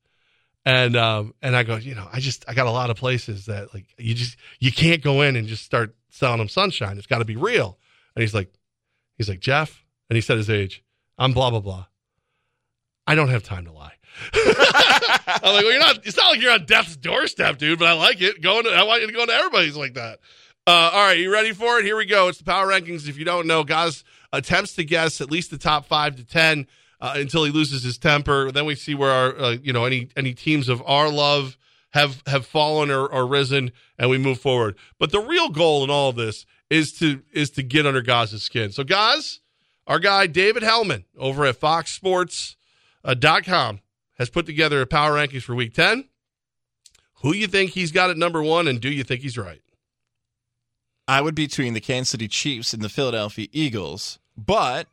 and 0.69 0.97
um, 0.97 1.35
and 1.41 1.57
I 1.57 1.63
go, 1.63 1.77
you 1.77 1.95
know, 1.95 2.07
I 2.13 2.21
just 2.21 2.45
I 2.47 2.53
got 2.53 2.67
a 2.67 2.71
lot 2.71 2.91
of 2.91 2.99
places 2.99 3.47
that 3.47 3.73
like 3.73 3.87
you 3.97 4.15
just 4.15 4.37
you 4.59 4.71
can't 4.71 5.03
go 5.03 5.23
in 5.23 5.35
and 5.35 5.49
just 5.49 5.65
start 5.65 5.97
selling 6.11 6.39
them 6.39 6.51
sunshine. 6.51 6.99
It's 6.99 7.07
got 7.07 7.19
to 7.19 7.25
be 7.25 7.37
real. 7.37 7.79
And 8.15 8.21
he's 8.21 8.35
like, 8.35 8.53
he's 9.17 9.31
like 9.31 9.41
Jeff, 9.41 9.83
and 10.11 10.17
he 10.17 10.21
said 10.21 10.37
his 10.37 10.51
age. 10.51 10.85
I'm 11.17 11.33
blah 11.33 11.49
blah 11.49 11.61
blah. 11.61 11.87
I 13.07 13.15
don't 13.15 13.31
have 13.31 13.43
time 13.43 13.65
to 13.65 13.73
lie. 13.73 13.95
I'm 14.35 15.55
like, 15.55 15.65
well, 15.65 15.73
you're 15.73 15.81
not. 15.81 16.07
It's 16.07 16.19
not 16.19 16.33
like 16.33 16.41
you're 16.43 16.53
on 16.53 16.67
death's 16.67 16.99
doorstep, 16.99 17.57
dude. 17.57 17.79
But 17.79 17.89
I 17.89 17.93
like 17.93 18.21
it. 18.21 18.43
Going, 18.43 18.65
to, 18.65 18.71
I 18.71 18.83
want 18.83 19.01
you 19.01 19.07
to 19.07 19.13
go 19.15 19.25
to 19.25 19.33
everybody's 19.33 19.77
like 19.77 19.95
that. 19.95 20.19
Uh, 20.67 20.91
all 20.93 21.07
right, 21.07 21.19
you 21.19 21.33
ready 21.33 21.53
for 21.53 21.79
it? 21.79 21.87
Here 21.87 21.97
we 21.97 22.05
go. 22.05 22.29
It's 22.29 22.37
the 22.37 22.45
power 22.45 22.67
rankings. 22.67 23.09
If 23.09 23.17
you 23.17 23.25
don't 23.25 23.47
know, 23.47 23.65
guys 23.65 24.05
attempts 24.35 24.75
to 24.75 24.85
guess 24.85 25.23
at 25.23 25.31
least 25.31 25.51
the 25.51 25.57
top 25.57 25.87
five 25.87 26.17
to 26.17 26.25
ten 26.27 26.67
uh, 27.01 27.15
until 27.17 27.45
he 27.45 27.51
loses 27.51 27.83
his 27.83 27.99
temper. 27.99 28.51
Then 28.51 28.67
we 28.67 28.75
see 28.75 28.95
where 28.95 29.11
our, 29.11 29.39
uh, 29.39 29.51
you 29.63 29.73
know, 29.73 29.85
any 29.85 30.09
any 30.17 30.35
teams 30.35 30.69
of 30.69 30.83
our 30.87 31.11
love 31.11 31.57
have 31.91 32.23
have 32.27 32.47
fallen 32.47 32.91
or, 32.91 33.07
or 33.07 33.27
risen, 33.27 33.73
and 33.99 34.11
we 34.11 34.19
move 34.19 34.41
forward. 34.41 34.77
But 34.99 35.13
the 35.13 35.21
real 35.21 35.49
goal 35.49 35.85
in 35.85 35.91
all 35.91 36.11
of 36.11 36.17
this 36.17 36.47
is 36.71 36.93
to 36.99 37.23
is 37.33 37.51
to 37.51 37.63
get 37.63 37.87
under 37.87 38.03
Gaz's 38.03 38.43
skin. 38.43 38.73
So, 38.73 38.85
guys, 38.85 39.41
our 39.87 39.99
guy 39.99 40.27
David 40.27 40.63
Helman 40.63 41.05
over 41.17 41.45
at 41.45 41.57
Fox 41.57 41.93
Sports 41.93 42.57
uh, 43.05 43.15
com 43.45 43.81
has 44.19 44.31
put 44.31 44.47
together 44.47 44.81
a 44.81 44.87
power 44.87 45.13
rankings 45.13 45.43
for 45.43 45.55
week 45.55 45.75
10 45.75 46.09
who 47.23 47.33
you 47.35 47.47
think 47.47 47.71
he's 47.71 47.93
got 47.93 48.11
at 48.11 48.17
number 48.17 48.43
one 48.43 48.67
and 48.69 48.81
do 48.81 48.91
you 48.91 49.05
think 49.05 49.23
he's 49.23 49.39
right 49.39 49.63
I 51.09 51.23
would 51.23 51.35
be 51.35 51.47
between 51.47 51.73
the 51.73 51.81
Kansas 51.81 52.11
City 52.11 52.29
Chiefs 52.29 52.75
and 52.75 52.83
the 52.83 52.91
Philadelphia 52.91 53.49
Eagles, 53.51 54.19
but 54.37 54.89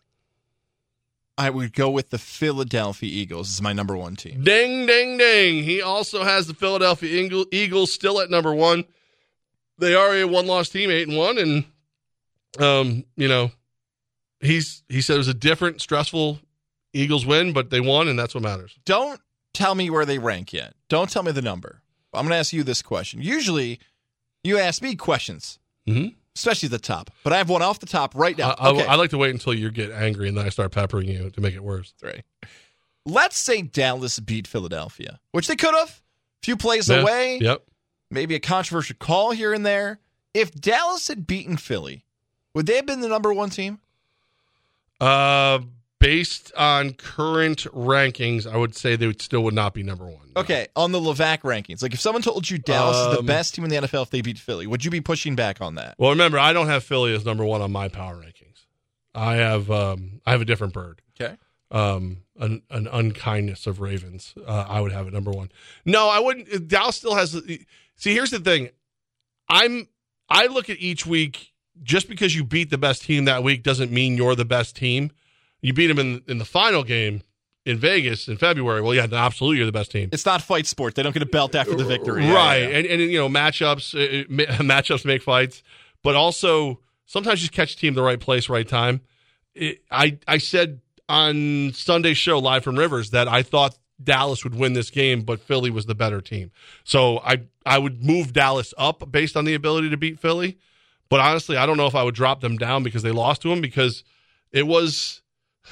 I 1.38 1.50
would 1.50 1.74
go 1.74 1.90
with 1.90 2.10
the 2.12 2.18
Philadelphia 2.18 3.10
Eagles 3.12 3.50
as 3.50 3.62
my 3.62 3.74
number 3.74 3.96
one 3.98 4.16
team. 4.16 4.44
ding 4.44 4.86
ding 4.86 5.18
ding 5.18 5.64
he 5.64 5.82
also 5.82 6.24
has 6.24 6.48
the 6.48 6.54
philadelphia 6.54 7.30
eagles 7.52 7.92
still 7.92 8.20
at 8.22 8.30
number 8.30 8.54
one 8.54 8.86
they 9.78 9.94
are 9.94 10.16
a 10.16 10.24
one-loss 10.26 10.70
team 10.70 10.90
eight 10.90 11.08
and 11.08 11.18
one 11.18 11.38
and 11.38 11.66
um 12.60 13.04
you 13.18 13.28
know 13.28 13.52
he's 14.40 14.84
he 14.88 15.02
said 15.02 15.16
it 15.16 15.18
was 15.18 15.28
a 15.28 15.34
different 15.34 15.82
stressful 15.82 16.40
eagles 16.94 17.26
win 17.26 17.52
but 17.52 17.70
they 17.70 17.82
won 17.82 18.08
and 18.08 18.18
that's 18.18 18.34
what 18.34 18.44
matters 18.44 18.76
Don't 18.86 19.20
tell 19.54 19.74
me 19.76 19.90
where 19.90 20.06
they 20.06 20.20
rank 20.20 20.54
yet. 20.54 20.74
Don't 20.90 21.10
tell 21.10 21.24
me 21.24 21.32
the 21.32 21.42
number. 21.42 21.82
I'm 22.14 22.24
going 22.24 22.32
to 22.32 22.38
ask 22.38 22.54
you 22.54 22.64
this 22.64 22.82
question. 22.82 23.22
Usually, 23.22 23.80
you 24.44 24.58
ask 24.58 24.82
me 24.82 24.96
questions, 24.96 25.60
mm-hmm. 25.88 26.10
Especially 26.36 26.70
the 26.70 26.80
top, 26.80 27.10
but 27.24 27.34
I 27.34 27.38
have 27.38 27.50
one 27.50 27.62
off 27.62 27.80
the 27.80 27.86
top 27.86 28.14
right 28.16 28.38
now. 28.38 28.56
I, 28.60 28.68
I, 28.68 28.70
okay. 28.72 28.86
I 28.86 28.96
like 28.96 29.10
to 29.12 29.18
wait 29.18 29.32
until 29.32 29.54
you 29.54 29.72
get 29.72 29.92
angry 29.92 30.28
and 30.28 30.38
then 30.38 30.46
i 30.46 30.50
start 30.50 30.72
peppering 30.72 31.08
you 31.08 31.30
to 31.30 31.42
make 31.42 31.54
it 31.56 31.64
worse 31.64 31.94
Right. 32.04 32.24
Let's 33.06 33.38
say 33.38 33.62
Dallas 33.62 34.20
beat 34.20 34.48
Philadelphia, 34.48 35.20
which 35.32 35.48
they 35.48 35.56
could 35.56 35.76
have. 35.76 35.90
A 35.90 36.46
Few 36.46 36.58
plays 36.58 36.90
Yeah. 36.90 37.02
away, 37.02 37.40
yep 37.42 37.64
maybe 38.12 38.36
a 38.36 38.40
controversial 38.40 38.96
call 39.00 39.32
here 39.32 39.54
and 39.54 39.66
there. 39.66 40.00
If 40.34 40.54
Dallas 40.54 41.08
had 41.08 41.26
beaten 41.28 41.58
Philly, 41.58 42.06
would 42.54 42.66
they 42.66 42.76
have 42.78 42.86
been 42.86 43.02
the 43.02 43.08
number 43.10 43.34
one 43.34 43.50
team? 43.50 43.80
Uh, 45.00 45.60
based 46.00 46.52
on 46.58 46.94
current 46.94 47.64
rankings, 47.74 48.52
I 48.52 48.58
would 48.58 48.76
say 48.76 48.96
they 48.96 49.08
would 49.08 49.22
still 49.22 49.44
would 49.44 49.54
not 49.54 49.74
be 49.74 49.84
number 49.84 50.06
one. 50.06 50.32
No. 50.36 50.42
Okay, 50.42 50.68
on 50.76 50.92
the 50.92 51.00
Levac 51.00 51.40
rankings, 51.42 51.82
like 51.82 51.94
if 51.94 52.00
someone 52.00 52.22
told 52.22 52.50
you 52.50 52.58
Dallas 52.58 52.98
is 52.98 53.14
the 53.14 53.20
Um, 53.20 53.26
best 53.26 53.56
team 53.56 53.64
in 53.64 53.70
the 53.70 53.78
NFL 53.78 54.04
if 54.04 54.10
they 54.10 54.22
beat 54.22 54.38
Philly, 54.38 54.68
would 54.68 54.84
you 54.84 54.92
be 54.92 55.02
pushing 55.02 55.36
back 55.36 55.62
on 55.62 55.76
that? 55.76 55.96
Well, 55.98 56.10
remember, 56.12 56.38
I 56.38 56.54
don't 56.54 56.68
have 56.68 56.84
Philly 56.84 57.14
as 57.14 57.26
number 57.26 57.46
one 57.46 57.62
on 57.62 57.72
my 57.72 57.88
power 57.88 58.16
rankings. 58.16 58.66
I 59.14 59.36
have 59.36 59.72
um, 59.72 60.22
I 60.26 60.32
have 60.32 60.42
a 60.42 60.46
different 60.46 60.74
bird. 60.74 61.02
Okay. 61.20 61.36
Um, 61.72 62.18
an, 62.38 62.62
an 62.70 62.88
unkindness 62.88 63.66
of 63.66 63.80
Ravens. 63.80 64.34
Uh, 64.46 64.66
I 64.68 64.82
would 64.82 64.92
have 64.92 65.08
it 65.08 65.14
number 65.14 65.32
one. 65.32 65.52
No, 65.86 66.10
I 66.10 66.20
wouldn't. 66.20 66.68
Dallas 66.68 66.98
still 66.98 67.16
has. 67.16 67.32
See, 67.96 68.14
here's 68.14 68.32
the 68.32 68.40
thing. 68.40 68.70
I'm. 69.50 69.88
I 70.30 70.48
look 70.48 70.70
at 70.70 70.78
each 70.80 71.06
week. 71.06 71.54
Just 71.84 72.08
because 72.08 72.34
you 72.34 72.44
beat 72.46 72.70
the 72.70 72.78
best 72.78 73.04
team 73.04 73.26
that 73.26 73.44
week 73.44 73.62
doesn't 73.62 73.92
mean 73.92 74.16
you're 74.16 74.36
the 74.36 74.46
best 74.46 74.78
team. 74.78 75.12
You 75.62 75.74
beat 75.74 75.88
them 75.88 76.00
in 76.00 76.22
in 76.28 76.38
the 76.38 76.46
final 76.46 76.84
game 76.84 77.22
in 77.66 77.78
Vegas 77.78 78.28
in 78.28 78.38
February. 78.38 78.82
Well, 78.82 78.94
yeah, 78.94 79.08
absolutely 79.12 79.58
you're 79.58 79.66
the 79.66 79.72
best 79.72 79.92
team. 79.92 80.10
It's 80.12 80.26
not 80.26 80.42
fight 80.42 80.68
sport. 80.68 80.96
They 80.96 81.04
don't 81.04 81.14
get 81.14 81.24
a 81.24 81.28
belt 81.28 81.56
after 81.56 81.76
the 81.76 81.84
victory. 81.84 82.22
Right? 82.22 82.58
yeah, 82.60 82.68
yeah. 82.68 82.78
And 82.78 82.86
and 82.88 83.02
you 83.02 83.18
know 83.18 83.30
matchups 83.30 83.96
uh, 83.96 84.26
matchups 84.64 85.06
make 85.06 85.24
fights, 85.24 85.64
but 86.04 86.16
also 86.16 86.80
sometimes 87.06 87.44
you 87.44 87.50
catch 87.50 87.74
a 87.74 87.78
team 87.78 87.94
the 87.94 88.04
right 88.04 88.20
place, 88.20 88.50
right 88.50 88.68
time. 88.68 89.02
It, 89.54 89.82
I 89.90 90.20
I 90.28 90.38
said 90.38 90.82
on 91.10 91.72
Sunday's 91.74 92.18
show 92.18 92.40
live 92.40 92.64
from 92.64 92.78
Rivers 92.78 93.12
that 93.12 93.28
I 93.28 93.44
thought 93.44 93.78
Dallas 94.04 94.44
would 94.44 94.56
win 94.56 94.74
this 94.74 94.90
game, 94.90 95.22
but 95.22 95.40
Philly 95.40 95.70
was 95.70 95.86
the 95.86 95.96
better 95.96 96.22
team. 96.22 96.52
So 96.84 97.20
I 97.20 97.44
I 97.66 97.78
would 97.80 98.04
move 98.04 98.34
Dallas 98.34 98.74
up 98.78 99.12
based 99.12 99.36
on 99.36 99.46
the 99.46 99.54
ability 99.54 99.90
to 99.90 99.98
beat 99.98 100.20
Philly, 100.20 100.58
but 101.10 101.20
honestly, 101.20 101.58
I 101.58 101.66
don't 101.66 101.78
know 101.78 101.88
if 101.88 101.96
I 101.96 102.04
would 102.04 102.16
drop 102.16 102.42
them 102.42 102.58
down 102.58 102.84
because 102.84 103.04
they 103.04 103.12
lost 103.12 103.42
to 103.44 103.50
them 103.50 103.62
because 103.62 104.04
it 104.52 104.68
was. 104.68 105.22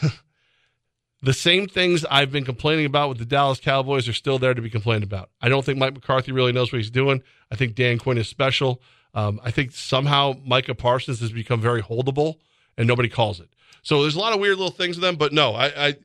the 1.22 1.34
same 1.34 1.68
things 1.68 2.06
I've 2.06 2.32
been 2.32 2.46
complaining 2.46 2.86
about 2.86 3.10
with 3.10 3.18
the 3.18 3.26
Dallas 3.26 3.60
Cowboys 3.60 4.08
are 4.08 4.14
still 4.14 4.40
there 4.40 4.54
to 4.54 4.62
be 4.62 4.70
complained 4.70 5.04
about. 5.04 5.30
I 5.42 5.50
don't 5.50 5.64
think 5.64 5.78
Mike 5.78 5.94
McCarthy 5.94 6.32
really 6.32 6.52
knows 6.52 6.72
what 6.72 6.80
he's 6.80 6.92
doing. 6.92 7.24
I 7.52 7.56
think 7.56 7.76
Dan 7.76 7.98
Quinn 8.00 8.18
is 8.18 8.28
special. 8.28 8.82
Um, 9.14 9.40
I 9.44 9.52
think 9.52 9.72
somehow 9.72 10.34
Micah 10.46 10.76
Parsons 10.76 11.20
has 11.20 11.32
become 11.32 11.62
very 11.62 11.82
holdable 11.82 12.38
and 12.78 12.88
nobody 12.88 13.10
calls 13.10 13.40
it. 13.40 13.50
So 13.84 14.02
there's 14.02 14.16
a 14.16 14.20
lot 14.20 14.34
of 14.34 14.40
weird 14.40 14.58
little 14.58 14.72
things 14.72 14.96
with 14.96 15.04
them, 15.04 15.16
but 15.16 15.34
no, 15.34 15.54
I 15.54 15.88
I 15.88 15.96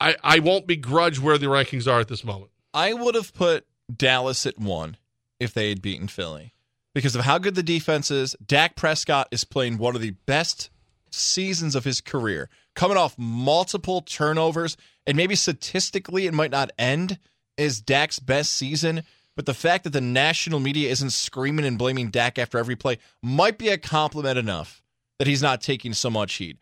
I, 0.00 0.16
I 0.22 0.38
won't 0.38 0.66
begrudge 0.66 1.18
where 1.18 1.38
the 1.38 1.46
rankings 1.46 1.90
are 1.90 2.00
at 2.00 2.08
this 2.08 2.24
moment. 2.24 2.50
I 2.72 2.92
would 2.92 3.14
have 3.14 3.34
put 3.34 3.66
Dallas 3.94 4.46
at 4.46 4.58
one 4.58 4.96
if 5.38 5.52
they 5.52 5.68
had 5.70 5.82
beaten 5.82 6.08
Philly 6.08 6.54
because 6.94 7.14
of 7.14 7.24
how 7.24 7.38
good 7.38 7.54
the 7.54 7.62
defense 7.62 8.10
is. 8.10 8.36
Dak 8.44 8.76
Prescott 8.76 9.28
is 9.30 9.44
playing 9.44 9.78
one 9.78 9.94
of 9.94 10.00
the 10.00 10.12
best 10.26 10.70
seasons 11.10 11.74
of 11.74 11.84
his 11.84 12.00
career, 12.00 12.48
coming 12.80 12.96
off 12.96 13.14
multiple 13.18 14.00
turnovers, 14.00 14.74
and 15.06 15.14
maybe 15.14 15.34
statistically 15.34 16.26
it 16.26 16.32
might 16.32 16.50
not 16.50 16.70
end 16.78 17.18
as 17.58 17.78
Dak's 17.78 18.18
best 18.18 18.54
season. 18.54 19.02
But 19.36 19.44
the 19.44 19.52
fact 19.52 19.84
that 19.84 19.90
the 19.90 20.00
national 20.00 20.60
media 20.60 20.88
isn't 20.90 21.10
screaming 21.10 21.66
and 21.66 21.76
blaming 21.76 22.08
Dak 22.08 22.38
after 22.38 22.56
every 22.56 22.76
play 22.76 22.96
might 23.22 23.58
be 23.58 23.68
a 23.68 23.76
compliment 23.76 24.38
enough 24.38 24.82
that 25.18 25.28
he's 25.28 25.42
not 25.42 25.60
taking 25.60 25.92
so 25.92 26.08
much 26.08 26.34
heat. 26.34 26.56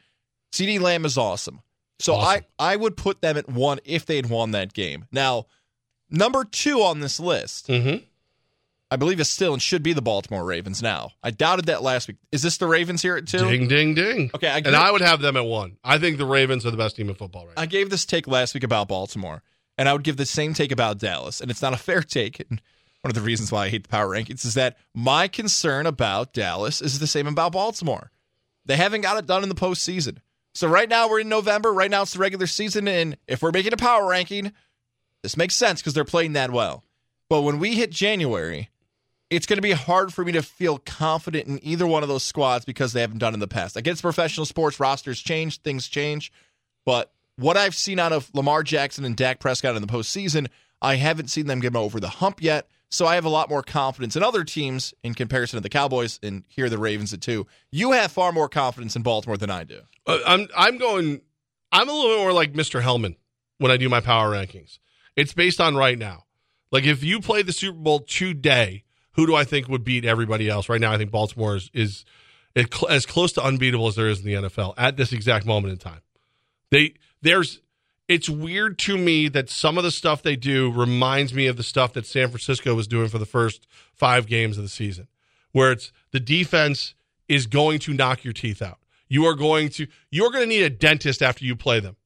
CeeDee 0.52 0.80
Lamb 0.80 1.04
is 1.04 1.16
awesome. 1.16 1.60
So 2.00 2.14
Awesome. 2.16 2.44
I, 2.58 2.72
I 2.72 2.74
would 2.74 2.96
put 2.96 3.20
them 3.20 3.36
at 3.36 3.48
one 3.48 3.78
if 3.84 4.04
they 4.04 4.16
had 4.16 4.28
won 4.28 4.50
that 4.50 4.72
game. 4.72 5.06
Now, 5.12 5.46
number 6.10 6.42
two 6.44 6.82
on 6.82 6.98
this 6.98 7.20
list, 7.20 7.68
Mm-hmm. 7.68 8.04
I 8.90 8.96
believe 8.96 9.20
is 9.20 9.28
still 9.28 9.52
and 9.52 9.60
should 9.60 9.82
be 9.82 9.92
the 9.92 10.00
Baltimore 10.02 10.44
Ravens 10.44 10.82
now. 10.82 11.10
I 11.22 11.30
doubted 11.30 11.66
that 11.66 11.82
last 11.82 12.08
week. 12.08 12.16
Is 12.32 12.42
this 12.42 12.56
the 12.56 12.66
Ravens 12.66 13.02
here 13.02 13.16
at 13.16 13.26
two? 13.26 13.38
Ding, 13.38 13.68
ding, 13.68 13.94
ding. 13.94 14.30
Okay, 14.34 14.48
I, 14.48 14.58
And 14.58 14.74
I 14.74 14.90
would 14.90 15.02
have 15.02 15.20
them 15.20 15.36
at 15.36 15.44
one. 15.44 15.76
I 15.84 15.98
think 15.98 16.16
the 16.16 16.24
Ravens 16.24 16.64
are 16.64 16.70
the 16.70 16.78
best 16.78 16.96
team 16.96 17.10
in 17.10 17.14
football 17.14 17.46
right 17.46 17.56
now. 17.56 17.62
I 17.62 17.66
gave 17.66 17.90
this 17.90 18.06
take 18.06 18.26
last 18.26 18.54
week 18.54 18.64
about 18.64 18.88
Baltimore, 18.88 19.42
and 19.76 19.88
I 19.88 19.92
would 19.92 20.04
give 20.04 20.16
the 20.16 20.24
same 20.24 20.54
take 20.54 20.72
about 20.72 20.98
Dallas, 20.98 21.40
and 21.40 21.50
it's 21.50 21.60
not 21.60 21.74
a 21.74 21.78
fair 21.78 22.02
take. 22.02 22.40
And 22.40 22.62
one 23.02 23.10
of 23.10 23.14
the 23.14 23.20
reasons 23.20 23.52
why 23.52 23.66
I 23.66 23.68
hate 23.68 23.82
the 23.82 23.90
power 23.90 24.08
rankings 24.08 24.46
is 24.46 24.54
that 24.54 24.78
my 24.94 25.28
concern 25.28 25.84
about 25.86 26.32
Dallas 26.32 26.80
is 26.80 26.98
the 26.98 27.06
same 27.06 27.26
about 27.26 27.52
Baltimore. 27.52 28.10
They 28.64 28.76
haven't 28.76 29.02
got 29.02 29.18
it 29.18 29.26
done 29.26 29.42
in 29.42 29.48
the 29.50 29.54
postseason. 29.54 30.18
So 30.54 30.66
right 30.66 30.88
now 30.88 31.08
we're 31.08 31.20
in 31.20 31.28
November. 31.28 31.72
Right 31.72 31.90
now 31.90 32.02
it's 32.02 32.14
the 32.14 32.18
regular 32.20 32.46
season, 32.46 32.88
and 32.88 33.18
if 33.26 33.42
we're 33.42 33.50
making 33.50 33.74
a 33.74 33.76
power 33.76 34.08
ranking, 34.08 34.52
this 35.22 35.36
makes 35.36 35.54
sense 35.54 35.80
because 35.80 35.92
they're 35.92 36.04
playing 36.04 36.32
that 36.32 36.50
well. 36.50 36.84
But 37.28 37.42
when 37.42 37.58
we 37.58 37.74
hit 37.74 37.90
January, 37.90 38.70
it's 39.30 39.46
going 39.46 39.58
to 39.58 39.62
be 39.62 39.72
hard 39.72 40.12
for 40.12 40.24
me 40.24 40.32
to 40.32 40.42
feel 40.42 40.78
confident 40.78 41.46
in 41.46 41.58
either 41.62 41.86
one 41.86 42.02
of 42.02 42.08
those 42.08 42.22
squads 42.22 42.64
because 42.64 42.92
they 42.92 43.00
haven't 43.00 43.18
done 43.18 43.34
in 43.34 43.40
the 43.40 43.48
past. 43.48 43.80
Get 43.82 44.00
professional 44.00 44.46
sports, 44.46 44.80
rosters 44.80 45.20
change, 45.20 45.60
things 45.60 45.88
change, 45.88 46.32
but 46.84 47.12
what 47.36 47.56
I've 47.56 47.74
seen 47.74 47.98
out 47.98 48.12
of 48.12 48.30
Lamar 48.34 48.62
Jackson 48.62 49.04
and 49.04 49.16
Dak 49.16 49.38
Prescott 49.38 49.76
in 49.76 49.82
the 49.82 49.88
postseason, 49.88 50.48
I 50.82 50.96
haven't 50.96 51.28
seen 51.28 51.46
them 51.46 51.60
get 51.60 51.76
over 51.76 52.00
the 52.00 52.08
hump 52.08 52.42
yet. 52.42 52.68
So 52.90 53.06
I 53.06 53.16
have 53.16 53.26
a 53.26 53.30
lot 53.30 53.50
more 53.50 53.62
confidence 53.62 54.16
in 54.16 54.22
other 54.22 54.44
teams 54.44 54.94
in 55.02 55.14
comparison 55.14 55.58
to 55.58 55.60
the 55.60 55.68
Cowboys, 55.68 56.18
and 56.22 56.44
here 56.48 56.70
the 56.70 56.78
Ravens 56.78 57.12
at 57.12 57.20
two. 57.20 57.46
You 57.70 57.92
have 57.92 58.10
far 58.10 58.32
more 58.32 58.48
confidence 58.48 58.96
in 58.96 59.02
Baltimore 59.02 59.36
than 59.36 59.50
I 59.50 59.64
do. 59.64 59.82
Uh, 60.06 60.20
I'm 60.26 60.48
I'm 60.56 60.78
going. 60.78 61.20
I'm 61.70 61.88
a 61.88 61.92
little 61.92 62.16
bit 62.16 62.20
more 62.20 62.32
like 62.32 62.54
Mr. 62.54 62.80
Helman 62.80 63.16
when 63.58 63.70
I 63.70 63.76
do 63.76 63.90
my 63.90 64.00
power 64.00 64.32
rankings. 64.32 64.78
It's 65.16 65.34
based 65.34 65.60
on 65.60 65.76
right 65.76 65.98
now. 65.98 66.24
Like 66.72 66.84
if 66.84 67.04
you 67.04 67.20
play 67.20 67.42
the 67.42 67.52
Super 67.52 67.78
Bowl 67.78 68.00
today, 68.00 68.84
who 69.18 69.26
do 69.26 69.34
I 69.34 69.42
think 69.42 69.68
would 69.68 69.82
beat 69.82 70.04
everybody 70.04 70.48
else? 70.48 70.68
Right 70.68 70.80
now, 70.80 70.92
I 70.92 70.96
think 70.96 71.10
Baltimore 71.10 71.56
is, 71.56 71.72
is 71.74 72.04
as 72.88 73.04
close 73.04 73.32
to 73.32 73.42
unbeatable 73.42 73.88
as 73.88 73.96
there 73.96 74.08
is 74.08 74.20
in 74.20 74.26
the 74.26 74.48
NFL 74.48 74.74
at 74.78 74.96
this 74.96 75.12
exact 75.12 75.44
moment 75.44 75.72
in 75.72 75.78
time. 75.78 76.02
They 76.70 76.94
there's 77.20 77.60
it's 78.06 78.28
weird 78.28 78.78
to 78.78 78.96
me 78.96 79.28
that 79.28 79.50
some 79.50 79.76
of 79.76 79.82
the 79.82 79.90
stuff 79.90 80.22
they 80.22 80.36
do 80.36 80.70
reminds 80.70 81.34
me 81.34 81.48
of 81.48 81.56
the 81.56 81.64
stuff 81.64 81.94
that 81.94 82.06
San 82.06 82.28
Francisco 82.28 82.76
was 82.76 82.86
doing 82.86 83.08
for 83.08 83.18
the 83.18 83.26
first 83.26 83.66
five 83.92 84.28
games 84.28 84.56
of 84.56 84.62
the 84.62 84.68
season, 84.68 85.08
where 85.50 85.72
it's 85.72 85.90
the 86.12 86.20
defense 86.20 86.94
is 87.26 87.48
going 87.48 87.80
to 87.80 87.94
knock 87.94 88.22
your 88.22 88.32
teeth 88.32 88.62
out. 88.62 88.78
You 89.08 89.24
are 89.24 89.34
going 89.34 89.70
to 89.70 89.88
you're 90.12 90.30
going 90.30 90.44
to 90.44 90.48
need 90.48 90.62
a 90.62 90.70
dentist 90.70 91.22
after 91.22 91.44
you 91.44 91.56
play 91.56 91.80
them, 91.80 91.96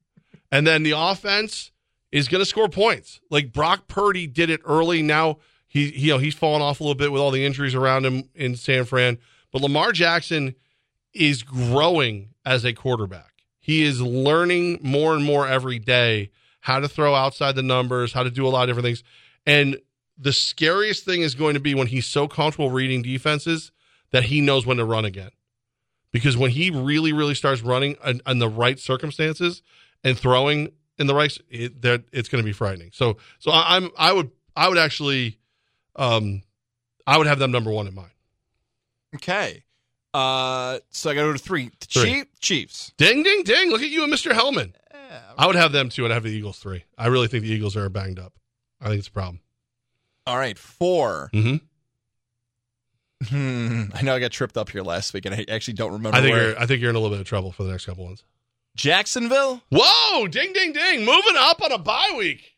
and 0.50 0.66
then 0.66 0.82
the 0.82 0.94
offense 0.96 1.72
is 2.10 2.26
going 2.28 2.40
to 2.40 2.46
score 2.46 2.70
points. 2.70 3.20
Like 3.28 3.52
Brock 3.52 3.86
Purdy 3.86 4.26
did 4.26 4.48
it 4.48 4.62
early. 4.64 5.02
Now 5.02 5.40
he, 5.72 5.88
he 5.88 6.06
you 6.06 6.12
know 6.12 6.18
he's 6.18 6.34
fallen 6.34 6.60
off 6.60 6.80
a 6.80 6.82
little 6.82 6.94
bit 6.94 7.10
with 7.10 7.22
all 7.22 7.30
the 7.30 7.46
injuries 7.46 7.74
around 7.74 8.04
him 8.04 8.28
in 8.34 8.56
San 8.56 8.84
Fran, 8.84 9.18
but 9.50 9.62
Lamar 9.62 9.92
Jackson 9.92 10.54
is 11.14 11.42
growing 11.42 12.28
as 12.44 12.64
a 12.64 12.74
quarterback. 12.74 13.32
He 13.58 13.82
is 13.82 14.00
learning 14.02 14.80
more 14.82 15.14
and 15.14 15.24
more 15.24 15.48
every 15.48 15.78
day 15.78 16.30
how 16.60 16.78
to 16.80 16.88
throw 16.88 17.14
outside 17.14 17.54
the 17.54 17.62
numbers, 17.62 18.12
how 18.12 18.22
to 18.22 18.30
do 18.30 18.46
a 18.46 18.50
lot 18.50 18.62
of 18.62 18.68
different 18.68 18.84
things. 18.84 19.04
And 19.46 19.78
the 20.18 20.32
scariest 20.32 21.04
thing 21.04 21.22
is 21.22 21.34
going 21.34 21.54
to 21.54 21.60
be 21.60 21.74
when 21.74 21.86
he's 21.86 22.06
so 22.06 22.28
comfortable 22.28 22.70
reading 22.70 23.02
defenses 23.02 23.72
that 24.10 24.24
he 24.24 24.40
knows 24.40 24.66
when 24.66 24.76
to 24.76 24.84
run 24.84 25.04
again. 25.04 25.30
Because 26.12 26.36
when 26.36 26.50
he 26.50 26.70
really, 26.70 27.12
really 27.12 27.34
starts 27.34 27.62
running 27.62 27.96
in, 28.04 28.38
the 28.38 28.48
right 28.48 28.78
circumstances 28.78 29.62
and 30.04 30.18
throwing 30.18 30.72
in 30.98 31.06
the 31.06 31.14
right, 31.14 31.36
it, 31.48 31.80
that 31.82 32.04
it's 32.12 32.28
going 32.28 32.42
to 32.42 32.46
be 32.46 32.52
frightening. 32.52 32.90
So, 32.92 33.16
so 33.38 33.50
I, 33.50 33.76
I'm, 33.76 33.90
I 33.98 34.12
would, 34.12 34.30
I 34.54 34.68
would 34.68 34.78
actually, 34.78 35.38
um, 35.96 36.42
I 37.06 37.18
would 37.18 37.26
have 37.26 37.38
them 37.38 37.50
number 37.50 37.70
one 37.70 37.86
in 37.86 37.94
mind. 37.94 38.10
Okay. 39.14 39.64
Uh, 40.14 40.78
so 40.90 41.10
I 41.10 41.14
got 41.14 41.22
to 41.22 41.26
go 41.28 41.32
to 41.32 41.38
three. 41.38 41.70
three. 41.80 42.02
Chief, 42.04 42.40
Chiefs. 42.40 42.92
Ding, 42.96 43.22
ding, 43.22 43.42
ding. 43.44 43.70
Look 43.70 43.82
at 43.82 43.88
you 43.88 44.04
and 44.04 44.12
Mr. 44.12 44.32
Helman. 44.32 44.74
Yeah. 44.92 45.20
I 45.38 45.46
would 45.46 45.56
have 45.56 45.72
them 45.72 45.88
too. 45.88 46.04
I'd 46.04 46.10
have 46.10 46.22
the 46.22 46.30
Eagles 46.30 46.58
three. 46.58 46.84
I 46.98 47.06
really 47.08 47.28
think 47.28 47.44
the 47.44 47.50
Eagles 47.50 47.76
are 47.76 47.88
banged 47.88 48.18
up. 48.18 48.32
I 48.80 48.86
think 48.88 48.98
it's 48.98 49.08
a 49.08 49.12
problem. 49.12 49.40
All 50.26 50.36
right, 50.36 50.56
4 50.58 51.30
Mm-hmm. 51.32 51.56
Hmm. 53.24 53.84
I 53.94 54.02
know 54.02 54.14
I 54.14 54.18
got 54.20 54.32
tripped 54.32 54.56
up 54.56 54.68
here 54.70 54.82
last 54.82 55.14
week, 55.14 55.26
and 55.26 55.34
I 55.34 55.44
actually 55.48 55.74
don't 55.74 55.92
remember. 55.92 56.16
I 56.16 56.20
think 56.20 56.34
where. 56.34 56.50
you're. 56.50 56.58
I 56.58 56.66
think 56.66 56.80
you're 56.80 56.90
in 56.90 56.96
a 56.96 56.98
little 56.98 57.14
bit 57.16 57.20
of 57.20 57.26
trouble 57.26 57.52
for 57.52 57.62
the 57.64 57.70
next 57.70 57.86
couple 57.86 58.04
ones. 58.04 58.24
Jacksonville. 58.74 59.62
Whoa! 59.70 60.26
Ding, 60.28 60.52
ding, 60.52 60.72
ding! 60.72 61.00
Moving 61.04 61.36
up 61.36 61.62
on 61.62 61.72
a 61.72 61.78
bye 61.78 62.12
week. 62.16 62.56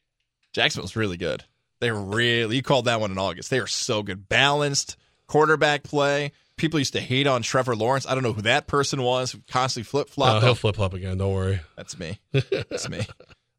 Jacksonville's 0.52 0.96
really 0.96 1.16
good. 1.16 1.44
They're 1.84 1.94
really. 1.94 2.56
You 2.56 2.62
called 2.62 2.86
that 2.86 2.98
one 2.98 3.10
in 3.10 3.18
August. 3.18 3.50
They 3.50 3.58
are 3.58 3.66
so 3.66 4.02
good, 4.02 4.26
balanced 4.26 4.96
quarterback 5.26 5.82
play. 5.82 6.32
People 6.56 6.78
used 6.78 6.94
to 6.94 7.00
hate 7.00 7.26
on 7.26 7.42
Trevor 7.42 7.76
Lawrence. 7.76 8.06
I 8.06 8.14
don't 8.14 8.22
know 8.22 8.32
who 8.32 8.40
that 8.40 8.66
person 8.66 9.02
was. 9.02 9.36
Constantly 9.50 9.84
flip 9.84 10.08
flop. 10.08 10.42
Uh, 10.42 10.46
he'll 10.46 10.54
flip 10.54 10.76
flop 10.76 10.94
again. 10.94 11.18
Don't 11.18 11.34
worry. 11.34 11.60
That's 11.76 11.98
me. 11.98 12.20
That's 12.32 12.88
me. 12.88 13.06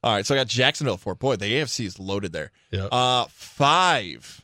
All 0.02 0.12
right, 0.12 0.26
so 0.26 0.34
I 0.34 0.40
got 0.40 0.48
Jacksonville 0.48 0.98
for 0.98 1.14
boy. 1.14 1.36
The 1.36 1.46
AFC 1.46 1.86
is 1.86 2.00
loaded 2.00 2.34
there. 2.34 2.52
Yeah. 2.72 2.86
Uh, 2.86 3.26
five. 3.30 4.44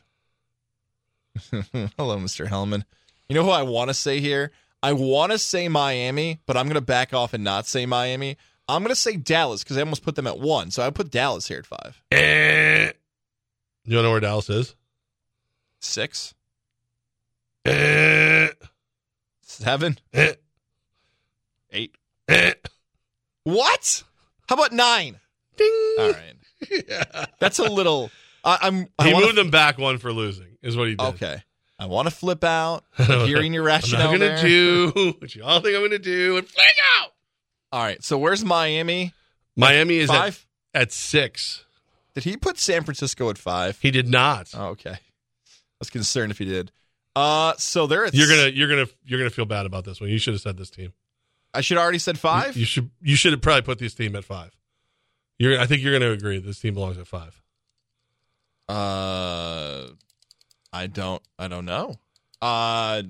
Hello, 1.50 2.18
Mr. 2.18 2.46
Helman. 2.46 2.84
You 3.28 3.34
know 3.34 3.42
who 3.42 3.50
I 3.50 3.62
want 3.62 3.90
to 3.90 3.94
say 3.94 4.20
here? 4.20 4.52
I 4.80 4.92
want 4.92 5.32
to 5.32 5.38
say 5.38 5.68
Miami, 5.68 6.38
but 6.46 6.56
I'm 6.56 6.66
going 6.66 6.74
to 6.74 6.80
back 6.80 7.12
off 7.12 7.34
and 7.34 7.42
not 7.42 7.66
say 7.66 7.84
Miami. 7.84 8.36
I'm 8.68 8.82
going 8.82 8.94
to 8.94 9.00
say 9.00 9.16
Dallas 9.16 9.64
because 9.64 9.76
I 9.76 9.80
almost 9.80 10.04
put 10.04 10.14
them 10.14 10.28
at 10.28 10.38
one. 10.38 10.70
So 10.70 10.86
I 10.86 10.90
put 10.90 11.10
Dallas 11.10 11.48
here 11.48 11.58
at 11.58 11.66
five. 11.66 12.00
Eh. 13.86 13.90
You 13.90 14.02
know 14.02 14.10
where 14.10 14.20
Dallas 14.20 14.48
is? 14.50 14.74
Six. 15.80 16.34
Eh. 17.64 18.48
Seven. 19.42 19.98
Eh. 20.12 20.34
Eight. 21.72 21.94
Eh. 22.28 22.54
What? 23.44 24.04
How 24.48 24.54
about 24.56 24.72
nine? 24.72 25.18
Ding. 25.56 25.94
All 25.98 26.10
right. 26.12 26.34
yeah. 26.88 27.26
That's 27.38 27.58
a 27.58 27.64
little. 27.70 28.10
I, 28.44 28.58
I'm. 28.62 28.86
I 28.98 29.08
He 29.08 29.12
wanna- 29.14 29.26
moved 29.26 29.38
them 29.38 29.50
back 29.50 29.78
one 29.78 29.98
for 29.98 30.12
losing. 30.12 30.56
Is 30.62 30.76
what 30.76 30.88
he 30.88 30.94
did. 30.94 31.04
Okay. 31.14 31.42
I 31.78 31.86
want 31.86 32.06
to 32.06 32.14
flip 32.14 32.44
out. 32.44 32.84
Hearing 32.96 33.52
your 33.52 33.64
rationale. 33.64 34.10
I'm 34.10 34.18
going 34.18 34.36
to 34.36 34.40
do 34.42 35.14
what 35.18 35.34
you 35.34 35.42
all 35.42 35.58
think 35.60 35.74
I'm 35.74 35.80
going 35.80 35.90
to 35.90 35.98
do 35.98 36.36
and 36.36 36.46
fling 36.46 36.66
out. 37.00 37.10
All 37.72 37.82
right. 37.82 38.00
So 38.04 38.16
where's 38.18 38.44
Miami? 38.44 39.12
Miami 39.56 39.96
is 39.96 40.08
at, 40.08 40.38
at 40.72 40.92
six. 40.92 41.64
Did 42.14 42.24
he 42.24 42.36
put 42.36 42.58
San 42.58 42.84
Francisco 42.84 43.30
at 43.30 43.38
five? 43.38 43.78
He 43.80 43.90
did 43.90 44.08
not. 44.08 44.50
Oh, 44.54 44.66
okay. 44.68 44.90
I 44.90 44.98
was 45.78 45.90
concerned 45.90 46.30
if 46.30 46.38
he 46.38 46.44
did. 46.44 46.70
Uh, 47.16 47.54
so 47.58 47.86
they're. 47.86 48.06
You're 48.08 48.28
gonna 48.28 48.48
you're 48.48 48.68
gonna 48.68 48.86
you're 49.04 49.18
gonna 49.18 49.30
feel 49.30 49.44
bad 49.46 49.66
about 49.66 49.84
this 49.84 50.00
one. 50.00 50.10
You 50.10 50.18
should 50.18 50.34
have 50.34 50.40
said 50.40 50.56
this 50.56 50.70
team. 50.70 50.92
I 51.54 51.60
should 51.60 51.76
already 51.78 51.98
said 51.98 52.18
five. 52.18 52.56
You, 52.56 52.60
you 52.60 52.66
should 52.66 52.90
you 53.02 53.16
should 53.16 53.32
have 53.32 53.42
probably 53.42 53.62
put 53.62 53.78
this 53.78 53.94
team 53.94 54.16
at 54.16 54.24
five. 54.24 54.56
You're 55.38 55.58
I 55.58 55.66
think 55.66 55.82
you're 55.82 55.92
gonna 55.98 56.12
agree 56.12 56.38
this 56.38 56.60
team 56.60 56.74
belongs 56.74 56.98
at 56.98 57.06
five. 57.06 57.42
Uh, 58.68 59.88
I 60.72 60.86
don't. 60.86 61.22
I 61.38 61.48
don't 61.48 61.64
know. 61.64 61.96
Uh. 62.40 63.02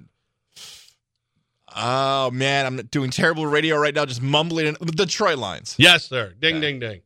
Oh 1.74 2.30
man, 2.30 2.66
I'm 2.66 2.76
doing 2.86 3.10
terrible 3.10 3.46
radio 3.46 3.76
right 3.78 3.94
now. 3.94 4.04
Just 4.04 4.20
mumbling. 4.22 4.66
In, 4.66 4.76
the 4.80 4.92
Detroit 4.92 5.38
Lions. 5.38 5.74
Yes, 5.78 6.06
sir. 6.08 6.34
Ding 6.38 6.56
Okay. 6.56 6.60
ding 6.60 6.80
ding. 6.80 7.00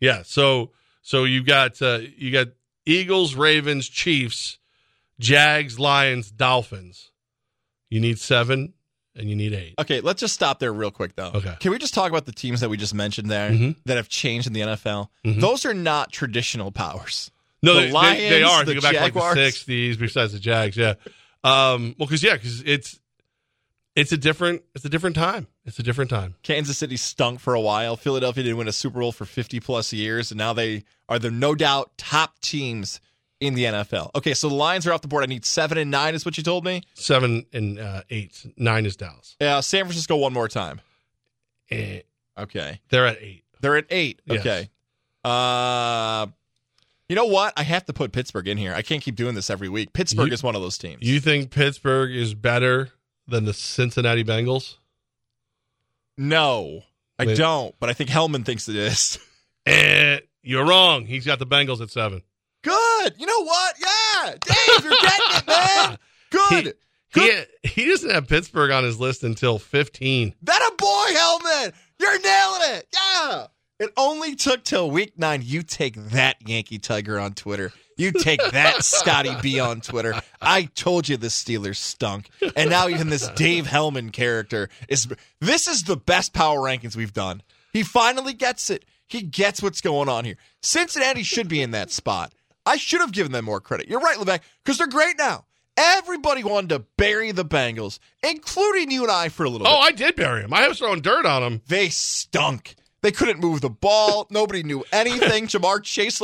Yeah. 0.00 0.22
So 0.24 0.70
so 1.08 1.24
you 1.24 1.42
got 1.42 1.80
uh, 1.80 2.00
you 2.18 2.30
got 2.30 2.48
Eagles, 2.84 3.34
Ravens, 3.34 3.88
Chiefs, 3.88 4.58
Jags, 5.18 5.78
Lions, 5.78 6.30
Dolphins. 6.30 7.10
You 7.88 8.00
need 8.00 8.18
seven 8.18 8.74
and 9.16 9.30
you 9.30 9.34
need 9.34 9.54
eight. 9.54 9.74
Okay, 9.78 10.02
let's 10.02 10.20
just 10.20 10.34
stop 10.34 10.58
there 10.58 10.70
real 10.72 10.90
quick 10.90 11.16
though. 11.16 11.30
Okay. 11.34 11.56
Can 11.60 11.70
we 11.70 11.78
just 11.78 11.94
talk 11.94 12.10
about 12.10 12.26
the 12.26 12.32
teams 12.32 12.60
that 12.60 12.68
we 12.68 12.76
just 12.76 12.92
mentioned 12.94 13.30
there 13.30 13.50
Mhm. 13.50 13.76
that 13.86 13.96
have 13.96 14.10
changed 14.10 14.46
in 14.46 14.52
the 14.52 14.60
NFL? 14.60 15.10
Mhm. 15.24 15.40
Those 15.40 15.64
are 15.64 15.72
not 15.74 16.12
traditional 16.12 16.70
powers. 16.70 17.30
No, 17.62 17.72
The 17.74 17.80
they, 17.80 17.86
they, 17.86 17.90
they 18.28 18.44
Lions, 18.44 18.52
are. 18.52 18.60
If 18.60 18.66
the 18.66 18.74
you 18.74 18.80
go 18.80 18.86
back 18.86 18.94
to 18.96 19.00
like 19.00 19.14
the 19.14 19.34
sixties, 19.34 19.96
besides 19.96 20.34
the 20.34 20.38
Jags, 20.38 20.76
yeah. 20.76 20.94
Um, 21.42 21.94
well, 21.98 22.06
because 22.06 22.22
yeah, 22.22 22.34
because 22.34 22.60
it's 22.66 23.00
it's 23.96 24.12
a 24.12 24.18
different 24.18 24.62
it's 24.74 24.84
a 24.84 24.88
different 24.90 25.16
time. 25.16 25.46
It's 25.68 25.78
a 25.78 25.82
different 25.82 26.10
time. 26.10 26.34
Kansas 26.42 26.78
City 26.78 26.96
stunk 26.96 27.38
for 27.40 27.54
a 27.54 27.60
while. 27.60 27.94
Philadelphia 27.96 28.42
didn't 28.42 28.58
win 28.58 28.68
a 28.68 28.72
Super 28.72 29.00
Bowl 29.00 29.12
for 29.12 29.24
50 29.24 29.60
plus 29.60 29.92
years, 29.92 30.30
and 30.30 30.38
now 30.38 30.52
they 30.52 30.84
are 31.08 31.18
the 31.18 31.30
no 31.30 31.54
doubt 31.54 31.92
top 31.98 32.38
teams 32.40 33.00
in 33.40 33.54
the 33.54 33.64
NFL. 33.64 34.10
Okay, 34.16 34.34
so 34.34 34.48
the 34.48 34.54
Lions 34.54 34.86
are 34.86 34.92
off 34.92 35.02
the 35.02 35.08
board. 35.08 35.22
I 35.22 35.26
need 35.26 35.44
seven 35.44 35.78
and 35.78 35.90
nine, 35.90 36.14
is 36.14 36.24
what 36.24 36.36
you 36.36 36.42
told 36.42 36.64
me. 36.64 36.82
Seven 36.94 37.46
and 37.52 37.78
uh, 37.78 38.02
eight, 38.10 38.44
nine 38.56 38.84
is 38.86 38.96
Dallas. 38.96 39.36
Yeah, 39.40 39.60
San 39.60 39.84
Francisco 39.84 40.16
one 40.16 40.32
more 40.32 40.48
time. 40.48 40.80
Eh, 41.70 42.00
Okay, 42.38 42.80
they're 42.90 43.06
at 43.06 43.18
eight. 43.20 43.44
they're 43.60 43.76
at 43.76 43.86
eight. 43.90 44.22
Yes. 44.24 44.40
Okay. 44.40 44.70
Uh, 45.24 46.26
you 47.08 47.16
know 47.16 47.26
what? 47.26 47.52
I 47.56 47.62
have 47.62 47.84
to 47.86 47.92
put 47.92 48.12
Pittsburgh 48.12 48.46
in 48.48 48.56
here. 48.58 48.72
I 48.74 48.82
can't 48.82 49.02
keep 49.02 49.16
doing 49.16 49.34
this 49.34 49.50
every 49.50 49.68
week. 49.68 49.92
Pittsburgh 49.92 50.28
You- 50.28 50.34
is 50.34 50.42
one 50.42 50.54
of 50.54 50.62
those 50.62 50.78
teams. 50.78 51.02
You 51.02 51.20
think 51.20 51.50
Pittsburgh 51.50 52.10
is 52.14 52.34
better 52.34 52.90
than 53.26 53.44
the 53.44 53.52
Cincinnati 53.52 54.24
Bengals? 54.24 54.76
No, 56.18 56.82
I 57.18 57.26
Wait. 57.26 57.36
don't. 57.38 57.74
But 57.80 57.88
I 57.88 57.94
think 57.94 58.10
Helman 58.10 58.44
thinks 58.44 58.68
it 58.68 58.76
is. 58.76 59.18
Eh, 59.66 60.20
you're 60.42 60.64
wrong. 60.64 61.04
He's 61.04 61.26
got 61.26 61.38
the 61.38 61.46
Bengals 61.46 61.82
at 61.82 61.90
seven. 61.90 62.22
Good. 62.62 63.14
You 63.18 63.26
know 63.26 63.44
what? 63.44 63.74
Yeah, 63.78 64.30
Dave, 64.40 64.82
you're 64.84 64.92
getting 64.92 65.36
it, 65.36 65.46
man. 65.46 65.98
Good. 66.30 66.74
He 67.14 67.42
he 67.68 67.84
doesn't 67.90 68.08
have 68.08 68.28
Pittsburgh 68.28 68.70
on 68.70 68.82
his 68.82 68.98
list 68.98 69.24
until 69.24 69.58
15. 69.58 70.34
That 70.44 70.70
a 70.72 70.74
boy, 70.76 71.18
Helman. 71.18 71.72
You're 72.00 72.18
nailing 72.22 72.78
it. 72.78 72.86
Yeah. 72.94 73.46
It 73.80 73.92
only 73.98 74.36
took 74.36 74.64
till 74.64 74.90
week 74.90 75.18
nine. 75.18 75.42
You 75.44 75.62
take 75.62 75.96
that, 76.12 76.36
Yankee 76.48 76.78
Tiger 76.78 77.18
on 77.20 77.34
Twitter. 77.34 77.70
You 77.98 78.12
take 78.12 78.40
that, 78.52 78.84
Scotty 78.84 79.34
B 79.42 79.60
on 79.60 79.80
Twitter. 79.80 80.14
I 80.40 80.64
told 80.74 81.08
you 81.08 81.16
the 81.16 81.26
Steelers 81.26 81.76
stunk. 81.76 82.30
And 82.56 82.70
now 82.70 82.88
even 82.88 83.10
this 83.10 83.28
Dave 83.30 83.66
Helman 83.66 84.10
character 84.10 84.70
is. 84.88 85.08
This 85.40 85.66
is 85.66 85.82
the 85.82 85.96
best 85.96 86.32
power 86.32 86.60
rankings 86.60 86.96
we've 86.96 87.12
done. 87.12 87.42
He 87.72 87.82
finally 87.82 88.32
gets 88.32 88.70
it. 88.70 88.84
He 89.06 89.22
gets 89.22 89.62
what's 89.62 89.80
going 89.80 90.08
on 90.08 90.24
here. 90.24 90.36
Cincinnati 90.62 91.22
should 91.22 91.48
be 91.48 91.60
in 91.60 91.72
that 91.72 91.90
spot. 91.90 92.32
I 92.64 92.76
should 92.76 93.00
have 93.00 93.12
given 93.12 93.32
them 93.32 93.46
more 93.46 93.60
credit. 93.60 93.88
You're 93.88 94.00
right, 94.00 94.18
Levesque, 94.18 94.42
because 94.62 94.78
they're 94.78 94.86
great 94.86 95.16
now. 95.18 95.46
Everybody 95.76 96.44
wanted 96.44 96.70
to 96.70 96.84
bury 96.96 97.32
the 97.32 97.44
Bengals, 97.44 97.98
including 98.22 98.90
you 98.90 99.04
and 99.04 99.12
I 99.12 99.28
for 99.28 99.44
a 99.44 99.50
little 99.50 99.66
oh, 99.66 99.70
bit. 99.70 99.76
Oh, 99.76 99.80
I 99.80 99.92
did 99.92 100.16
bury 100.16 100.42
him. 100.42 100.52
I 100.52 100.68
was 100.68 100.78
throwing 100.78 101.00
dirt 101.00 101.24
on 101.24 101.42
them. 101.42 101.62
They 101.68 101.88
stunk. 101.88 102.74
They 103.00 103.12
couldn't 103.12 103.40
move 103.40 103.60
the 103.60 103.70
ball. 103.70 104.26
Nobody 104.30 104.62
knew 104.62 104.84
anything. 104.92 105.46
Ja'Marr 105.48 105.82
Chase. 105.82 106.20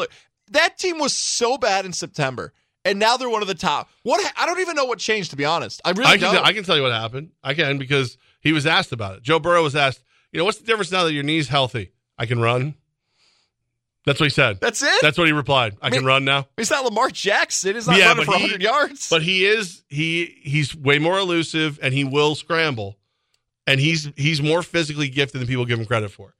That 0.50 0.78
team 0.78 0.98
was 0.98 1.12
so 1.12 1.56
bad 1.58 1.84
in 1.86 1.92
September. 1.92 2.52
and 2.84 2.98
now 2.98 3.16
they're 3.16 3.30
one 3.30 3.40
of 3.42 3.48
the 3.48 3.54
top. 3.54 3.88
What 4.02 4.20
I 4.36 4.44
don't 4.46 4.60
even 4.60 4.76
know 4.76 4.84
what 4.84 4.98
changed 4.98 5.30
to 5.30 5.36
be 5.36 5.44
honest. 5.44 5.80
I 5.84 5.90
really 5.92 6.04
I 6.06 6.18
can, 6.18 6.34
don't. 6.34 6.44
I 6.46 6.52
can 6.52 6.64
tell 6.64 6.76
you 6.76 6.82
what 6.82 6.92
happened. 6.92 7.30
I 7.42 7.54
can 7.54 7.78
because 7.78 8.18
he 8.40 8.52
was 8.52 8.66
asked 8.66 8.92
about 8.92 9.16
it. 9.16 9.22
Joe 9.22 9.38
Burrow 9.38 9.62
was 9.62 9.74
asked, 9.74 10.02
you 10.32 10.38
know, 10.38 10.44
what's 10.44 10.58
the 10.58 10.66
difference 10.66 10.92
now 10.92 11.04
that 11.04 11.12
your 11.14 11.22
knee's 11.22 11.48
healthy? 11.48 11.92
I 12.18 12.26
can 12.26 12.40
run. 12.40 12.74
That's 14.06 14.20
what 14.20 14.26
he 14.26 14.30
said. 14.30 14.60
That's 14.60 14.82
it. 14.82 15.00
That's 15.00 15.16
what 15.16 15.26
he 15.26 15.32
replied. 15.32 15.78
I, 15.80 15.88
mean- 15.88 16.00
can 16.00 16.06
run 16.06 16.26
now. 16.26 16.46
He's 16.58 16.70
not 16.70 16.84
Lamar 16.84 17.08
Jackson. 17.08 17.74
He's 17.74 17.86
not 17.86 17.96
Yeah, 17.96 18.08
running 18.08 18.26
for 18.26 18.32
he- 18.32 18.42
100 18.42 18.60
yards. 18.62 19.08
But 19.08 19.22
he 19.22 19.46
is 19.46 19.82
he 19.88 20.36
he's 20.42 20.76
way 20.76 20.98
more 20.98 21.18
elusive 21.18 21.78
and 21.82 21.94
he 21.94 22.04
will 22.04 22.34
scramble. 22.34 22.98
And 23.66 23.80
he's 23.80 24.10
he's 24.14 24.42
more 24.42 24.62
physically 24.62 25.08
gifted 25.08 25.40
than 25.40 25.48
people 25.48 25.64
give 25.64 25.80
him 25.80 25.86
credit 25.86 26.10
for. 26.10 26.34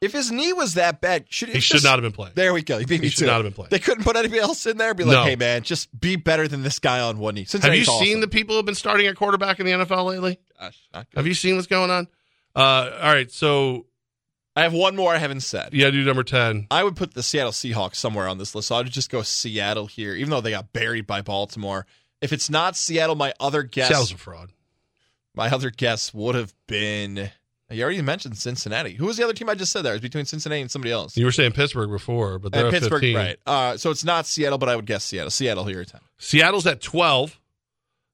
If 0.00 0.12
his 0.12 0.30
knee 0.30 0.52
was 0.52 0.74
that 0.74 1.00
bad, 1.00 1.24
should 1.28 1.48
He 1.48 1.60
should 1.60 1.82
not 1.82 1.94
have 1.94 2.02
been 2.02 2.12
playing. 2.12 2.32
There 2.34 2.52
we 2.52 2.62
go. 2.62 2.78
Me 2.78 2.84
He 2.86 3.08
should 3.08 3.20
to 3.20 3.26
not 3.26 3.34
have 3.36 3.44
been 3.44 3.52
playing. 3.52 3.70
They 3.70 3.78
couldn't 3.78 4.04
put 4.04 4.16
anybody 4.16 4.40
else 4.40 4.66
in 4.66 4.76
there. 4.76 4.92
Be 4.94 5.04
like, 5.04 5.14
No. 5.14 5.24
hey 5.24 5.36
man, 5.36 5.62
just 5.62 5.98
be 5.98 6.16
better 6.16 6.46
than 6.48 6.62
this 6.62 6.78
guy 6.78 7.00
on 7.00 7.18
one 7.18 7.34
knee. 7.34 7.46
Have 7.50 7.74
you 7.74 7.82
awesome. 7.82 8.04
seen 8.04 8.20
the 8.20 8.28
people 8.28 8.54
who 8.54 8.58
have 8.58 8.66
been 8.66 8.74
starting 8.74 9.06
at 9.06 9.16
quarterback 9.16 9.58
in 9.58 9.66
the 9.66 9.72
NFL 9.72 10.04
lately? 10.06 10.38
Gosh, 10.60 10.78
good. 10.92 11.06
Have 11.14 11.26
you 11.26 11.34
seen 11.34 11.56
what's 11.56 11.66
going 11.66 11.90
on? 11.90 12.08
Uh, 12.54 12.90
all 13.02 13.12
right, 13.12 13.30
so 13.30 13.86
I 14.54 14.62
have 14.62 14.72
one 14.72 14.96
more 14.96 15.14
I 15.14 15.18
haven't 15.18 15.40
said. 15.40 15.70
yeah, 15.72 15.90
do 15.90 16.02
number 16.04 16.22
ten. 16.22 16.66
I 16.70 16.84
would 16.84 16.96
put 16.96 17.14
the 17.14 17.22
Seattle 17.22 17.52
Seahawks 17.52 17.96
somewhere 17.96 18.28
on 18.28 18.38
this 18.38 18.54
list. 18.54 18.68
So 18.68 18.74
I 18.76 18.78
would 18.78 18.90
just 18.90 19.10
go 19.10 19.22
Seattle 19.22 19.86
here, 19.86 20.14
even 20.14 20.30
though 20.30 20.40
they 20.40 20.50
got 20.50 20.72
buried 20.72 21.06
by 21.06 21.20
Baltimore. 21.22 21.86
If 22.20 22.32
it's 22.32 22.48
not 22.48 22.76
Seattle, 22.76 23.14
my 23.14 23.34
other 23.40 23.62
guess, 23.62 23.88
Seattle's 23.88 24.12
a 24.12 24.16
fraud. 24.16 24.50
my 25.34 25.48
other 25.50 25.70
guess 25.70 26.12
would 26.14 26.34
have 26.34 26.54
been. 26.66 27.30
You 27.68 27.82
already 27.82 28.00
mentioned 28.00 28.36
Cincinnati. 28.38 28.94
Who 28.94 29.06
was 29.06 29.16
the 29.16 29.24
other 29.24 29.32
team 29.32 29.48
I 29.48 29.56
just 29.56 29.72
said 29.72 29.82
there? 29.82 29.92
It 29.92 29.96
was 29.96 30.00
between 30.02 30.24
Cincinnati 30.24 30.60
and 30.60 30.70
somebody 30.70 30.92
else. 30.92 31.16
You 31.16 31.24
were 31.24 31.32
saying 31.32 31.50
Pittsburgh 31.52 31.90
before, 31.90 32.38
but 32.38 32.52
they're 32.52 32.66
And 32.66 32.72
Pittsburgh, 32.72 33.00
15. 33.00 33.16
right? 33.16 33.36
Uh, 33.44 33.76
so 33.76 33.90
it's 33.90 34.04
not 34.04 34.24
Seattle, 34.26 34.58
but 34.58 34.68
I 34.68 34.76
would 34.76 34.86
guess 34.86 35.02
Seattle. 35.04 35.30
Seattle 35.30 35.64
here 35.64 35.80
at 35.80 35.88
ten. 35.88 36.00
Seattle's 36.18 36.66
at 36.66 36.80
twelve. 36.80 37.40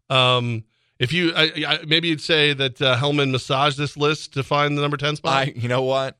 Um, 0.08 0.64
if 0.98 1.12
you 1.12 1.32
I, 1.34 1.52
I, 1.66 1.78
maybe 1.86 2.08
you'd 2.08 2.20
say 2.20 2.52
that 2.54 2.80
uh, 2.80 2.96
Helman 2.96 3.30
massaged 3.32 3.76
this 3.78 3.96
list 3.96 4.34
to 4.34 4.42
find 4.42 4.76
the 4.76 4.82
number 4.82 4.96
ten 4.96 5.16
spot. 5.16 5.32
I, 5.48 5.52
you 5.54 5.68
know 5.68 5.82
what? 5.82 6.16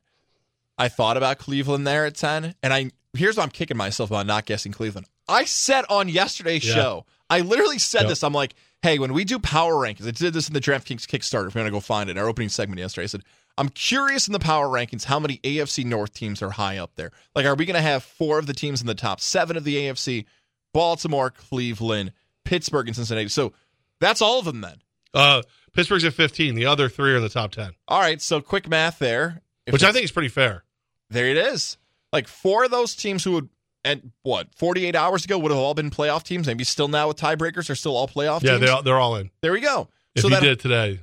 I 0.79 0.89
thought 0.89 1.17
about 1.17 1.39
Cleveland 1.39 1.87
there 1.87 2.05
at 2.07 2.17
ten, 2.17 2.55
and 2.63 2.73
I 2.73 2.91
here's 3.15 3.37
why 3.37 3.45
I'm 3.45 3.51
kicking 3.51 3.77
myself 3.77 4.11
about 4.11 4.27
not 4.27 4.45
guessing 4.47 4.73
Cleveland. 4.73 5.07
I 5.29 5.45
said 5.45 5.85
on 5.89 6.09
yesterday's 6.09 6.67
Yeah. 6.67 6.75
show, 6.75 7.07
I 7.31 7.41
literally 7.41 7.79
said 7.79 8.01
Yep. 8.03 8.09
this. 8.09 8.25
I'm 8.25 8.33
like, 8.33 8.55
hey, 8.83 8.99
when 8.99 9.13
we 9.13 9.25
do 9.25 9.39
power 9.39 9.75
rankings, 9.75 10.07
I 10.07 10.11
did 10.11 10.35
this 10.35 10.49
in 10.49 10.55
the 10.55 10.61
DraftKings 10.61 11.07
Kickstarter. 11.07 11.47
If 11.49 11.55
you 11.55 11.61
want 11.61 11.69
to 11.69 11.73
go 11.73 11.81
find 11.81 12.09
it, 12.11 12.13
in 12.13 12.19
our 12.19 12.29
opening 12.29 12.49
segment 12.49 12.79
yesterday, 12.81 13.05
I 13.05 13.09
said. 13.09 13.23
I'm 13.59 13.69
curious 13.69 14.27
in 14.29 14.33
the 14.33 14.39
power 14.39 14.67
rankings 14.67 15.05
how 15.05 15.21
many 15.21 15.37
AFC 15.39 15.85
North 15.85 16.15
teams 16.15 16.41
are 16.41 16.51
high 16.51 16.79
up 16.79 16.95
there. 16.97 17.11
Like, 17.35 17.45
are 17.45 17.55
we 17.55 17.67
going 17.67 17.77
to 17.77 17.83
have 17.83 18.03
four 18.03 18.39
of 18.39 18.47
the 18.47 18.55
teams 18.55 18.81
in 18.81 18.87
the 18.87 18.95
top 18.95 19.21
seven 19.21 19.59
of 19.59 19.65
the 19.65 19.77
AFC? 19.77 20.25
Baltimore, 20.73 21.29
Cleveland, 21.31 22.13
Pittsburgh, 22.47 22.87
and 22.89 22.97
Cincinnati. 22.97 23.29
So 23.29 23.53
that's 24.01 24.23
all 24.23 24.39
of 24.39 24.47
them 24.47 24.63
then. 24.63 24.77
uh, 25.13 25.43
Pittsburgh's 25.75 26.05
at 26.07 26.15
fifteen. 26.15 26.55
The 26.55 26.65
other 26.65 26.89
three 26.89 27.13
are 27.13 27.17
in 27.17 27.23
the 27.23 27.29
top 27.29 27.53
ten, 27.53 27.73
All 27.89 28.01
right, 28.01 28.23
so 28.23 28.41
quick 28.41 28.69
math 28.69 28.99
there. 28.99 29.43
If 29.67 29.75
which 29.75 29.85
I 29.85 29.93
think 29.93 30.05
is 30.05 30.13
pretty 30.13 30.29
fair. 30.31 30.65
There 31.11 31.27
it 31.27 31.37
is. 31.37 31.77
Like 32.11 32.29
four 32.29 32.65
of 32.65 32.71
those 32.71 32.95
teams 32.97 33.23
who 33.23 33.33
would, 33.33 33.49
at 33.85 34.01
what, 34.23 34.55
48 34.55 34.95
hours 34.95 35.25
ago 35.25 35.39
would 35.39 35.51
have 35.51 35.59
all 35.61 35.75
been 35.75 35.91
playoff 35.91 36.23
teams, 36.23 36.47
maybe 36.47 36.65
still 36.65 36.89
now 36.89 37.09
with 37.09 37.17
tiebreakers 37.17 37.69
are 37.69 37.75
still 37.75 37.97
all 37.97 38.07
playoff 38.09 38.43
Yeah, 38.43 38.53
teams. 38.53 38.61
they 38.63 38.69
all, 38.69 38.83
they're 38.83 38.99
all 38.99 39.17
in. 39.17 39.31
there 39.41 39.53
we 39.53 39.61
go. 39.61 39.89
If 40.15 40.23
so 40.23 40.29
you 40.29 40.35
that, 40.35 40.41
did 40.43 40.53
it 40.53 40.61
today, 40.61 41.01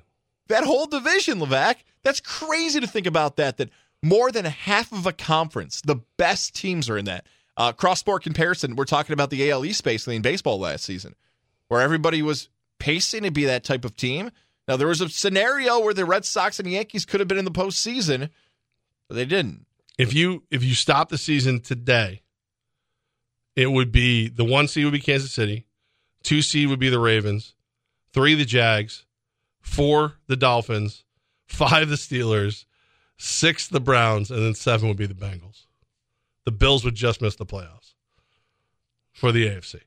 that 0.48 0.64
whole 0.64 0.86
division, 0.88 1.40
Levac, 1.40 1.76
that's 2.04 2.20
crazy 2.20 2.80
to 2.80 2.88
think 2.88 3.06
about 3.08 3.36
that, 3.38 3.58
that 3.58 3.70
more 4.02 4.32
than 4.32 4.46
half 4.46 4.92
of 4.94 5.06
a 5.06 5.12
conference, 5.12 5.82
the 5.82 5.98
best 6.18 6.56
teams 6.56 6.90
are 6.90 6.98
in 6.98 7.06
that. 7.06 7.26
Uh, 7.58 7.74
cross 7.74 8.00
sport 8.00 8.24
comparison, 8.24 8.76
we're 8.78 8.86
talking 8.86 9.12
about 9.14 9.30
the 9.30 9.52
AL 9.52 9.66
East 9.66 9.84
basically 9.84 10.16
in 10.16 10.22
baseball 10.22 10.58
last 10.60 10.86
season, 10.86 11.14
where 11.68 11.82
everybody 11.82 12.22
was 12.22 12.48
pacing 12.80 13.24
to 13.24 13.32
be 13.32 13.44
that 13.46 13.66
type 13.66 13.84
of 13.84 13.96
team. 13.98 14.32
Now, 14.70 14.78
there 14.78 14.88
was 14.88 15.02
a 15.02 15.10
scenario 15.10 15.80
where 15.80 15.94
the 15.94 16.06
Red 16.06 16.24
Sox 16.24 16.60
and 16.60 16.70
Yankees 16.72 17.06
could 17.06 17.20
have 17.20 17.28
been 17.28 17.38
in 17.40 17.44
the 17.46 17.52
postseason, 17.52 18.30
but 19.10 19.16
they 19.16 19.26
didn't. 19.26 19.66
if 19.98 20.14
you 20.14 20.44
if 20.50 20.64
you 20.64 20.74
stop 20.76 21.10
the 21.10 21.18
season 21.18 21.60
today, 21.60 22.22
it 23.60 23.74
would 23.74 23.92
be 23.92 24.30
the 24.30 24.46
one 24.46 24.70
seed 24.70 24.86
would 24.86 24.94
be 24.94 25.02
Kansas 25.02 25.34
City, 25.34 25.66
two 26.24 26.42
seed 26.42 26.70
would 26.70 26.80
be 26.80 26.88
the 26.88 26.98
Ravens, 26.98 27.56
three 28.14 28.34
the 28.34 28.46
Jags, 28.46 29.06
four 29.60 30.14
the 30.28 30.38
Dolphins, 30.38 31.04
five 31.46 31.90
the 31.90 31.96
Steelers, 31.96 32.64
six 33.18 33.68
the 33.68 33.82
Browns, 33.82 34.32
and 34.32 34.42
then 34.42 34.56
seven 34.56 34.88
would 34.88 34.96
be 34.96 35.08
the 35.08 35.14
Bengals. 35.14 35.66
The 36.46 36.54
Bills 36.54 36.86
would 36.86 36.96
just 36.96 37.22
miss 37.22 37.36
the 37.36 37.46
playoffs 37.46 37.96
for 39.12 39.34
the 39.34 39.46
AFC. 39.50 39.82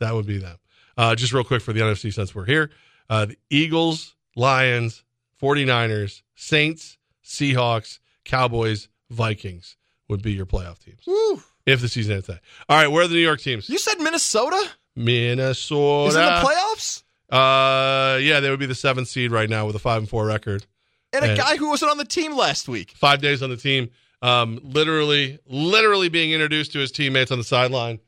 That 0.00 0.14
would 0.14 0.26
be 0.26 0.38
them. 0.38 0.58
Uh, 0.96 1.14
just 1.14 1.32
real 1.32 1.44
quick 1.44 1.62
for 1.62 1.72
the 1.72 1.82
NFC 1.82 2.12
since 2.12 2.34
we're 2.34 2.46
here. 2.46 2.72
Uh, 3.08 3.26
the 3.26 3.38
Eagles, 3.48 4.16
Lions, 4.34 5.04
49ers, 5.40 6.22
Saints, 6.34 6.98
Seahawks, 7.24 8.00
Cowboys, 8.24 8.88
Vikings 9.08 9.76
would 10.08 10.20
be 10.20 10.32
your 10.32 10.46
playoff 10.46 10.80
teams 10.80 11.06
Woo. 11.06 11.40
If 11.66 11.80
the 11.80 11.88
season 11.88 12.12
ends 12.14 12.26
today. 12.26 12.40
All 12.68 12.76
right, 12.78 12.88
where 12.88 13.04
are 13.04 13.08
the 13.08 13.14
New 13.14 13.20
York 13.20 13.40
teams? 13.40 13.68
You 13.68 13.78
said 13.78 13.98
Minnesota 13.98 14.62
Minnesota. 14.96 16.08
is 16.08 16.14
in 16.14 16.20
the 16.22 16.30
playoffs? 16.30 17.02
Uh, 17.30 18.18
yeah, 18.18 18.40
they 18.40 18.50
would 18.50 18.60
be 18.60 18.66
the 18.66 18.74
seventh 18.74 19.08
seed 19.08 19.30
right 19.32 19.48
now 19.48 19.66
with 19.66 19.74
a 19.74 19.78
five 19.78 19.98
and 19.98 20.08
four 20.08 20.26
record. 20.26 20.66
And 21.12 21.24
a 21.24 21.28
And- 21.30 21.38
guy 21.38 21.56
who 21.56 21.68
wasn't 21.70 21.90
on 21.90 21.98
the 21.98 22.04
team 22.04 22.36
last 22.36 22.68
week. 22.68 22.92
Five 22.96 23.20
days 23.22 23.42
on 23.42 23.50
the 23.50 23.56
team. 23.56 23.90
Um, 24.22 24.60
literally, 24.62 25.38
literally 25.46 26.08
being 26.08 26.32
introduced 26.32 26.72
to 26.72 26.78
his 26.78 26.90
teammates 26.90 27.30
on 27.30 27.38
the 27.38 27.44
sideline. 27.44 28.00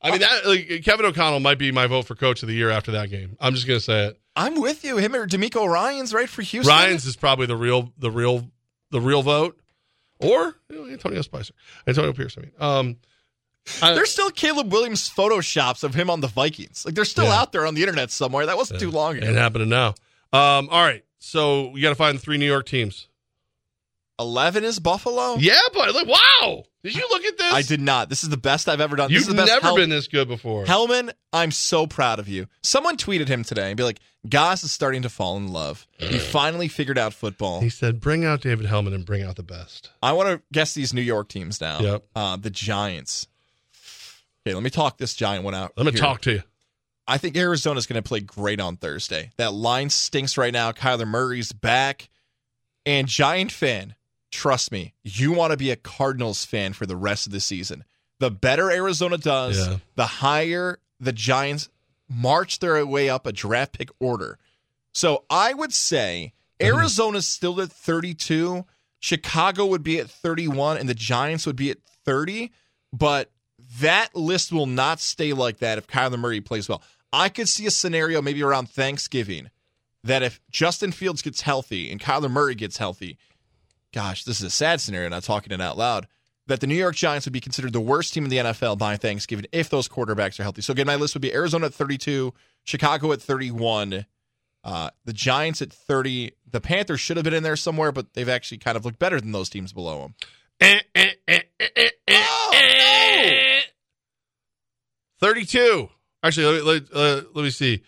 I 0.00 0.10
mean, 0.10 0.20
that 0.20 0.44
like, 0.46 0.82
Kevin 0.84 1.06
O'Connell 1.06 1.38
might 1.40 1.58
be 1.58 1.70
my 1.70 1.86
vote 1.86 2.06
for 2.06 2.16
coach 2.16 2.42
of 2.42 2.48
the 2.48 2.54
year 2.54 2.70
after 2.70 2.90
that 2.92 3.10
game. 3.10 3.36
I'm 3.40 3.54
just 3.54 3.66
gonna 3.68 3.78
say 3.80 4.06
it. 4.06 4.18
I'm 4.34 4.60
with 4.60 4.84
you. 4.84 4.96
Him 4.96 5.14
or 5.14 5.26
DeMeco 5.26 5.68
Ryans 5.68 6.12
right 6.12 6.28
for 6.28 6.42
Houston. 6.42 6.68
Ryans 6.74 7.06
is 7.06 7.14
probably 7.16 7.46
the 7.46 7.56
real, 7.56 7.92
the 7.98 8.10
real, 8.10 8.50
the 8.90 9.00
real 9.00 9.22
vote, 9.22 9.60
or 10.22 10.54
you 10.70 10.76
know, 10.76 10.86
Antonio 10.90 11.22
Spicer, 11.22 11.54
Antonio 11.86 12.12
Pierce. 12.12 12.36
I 12.38 12.40
mean, 12.42 12.52
um, 12.58 12.96
I- 13.80 13.94
There's 13.94 14.10
still 14.10 14.30
Caleb 14.30 14.72
Williams 14.72 15.08
photoshops 15.10 15.84
of 15.84 15.94
him 15.94 16.10
on 16.10 16.20
the 16.20 16.26
Vikings. 16.28 16.84
Like 16.84 16.94
they're 16.94 17.04
still 17.04 17.24
Yeah. 17.26 17.40
out 17.40 17.52
there 17.52 17.66
on 17.66 17.74
the 17.74 17.82
internet 17.82 18.10
somewhere. 18.10 18.46
That 18.46 18.56
wasn't 18.56 18.80
too 18.80 18.90
long 18.90 19.16
ago. 19.16 19.26
Ain't 19.26 19.36
happening 19.36 19.68
now. 19.68 19.88
Um, 20.32 20.68
all 20.70 20.82
right, 20.84 21.04
so 21.18 21.68
we 21.68 21.80
got 21.80 21.90
to 21.90 21.94
find 21.94 22.16
the 22.18 22.22
three 22.22 22.38
New 22.38 22.46
York 22.46 22.66
teams. 22.66 23.06
Eleven 24.18 24.62
is 24.62 24.78
Buffalo. 24.78 25.36
Yeah, 25.36 25.58
but 25.72 25.92
look, 25.94 26.06
wow! 26.06 26.64
Did 26.84 26.94
you 26.94 27.06
look 27.10 27.24
at 27.24 27.38
this? 27.38 27.52
I 27.52 27.62
did 27.62 27.80
not. 27.80 28.08
This 28.08 28.22
is 28.22 28.28
the 28.28 28.36
best 28.36 28.68
I've 28.68 28.80
ever 28.80 28.94
done. 28.96 29.08
this 29.08 29.14
You've 29.14 29.22
is 29.22 29.28
the 29.28 29.34
best 29.34 29.48
never 29.48 29.66
Hel- 29.66 29.76
been 29.76 29.90
this 29.90 30.06
good 30.06 30.28
before. 30.28 30.64
Helman, 30.66 31.10
I'm 31.32 31.50
so 31.50 31.86
proud 31.86 32.18
of 32.18 32.28
you. 32.28 32.46
Someone 32.62 32.96
tweeted 32.96 33.28
him 33.28 33.42
today 33.42 33.68
and 33.68 33.76
be 33.76 33.82
like, 33.82 34.00
Goss 34.28 34.62
is 34.62 34.70
starting 34.70 35.02
to 35.02 35.08
fall 35.08 35.36
in 35.36 35.48
love. 35.48 35.86
He 35.98 36.18
finally 36.18 36.68
figured 36.68 36.98
out 36.98 37.12
football. 37.14 37.60
he 37.60 37.68
said, 37.70 38.00
"Bring 38.00 38.24
out 38.24 38.42
David 38.42 38.66
Helman 38.66 38.92
and 38.92 39.04
bring 39.04 39.22
out 39.22 39.34
the 39.36 39.42
best." 39.42 39.90
I 40.02 40.12
want 40.12 40.28
to 40.28 40.42
guess 40.52 40.74
these 40.74 40.92
New 40.94 41.00
York 41.00 41.28
teams 41.28 41.60
now. 41.60 41.80
Yep. 41.80 42.04
Uh, 42.14 42.36
the 42.36 42.50
Giants. 42.50 43.26
Okay, 44.46 44.54
let 44.54 44.62
me 44.62 44.70
talk 44.70 44.98
this 44.98 45.14
Giant 45.14 45.44
one 45.44 45.54
out. 45.54 45.72
Let 45.76 45.86
me 45.86 45.92
here. 45.92 46.00
talk 46.00 46.20
to 46.22 46.32
you. 46.32 46.42
I 47.08 47.18
think 47.18 47.36
Arizona's 47.36 47.86
going 47.86 48.00
to 48.00 48.06
play 48.06 48.20
great 48.20 48.60
on 48.60 48.76
Thursday. 48.76 49.30
That 49.36 49.52
line 49.52 49.90
stinks 49.90 50.36
right 50.38 50.52
now. 50.52 50.70
Kyler 50.70 51.06
Murray's 51.06 51.52
back. 51.52 52.08
And 52.86 53.06
Giant 53.08 53.50
fan, 53.52 53.94
trust 54.32 54.72
me, 54.72 54.94
you 55.04 55.30
want 55.32 55.52
to 55.52 55.56
be 55.56 55.70
a 55.70 55.76
Cardinals 55.76 56.44
fan 56.44 56.72
for 56.72 56.86
the 56.86 56.96
rest 56.96 57.26
of 57.26 57.32
the 57.32 57.40
season. 57.40 57.84
The 58.18 58.30
better 58.30 58.70
Arizona 58.70 59.18
does, 59.18 59.58
Yeah. 59.68 59.76
the 59.94 60.06
higher 60.06 60.78
the 60.98 61.12
Giants 61.12 61.68
march 62.08 62.58
their 62.58 62.84
way 62.86 63.08
up 63.08 63.26
a 63.26 63.32
draft 63.32 63.78
pick 63.78 63.90
order. 64.00 64.38
So 64.92 65.24
I 65.30 65.54
would 65.54 65.72
say 65.72 66.32
Mm-hmm. 66.60 66.76
Arizona's 66.76 67.26
still 67.26 67.60
at 67.60 67.72
32, 67.72 68.64
Chicago 69.00 69.66
would 69.66 69.82
be 69.82 69.98
at 69.98 70.08
31, 70.08 70.76
and 70.76 70.88
the 70.88 70.94
Giants 70.94 71.44
would 71.44 71.56
be 71.56 71.70
at 71.72 71.78
30. 72.04 72.52
But 72.92 73.32
that 73.80 74.14
list 74.14 74.52
will 74.52 74.66
not 74.66 75.00
stay 75.00 75.32
like 75.32 75.58
that 75.58 75.78
if 75.78 75.88
Kyler 75.88 76.18
Murray 76.20 76.40
plays 76.40 76.68
well. 76.68 76.80
I 77.12 77.28
could 77.30 77.48
see 77.48 77.66
a 77.66 77.70
scenario 77.72 78.22
maybe 78.22 78.44
around 78.44 78.70
Thanksgiving 78.70 79.50
that 80.04 80.22
if 80.22 80.40
Justin 80.52 80.92
Fields 80.92 81.20
gets 81.22 81.40
healthy 81.40 81.90
and 81.90 82.00
Kyler 82.00 82.30
Murray 82.30 82.54
gets 82.54 82.76
healthy, 82.76 83.18
gosh, 83.92 84.24
this 84.24 84.38
is 84.40 84.46
a 84.46 84.50
sad 84.50 84.80
scenario, 84.80 85.08
not 85.08 85.22
talking 85.24 85.52
it 85.52 85.60
out 85.60 85.76
loud, 85.78 86.06
that 86.46 86.60
the 86.60 86.66
New 86.66 86.74
York 86.74 86.94
Giants 86.96 87.26
would 87.26 87.32
be 87.32 87.40
considered 87.40 87.72
the 87.72 87.80
worst 87.80 88.12
team 88.14 88.24
in 88.24 88.30
the 88.30 88.38
NFL 88.38 88.78
by 88.78 88.96
Thanksgiving 88.96 89.46
if 89.52 89.70
those 89.70 89.88
quarterbacks 89.88 90.38
are 90.40 90.42
healthy. 90.42 90.62
So 90.62 90.72
again, 90.72 90.86
my 90.86 90.96
list 90.96 91.14
would 91.14 91.22
be 91.22 91.32
Arizona 91.32 91.66
at 91.66 91.74
32, 91.74 92.32
Chicago 92.64 93.12
at 93.12 93.20
31, 93.22 94.06
uh, 94.64 94.90
the 95.04 95.12
Giants 95.12 95.62
at 95.62 95.72
30. 95.72 96.32
The 96.50 96.60
Panthers 96.60 97.00
should 97.00 97.16
have 97.16 97.24
been 97.24 97.34
in 97.34 97.42
there 97.42 97.56
somewhere, 97.56 97.92
but 97.92 98.14
they've 98.14 98.28
actually 98.28 98.58
kind 98.58 98.76
of 98.76 98.84
looked 98.84 98.98
better 98.98 99.20
than 99.20 99.32
those 99.32 99.48
teams 99.48 99.72
below 99.72 100.02
them. 100.02 100.14
Eh, 100.60 100.80
eh, 100.94 101.10
eh, 101.26 101.40
eh, 101.58 101.68
eh, 101.76 101.88
eh, 102.08 102.22
Oh, 102.24 102.50
eh. 102.54 103.60
Thirty-two. 105.20 105.88
Actually, 106.22 106.60
let, 106.60 106.82
me- 106.82 106.88
let, 106.90 106.92
uh, 106.94 107.22
let 107.34 107.42
me 107.42 107.50
see. 107.50 107.82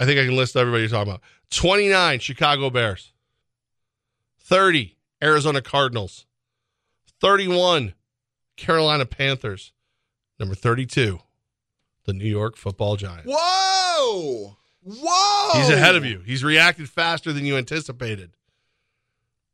I 0.00 0.04
think 0.04 0.18
I 0.18 0.24
can 0.24 0.36
list 0.36 0.56
everybody 0.56 0.82
you're 0.82 0.90
talking 0.90 1.10
about. 1.10 1.22
Twenty-nine, 1.50 2.18
Chicago 2.20 2.70
Bears. 2.70 3.12
Thirty, 4.40 4.95
Arizona 5.22 5.62
Cardinals. 5.62 6.26
Thirty-one, 7.20 7.94
Carolina 8.56 9.06
Panthers. 9.06 9.72
Number 10.38 10.54
thirty-two, 10.54 11.20
the 12.04 12.12
New 12.12 12.28
York 12.28 12.56
Football 12.56 12.96
Giants. 12.96 13.26
Whoa! 13.26 14.56
Whoa! 14.82 15.60
He's 15.60 15.70
ahead 15.70 15.96
of 15.96 16.04
you. 16.04 16.20
He's 16.20 16.44
reacted 16.44 16.88
faster 16.88 17.32
than 17.32 17.44
you 17.46 17.56
anticipated. 17.56 18.32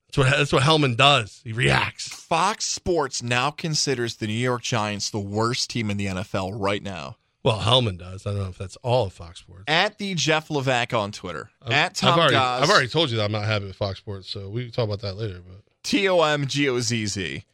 That's 0.08 0.18
what 0.18 0.38
that's 0.38 0.52
what 0.52 0.62
Helman 0.62 0.94
does. 0.96 1.40
He 1.44 1.52
reacts. 1.52 2.08
Fox 2.08 2.66
Sports 2.66 3.22
now 3.22 3.50
considers 3.50 4.16
the 4.16 4.26
New 4.26 4.32
York 4.34 4.62
Giants 4.62 5.08
the 5.10 5.18
worst 5.20 5.70
team 5.70 5.90
in 5.90 5.96
the 5.96 6.06
NFL 6.06 6.52
right 6.54 6.82
now. 6.82 7.16
Well, 7.44 7.58
Helman 7.58 7.96
does. 7.96 8.24
I 8.26 8.30
don't 8.30 8.40
know 8.40 8.48
if 8.48 8.58
that's 8.58 8.76
all 8.82 9.06
of 9.06 9.12
Fox 9.12 9.40
Sports. 9.40 9.64
At 9.66 9.98
the 9.98 10.14
Jeff 10.14 10.48
Levac 10.48 10.96
on 10.96 11.10
Twitter. 11.10 11.50
I've, 11.60 11.72
at 11.72 11.94
Tom 11.96 12.12
I've 12.12 12.18
already, 12.18 12.36
I've 12.36 12.70
already 12.70 12.88
told 12.88 13.10
you 13.10 13.16
that 13.16 13.24
I'm 13.24 13.32
not 13.32 13.44
happy 13.44 13.64
with 13.66 13.74
Fox 13.76 13.98
Sports, 13.98 14.30
so 14.30 14.48
we 14.48 14.64
can 14.64 14.72
talk 14.72 14.84
about 14.84 15.00
that 15.00 15.16
later. 15.16 15.40
But 15.46 15.62
T 15.82 16.08
O 16.08 16.22
M 16.22 16.46
G 16.46 16.68
O 16.68 16.78
Z 16.80 17.06
Z. 17.06 17.44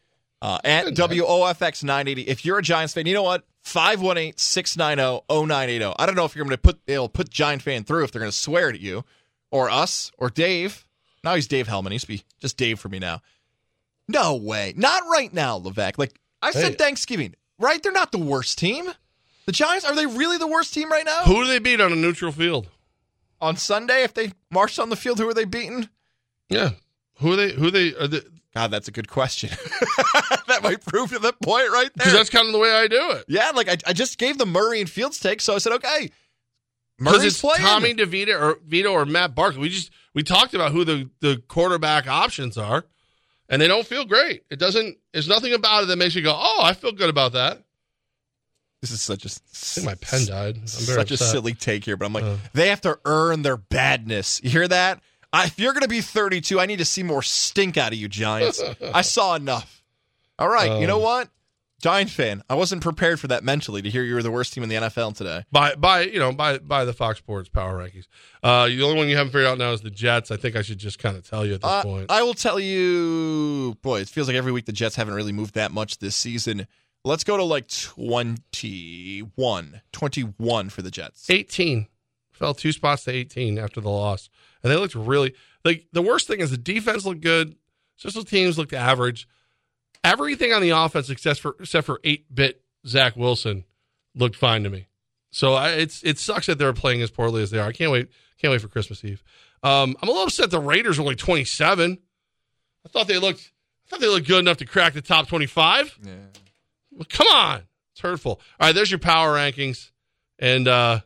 Uh, 0.40 0.58
at 0.62 0.86
WOFX 0.86 1.82
980. 1.82 2.22
If 2.28 2.44
you're 2.44 2.58
a 2.58 2.62
Giants 2.62 2.94
fan, 2.94 3.06
you 3.06 3.14
know 3.14 3.24
what? 3.24 3.44
518 3.64 4.34
690 4.36 5.24
0980. 5.28 5.94
I 5.98 6.06
don't 6.06 6.14
know 6.14 6.24
if 6.24 6.36
you're 6.36 6.44
going 6.44 6.54
to 6.56 6.58
put, 6.62 6.78
they'll 6.86 7.08
put 7.08 7.28
Giant 7.28 7.62
fan 7.62 7.82
through 7.82 8.04
if 8.04 8.12
they're 8.12 8.20
going 8.20 8.30
to 8.30 8.36
swear 8.36 8.68
at 8.68 8.78
you 8.78 9.04
or 9.50 9.68
us 9.68 10.12
or 10.16 10.30
Dave. 10.30 10.86
Now 11.24 11.34
he's 11.34 11.48
Dave 11.48 11.66
Helman. 11.66 11.90
He 11.90 11.94
used 11.96 12.04
to 12.06 12.12
be 12.12 12.22
just 12.40 12.56
Dave 12.56 12.78
for 12.78 12.88
me 12.88 13.00
now. 13.00 13.20
No 14.06 14.36
way. 14.36 14.74
Not 14.76 15.02
right 15.10 15.32
now, 15.34 15.58
Levac. 15.58 15.98
Like 15.98 16.18
I 16.40 16.52
said 16.52 16.72
Hey. 16.72 16.76
Thanksgiving, 16.76 17.34
right? 17.58 17.82
They're 17.82 17.90
not 17.90 18.12
the 18.12 18.18
worst 18.18 18.58
team. 18.58 18.88
The 19.48 19.52
Giants, 19.52 19.86
are 19.86 19.94
they 19.94 20.04
really 20.04 20.36
the 20.36 20.46
worst 20.46 20.74
team 20.74 20.92
right 20.92 21.06
now? 21.06 21.22
who 21.24 21.42
do 21.42 21.46
they 21.46 21.58
beat 21.58 21.80
on 21.80 21.90
a 21.90 21.96
neutral 21.96 22.32
field? 22.32 22.68
On 23.40 23.56
Sunday, 23.56 24.02
if 24.02 24.12
they 24.12 24.32
marched 24.50 24.78
on 24.78 24.90
the 24.90 24.94
field, 24.94 25.18
who 25.18 25.26
are 25.26 25.32
they 25.32 25.46
beating? 25.46 25.88
Yeah, 26.50 26.72
who 27.14 27.32
are 27.32 27.36
they? 27.36 27.52
Who 27.52 27.68
are 27.68 27.70
they? 27.70 27.94
Are 27.94 28.08
they 28.08 28.20
God, 28.54 28.70
that's 28.70 28.88
a 28.88 28.90
good 28.90 29.08
question. 29.08 29.48
that 30.48 30.60
might 30.62 30.84
prove 30.84 31.12
to 31.12 31.18
the 31.18 31.32
point 31.32 31.70
right 31.70 31.90
there. 31.94 32.04
because 32.04 32.12
that's 32.12 32.28
kind 32.28 32.46
of 32.46 32.52
the 32.52 32.58
way 32.58 32.70
I 32.70 32.88
do 32.88 33.12
it. 33.12 33.24
Yeah, 33.26 33.52
like 33.54 33.70
I, 33.70 33.78
I 33.86 33.94
just 33.94 34.18
gave 34.18 34.36
the 34.36 34.44
Murray 34.44 34.82
and 34.82 34.90
Fields 34.90 35.18
take, 35.18 35.40
so 35.40 35.54
I 35.54 35.58
said, 35.58 35.72
okay. 35.72 36.10
Because 36.98 37.14
Murray's 37.14 37.32
it's 37.32 37.40
playing. 37.40 37.62
Tommy 37.62 37.94
DeVito 37.94 38.38
or 38.38 38.58
Vito 38.66 38.92
or 38.92 39.06
Matt 39.06 39.34
Barkley. 39.34 39.62
We 39.62 39.70
just 39.70 39.90
we 40.12 40.22
talked 40.22 40.52
about 40.52 40.72
who 40.72 40.84
the 40.84 41.08
the 41.20 41.42
quarterback 41.48 42.06
options 42.06 42.58
are, 42.58 42.84
and 43.48 43.62
they 43.62 43.68
don't 43.68 43.86
feel 43.86 44.04
great. 44.04 44.42
It 44.50 44.58
doesn't. 44.58 44.98
There's 45.14 45.26
nothing 45.26 45.54
about 45.54 45.84
it 45.84 45.86
that 45.86 45.96
makes 45.96 46.14
you 46.14 46.20
go, 46.20 46.36
"Oh, 46.38 46.60
I 46.62 46.74
feel 46.74 46.92
good 46.92 47.08
about 47.08 47.32
that." 47.32 47.64
This 48.80 48.90
is 48.92 49.02
such 49.02 49.24
a 49.24 49.84
my 49.84 49.94
pen 49.96 50.26
died. 50.26 50.56
I'm 50.58 50.66
such 50.68 51.10
a 51.10 51.16
silly 51.16 51.52
take 51.54 51.84
here, 51.84 51.96
but 51.96 52.06
I'm 52.06 52.12
like, 52.12 52.24
Uh. 52.24 52.36
they 52.52 52.68
have 52.68 52.80
to 52.82 52.98
earn 53.04 53.42
their 53.42 53.56
badness. 53.56 54.40
You 54.44 54.50
hear 54.50 54.68
that? 54.68 55.00
I, 55.32 55.46
if 55.46 55.58
you're 55.58 55.72
going 55.72 55.82
to 55.82 55.88
be 55.88 56.00
32, 56.00 56.58
I 56.60 56.66
need 56.66 56.78
to 56.78 56.84
see 56.84 57.02
more 57.02 57.22
stink 57.22 57.76
out 57.76 57.92
of 57.92 57.98
you, 57.98 58.08
Giants. 58.08 58.62
I 58.94 59.02
saw 59.02 59.34
enough. 59.34 59.82
All 60.38 60.48
right, 60.48 60.80
you 60.80 60.86
know 60.86 60.96
Um. 60.98 61.02
what? 61.02 61.28
Giant 61.80 62.10
fan. 62.10 62.42
I 62.50 62.56
wasn't 62.56 62.82
prepared 62.82 63.20
for 63.20 63.28
that 63.28 63.44
mentally 63.44 63.82
to 63.82 63.90
hear 63.90 64.02
you 64.02 64.14
were 64.14 64.22
the 64.22 64.32
worst 64.32 64.52
team 64.52 64.64
in 64.64 64.68
the 64.68 64.74
NFL 64.74 65.16
today. 65.16 65.44
by 65.52 65.76
by 65.76 66.00
you 66.02 66.18
know 66.18 66.32
by 66.32 66.58
by 66.58 66.84
the 66.84 66.92
Fox 66.92 67.18
Sports 67.18 67.48
power 67.48 67.78
rankings. 67.78 68.06
Uh, 68.42 68.66
the 68.66 68.82
only 68.82 68.96
one 68.96 69.08
you 69.08 69.16
haven't 69.16 69.30
figured 69.30 69.46
out 69.46 69.58
now 69.58 69.70
is 69.72 69.80
the 69.80 69.90
Jets. 69.90 70.32
I 70.32 70.36
think 70.36 70.56
I 70.56 70.62
should 70.62 70.78
just 70.78 70.98
kind 70.98 71.16
of 71.16 71.28
tell 71.28 71.46
you 71.46 71.54
at 71.54 71.60
this 71.60 71.70
Uh, 71.70 71.82
point. 71.84 72.06
I 72.10 72.22
will 72.24 72.34
tell 72.34 72.58
you, 72.58 73.76
boy, 73.82 74.00
it 74.00 74.08
feels 74.08 74.26
like 74.26 74.36
every 74.36 74.50
week 74.50 74.64
the 74.64 74.72
Jets 74.72 74.96
haven't 74.96 75.14
really 75.14 75.30
moved 75.32 75.54
that 75.54 75.70
much 75.70 75.98
this 75.98 76.16
season. 76.16 76.66
Let's 77.04 77.24
go 77.24 77.36
to 77.36 77.44
like 77.44 77.68
21. 77.68 79.80
21 79.92 80.68
for 80.68 80.82
the 80.82 80.90
Jets. 80.90 81.30
18 81.30 81.86
fell 82.32 82.54
two 82.54 82.72
spots 82.72 83.04
to 83.04 83.10
18 83.10 83.58
after 83.58 83.80
the 83.80 83.90
loss, 83.90 84.30
and 84.62 84.70
they 84.70 84.76
looked 84.76 84.94
really 84.94 85.34
like 85.64 85.86
the 85.92 86.02
worst 86.02 86.26
thing 86.26 86.40
is 86.40 86.50
the 86.50 86.56
defense 86.56 87.04
looked 87.04 87.20
good. 87.20 87.56
Special 87.96 88.24
teams 88.24 88.56
looked 88.56 88.72
average. 88.72 89.28
Everything 90.04 90.52
on 90.52 90.62
the 90.62 90.70
offense 90.70 91.10
except 91.10 91.40
for 91.40 91.56
except 91.58 91.86
for 91.86 92.00
eight 92.04 92.32
bit 92.32 92.62
Zach 92.86 93.16
Wilson 93.16 93.64
looked 94.14 94.36
fine 94.36 94.62
to 94.62 94.70
me. 94.70 94.86
So 95.30 95.54
I, 95.54 95.70
it's 95.70 96.02
it 96.04 96.18
sucks 96.18 96.46
that 96.46 96.58
they're 96.58 96.72
playing 96.72 97.02
as 97.02 97.10
poorly 97.10 97.42
as 97.42 97.50
they 97.50 97.58
are. 97.58 97.68
I 97.68 97.72
can't 97.72 97.90
wait 97.90 98.08
can't 98.40 98.52
wait 98.52 98.60
for 98.60 98.68
Christmas 98.68 99.04
Eve. 99.04 99.22
Um, 99.62 99.96
I'm 100.00 100.08
a 100.08 100.12
little 100.12 100.26
upset 100.26 100.50
the 100.50 100.60
Raiders 100.60 100.98
were 100.98 101.04
like 101.04 101.18
27. 101.18 101.98
I 102.84 102.88
thought 102.88 103.08
they 103.08 103.18
looked 103.18 103.52
I 103.86 103.90
thought 103.90 104.00
they 104.00 104.08
looked 104.08 104.28
good 104.28 104.38
enough 104.38 104.58
to 104.58 104.64
crack 104.64 104.94
the 104.94 105.02
top 105.02 105.28
25. 105.28 105.98
Yeah. 106.04 106.12
Come 107.08 107.26
on, 107.28 107.62
it's 107.92 108.00
hurtful. 108.00 108.40
All 108.60 108.68
right, 108.68 108.74
there's 108.74 108.90
your 108.90 108.98
power 108.98 109.34
rankings, 109.34 109.90
and 110.38 110.66
uh, 110.66 111.00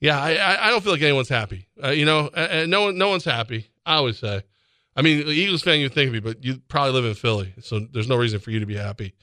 yeah, 0.00 0.20
I, 0.20 0.66
I 0.66 0.70
don't 0.70 0.82
feel 0.82 0.92
like 0.92 1.02
anyone's 1.02 1.28
happy. 1.28 1.68
Uh, 1.82 1.90
you 1.90 2.04
know, 2.04 2.28
uh, 2.28 2.66
no 2.68 2.82
one 2.82 2.98
no 2.98 3.08
one's 3.08 3.24
happy. 3.24 3.68
I 3.86 4.00
would 4.00 4.16
say. 4.16 4.42
I 4.96 5.02
mean, 5.02 5.26
Eagles 5.26 5.62
fan 5.62 5.80
you 5.80 5.88
think 5.88 6.08
of 6.08 6.12
me, 6.12 6.20
but 6.20 6.44
you 6.44 6.60
probably 6.68 6.92
live 6.92 7.04
in 7.04 7.14
Philly, 7.14 7.52
so 7.60 7.80
there's 7.80 8.08
no 8.08 8.16
reason 8.16 8.38
for 8.38 8.50
you 8.52 8.60
to 8.60 8.66
be 8.66 8.76
happy 8.76 9.14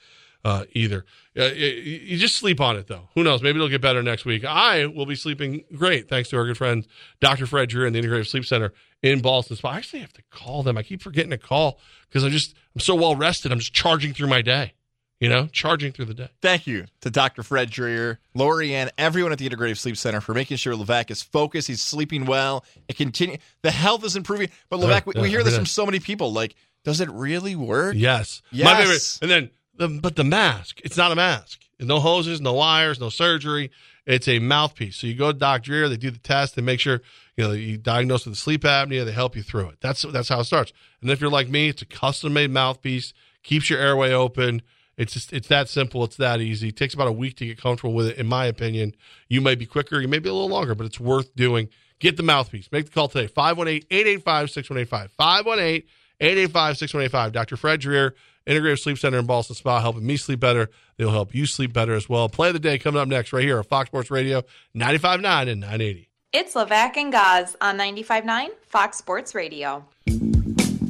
uh, 0.43 0.65
either. 0.73 1.05
Uh, 1.37 1.45
you, 1.45 2.17
just 2.17 2.35
sleep 2.35 2.59
on 2.59 2.75
it 2.77 2.87
though. 2.87 3.09
Who 3.15 3.23
knows? 3.23 3.41
Maybe 3.41 3.57
it'll 3.57 3.69
get 3.69 3.81
better 3.81 4.03
next 4.03 4.25
week. 4.25 4.43
I 4.43 4.85
will 4.85 5.05
be 5.05 5.15
sleeping 5.15 5.63
great 5.75 6.09
thanks 6.09 6.29
to 6.29 6.37
our 6.37 6.45
good 6.45 6.57
friend 6.57 6.85
Dr. 7.19 7.45
Fred 7.45 7.69
Dreer 7.69 7.85
and 7.85 7.95
the 7.95 8.01
Integrative 8.01 8.27
Sleep 8.27 8.45
Center 8.45 8.73
in 9.01 9.21
Ballston. 9.21 9.55
Spa. 9.55 9.69
I 9.69 9.77
actually 9.77 9.99
have 9.99 10.13
to 10.13 10.23
call 10.29 10.63
them. 10.63 10.77
I 10.77 10.83
keep 10.83 11.01
forgetting 11.01 11.31
to 11.31 11.37
call 11.37 11.79
because 12.09 12.23
I'm 12.23 12.31
just 12.31 12.53
I'm 12.75 12.81
so 12.81 12.95
well 12.95 13.15
rested. 13.15 13.51
I'm 13.51 13.59
just 13.59 13.73
charging 13.73 14.13
through 14.13 14.27
my 14.27 14.41
day. 14.41 14.73
You 15.21 15.29
know, 15.29 15.47
charging 15.51 15.91
through 15.91 16.05
the 16.05 16.15
day. 16.15 16.29
Thank 16.41 16.65
you 16.65 16.87
to 17.01 17.11
Dr. 17.11 17.43
Fred 17.43 17.69
Dreer, 17.69 18.19
Lori 18.33 18.73
Ann, 18.73 18.89
everyone 18.97 19.31
at 19.31 19.37
the 19.37 19.47
Integrative 19.47 19.77
Sleep 19.77 19.95
Center 19.95 20.19
for 20.19 20.33
making 20.33 20.57
sure 20.57 20.73
Levac 20.73 21.11
is 21.11 21.21
focused. 21.21 21.67
He's 21.67 21.79
sleeping 21.79 22.25
well. 22.25 22.65
It 22.87 22.97
continue. 22.97 23.37
The 23.61 23.69
health 23.69 24.03
is 24.03 24.15
improving. 24.15 24.49
But 24.69 24.79
uh, 24.79 24.87
Levac, 24.87 25.05
we, 25.05 25.13
we 25.15 25.27
uh, 25.27 25.29
hear 25.29 25.43
this 25.43 25.55
from 25.55 25.67
so 25.67 25.85
many 25.85 25.99
people. 25.99 26.33
Like, 26.33 26.55
does 26.83 27.01
it 27.01 27.09
really 27.11 27.55
work? 27.55 27.93
Yes. 27.95 28.41
Yes. 28.51 28.65
My 28.65 28.81
favorite. 28.81 29.19
And 29.21 29.29
then, 29.29 29.49
the, 29.75 29.99
but 30.01 30.15
the 30.15 30.23
mask, 30.23 30.81
it's 30.83 30.97
not 30.97 31.11
a 31.11 31.15
mask. 31.15 31.59
No 31.79 31.99
hoses, 31.99 32.41
no 32.41 32.53
wires, 32.53 32.99
no 32.99 33.09
surgery. 33.09 33.69
It's 34.07 34.27
a 34.27 34.39
mouthpiece. 34.39 34.97
So 34.97 35.05
you 35.07 35.13
go 35.13 35.31
to 35.31 35.37
Doc 35.37 35.61
Dreer, 35.61 35.87
they 35.87 35.97
do 35.97 36.09
the 36.09 36.17
test, 36.17 36.55
they 36.55 36.63
make 36.63 36.79
sure 36.79 37.01
you 37.37 37.43
know 37.43 37.51
you 37.51 37.77
diagnose 37.77 38.25
with 38.25 38.37
sleep 38.37 38.63
apnea, 38.63 39.05
they 39.05 39.11
help 39.11 39.35
you 39.35 39.43
through 39.43 39.69
it. 39.69 39.77
That's 39.81 40.01
that's 40.01 40.29
how 40.29 40.39
it 40.39 40.45
starts. 40.45 40.73
And 41.01 41.11
if 41.11 41.21
you're 41.21 41.29
like 41.29 41.49
me, 41.49 41.69
it's 41.69 41.83
a 41.83 41.85
custom 41.85 42.33
made 42.33 42.49
mouthpiece, 42.49 43.13
keeps 43.43 43.69
your 43.69 43.79
airway 43.79 44.11
open. 44.11 44.63
It's 44.97 45.13
just 45.13 45.33
it's 45.33 45.47
that 45.47 45.69
simple, 45.69 46.03
it's 46.03 46.17
that 46.17 46.41
easy. 46.41 46.69
It 46.69 46.77
takes 46.77 46.93
about 46.93 47.07
a 47.07 47.11
week 47.11 47.37
to 47.37 47.45
get 47.45 47.59
comfortable 47.59 47.93
with 47.93 48.07
it, 48.07 48.17
in 48.17 48.27
my 48.27 48.45
opinion. 48.45 48.93
You 49.29 49.41
may 49.41 49.55
be 49.55 49.65
quicker, 49.65 49.99
you 49.99 50.07
may 50.07 50.19
be 50.19 50.29
a 50.29 50.33
little 50.33 50.49
longer, 50.49 50.75
but 50.75 50.85
it's 50.85 50.99
worth 50.99 51.35
doing. 51.35 51.69
Get 51.99 52.17
the 52.17 52.23
mouthpiece. 52.23 52.71
Make 52.71 52.85
the 52.85 52.91
call 52.91 53.07
today. 53.07 53.31
518-885-6185. 53.31 55.83
518-885-6185. 56.19 57.31
Dr. 57.31 57.57
Fred 57.57 57.79
Dreer, 57.79 58.15
Integrative 58.47 58.79
Sleep 58.79 58.97
Center 58.97 59.19
in 59.19 59.27
Ballston 59.27 59.55
Spa, 59.55 59.79
helping 59.79 60.05
me 60.05 60.17
sleep 60.17 60.39
better. 60.39 60.69
They'll 60.97 61.11
help 61.11 61.35
you 61.35 61.45
sleep 61.45 61.73
better 61.73 61.93
as 61.93 62.09
well. 62.09 62.27
Play 62.27 62.47
of 62.47 62.53
the 62.53 62.59
day 62.59 62.79
coming 62.79 62.99
up 62.99 63.07
next 63.07 63.33
right 63.33 63.43
here 63.43 63.59
on 63.59 63.63
Fox 63.63 63.89
Sports 63.89 64.09
Radio, 64.09 64.41
95.9 64.75 65.49
and 65.49 65.61
980. 65.61 66.09
It's 66.33 66.55
Levac 66.55 66.97
and 66.97 67.11
Gaz 67.11 67.55
on 67.61 67.77
95.9 67.77 68.47
Fox 68.65 68.97
Sports 68.97 69.35
Radio. 69.35 69.85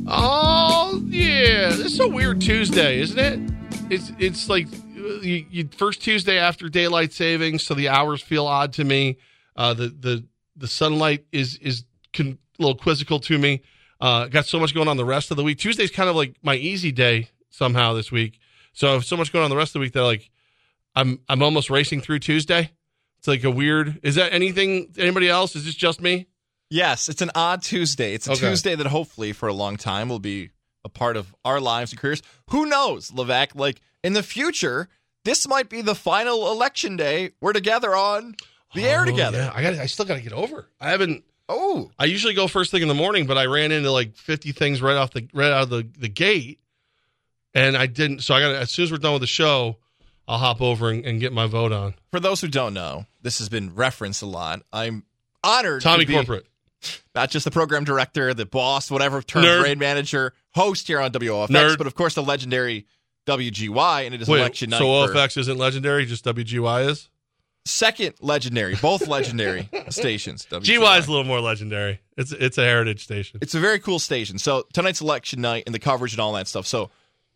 Oh 0.07 1.01
yeah, 1.07 1.69
this 1.69 1.93
is 1.93 1.99
a 1.99 2.07
weird 2.07 2.41
Tuesday, 2.41 2.99
isn't 2.99 3.19
it? 3.19 3.39
It's 3.91 4.11
it's 4.19 4.47
like 4.47 4.67
you, 4.95 5.45
you 5.51 5.69
first 5.75 6.01
Tuesday 6.01 6.37
after 6.37 6.69
daylight 6.69 7.11
savings, 7.11 7.65
so 7.65 7.73
the 7.73 7.89
hours 7.89 8.21
feel 8.21 8.47
odd 8.47 8.71
to 8.73 8.85
me. 8.85 9.17
Uh, 9.55 9.73
the 9.73 9.87
the 9.89 10.25
the 10.55 10.67
sunlight 10.67 11.25
is 11.33 11.57
is 11.57 11.83
con- 12.13 12.37
a 12.57 12.61
little 12.61 12.77
quizzical 12.77 13.19
to 13.19 13.37
me. 13.37 13.61
Uh, 13.99 14.27
got 14.27 14.45
so 14.45 14.59
much 14.59 14.73
going 14.73 14.87
on 14.87 14.95
the 14.95 15.05
rest 15.05 15.29
of 15.29 15.37
the 15.37 15.43
week. 15.43 15.59
Tuesday's 15.59 15.91
kind 15.91 16.09
of 16.09 16.15
like 16.15 16.37
my 16.41 16.55
easy 16.55 16.91
day 16.93 17.29
somehow 17.49 17.93
this 17.93 18.11
week. 18.13 18.39
So 18.71 19.01
so 19.01 19.17
much 19.17 19.33
going 19.33 19.43
on 19.43 19.49
the 19.49 19.57
rest 19.57 19.71
of 19.71 19.73
the 19.73 19.79
week 19.79 19.93
that 19.93 20.03
like 20.03 20.29
I'm 20.95 21.19
I'm 21.27 21.43
almost 21.43 21.69
racing 21.69 21.99
through 21.99 22.19
Tuesday. 22.19 22.71
It's 23.19 23.27
like 23.27 23.43
a 23.43 23.51
weird. 23.51 23.99
Is 24.03 24.15
that 24.15 24.31
anything? 24.33 24.93
Anybody 24.97 25.27
else? 25.27 25.55
Is 25.55 25.65
this 25.65 25.75
just 25.75 25.99
me? 26.01 26.27
Yes, 26.69 27.09
it's 27.09 27.21
an 27.21 27.31
odd 27.35 27.61
Tuesday. 27.61 28.13
It's 28.13 28.27
a 28.29 28.31
Okay. 28.31 28.47
Tuesday 28.47 28.75
that 28.75 28.87
hopefully 28.87 29.33
for 29.33 29.49
a 29.49 29.53
long 29.53 29.75
time 29.75 30.07
will 30.07 30.19
be 30.19 30.51
a 30.83 30.89
part 30.89 31.17
of 31.17 31.33
our 31.45 31.59
lives 31.59 31.91
and 31.91 31.99
careers. 31.99 32.21
Who 32.49 32.65
knows, 32.65 33.11
Levac? 33.11 33.55
Like 33.55 33.81
in 34.03 34.13
the 34.13 34.23
future, 34.23 34.89
this 35.25 35.47
might 35.47 35.69
be 35.69 35.81
the 35.81 35.95
final 35.95 36.51
election 36.51 36.97
day. 36.97 37.31
We're 37.41 37.53
together 37.53 37.95
on 37.95 38.35
the 38.73 38.85
air 38.85 39.01
Oh, 39.01 39.05
together. 39.05 39.37
yeah. 39.37 39.51
I 39.53 39.61
got. 39.61 39.73
I 39.75 39.85
still 39.85 40.05
got 40.05 40.15
to 40.15 40.21
get 40.21 40.33
over. 40.33 40.67
I 40.79 40.89
haven't. 40.91 41.23
Oh, 41.49 41.91
I 41.99 42.05
usually 42.05 42.33
go 42.33 42.47
first 42.47 42.71
thing 42.71 42.81
in 42.81 42.87
the 42.87 42.93
morning, 42.93 43.25
but 43.27 43.37
I 43.37 43.45
ran 43.45 43.71
into 43.73 43.91
like 43.91 44.15
50 44.15 44.53
things 44.53 44.81
right 44.81 44.95
off 44.95 45.11
the 45.11 45.27
right 45.33 45.51
out 45.51 45.63
of 45.63 45.69
the, 45.69 45.85
the 45.99 46.07
gate, 46.07 46.59
and 47.53 47.75
I 47.75 47.87
didn't. 47.87 48.19
So 48.21 48.33
I 48.33 48.39
got 48.39 48.55
as 48.55 48.71
soon 48.71 48.83
as 48.83 48.91
we're 48.91 48.97
done 48.97 49.13
with 49.13 49.21
the 49.21 49.27
show, 49.27 49.77
I'll 50.27 50.37
hop 50.37 50.61
over 50.61 50.89
and, 50.89 51.05
and 51.05 51.19
get 51.19 51.33
my 51.33 51.47
vote 51.47 51.71
on. 51.71 51.95
for 52.11 52.19
those 52.19 52.39
who 52.41 52.47
don't 52.47 52.73
know, 52.73 53.05
this 53.21 53.39
has 53.39 53.49
been 53.49 53.75
referenced 53.75 54.21
a 54.21 54.25
lot. 54.27 54.61
I'm 54.71 55.03
honored 55.43 55.81
Tommy 55.81 56.05
to 56.05 56.07
be 56.07 56.13
Corporate. 56.13 56.45
Not 57.15 57.29
just 57.29 57.45
the 57.45 57.51
program 57.51 57.83
director, 57.83 58.33
the 58.33 58.45
boss, 58.45 58.89
whatever 58.91 59.21
term, 59.21 59.43
Nerd. 59.43 59.61
grade 59.61 59.79
manager, 59.79 60.33
host 60.53 60.87
here 60.87 60.99
on 60.99 61.11
WOFX, 61.11 61.47
Nerd. 61.49 61.77
but 61.77 61.87
of 61.87 61.95
course 61.95 62.15
the 62.15 62.23
legendary 62.23 62.85
WGY, 63.27 64.05
and 64.05 64.15
it 64.15 64.21
is 64.21 64.27
Wait, 64.27 64.39
election 64.39 64.69
night. 64.71 64.79
so 64.79 64.85
OFX 64.85 65.37
isn't 65.37 65.57
legendary, 65.57 66.05
just 66.05 66.25
WGY 66.25 66.89
is. 66.89 67.09
second 67.65 68.15
legendary, 68.19 68.75
both 68.75 69.07
legendary 69.07 69.69
stations. 69.89 70.45
GY 70.49 70.97
is 70.97 71.07
a 71.07 71.11
little 71.11 71.23
more 71.23 71.39
legendary. 71.39 71.99
It's 72.17 72.31
it's 72.31 72.57
a 72.57 72.63
heritage 72.63 73.03
station. 73.03 73.39
It's 73.41 73.53
a 73.55 73.59
very 73.59 73.79
cool 73.79 73.99
station. 73.99 74.37
So 74.39 74.65
tonight's 74.73 75.01
election 75.01 75.41
night 75.41 75.63
and 75.67 75.75
the 75.75 75.79
coverage 75.79 76.13
and 76.13 76.19
all 76.19 76.33
that 76.33 76.47
stuff. 76.47 76.65
So 76.65 76.89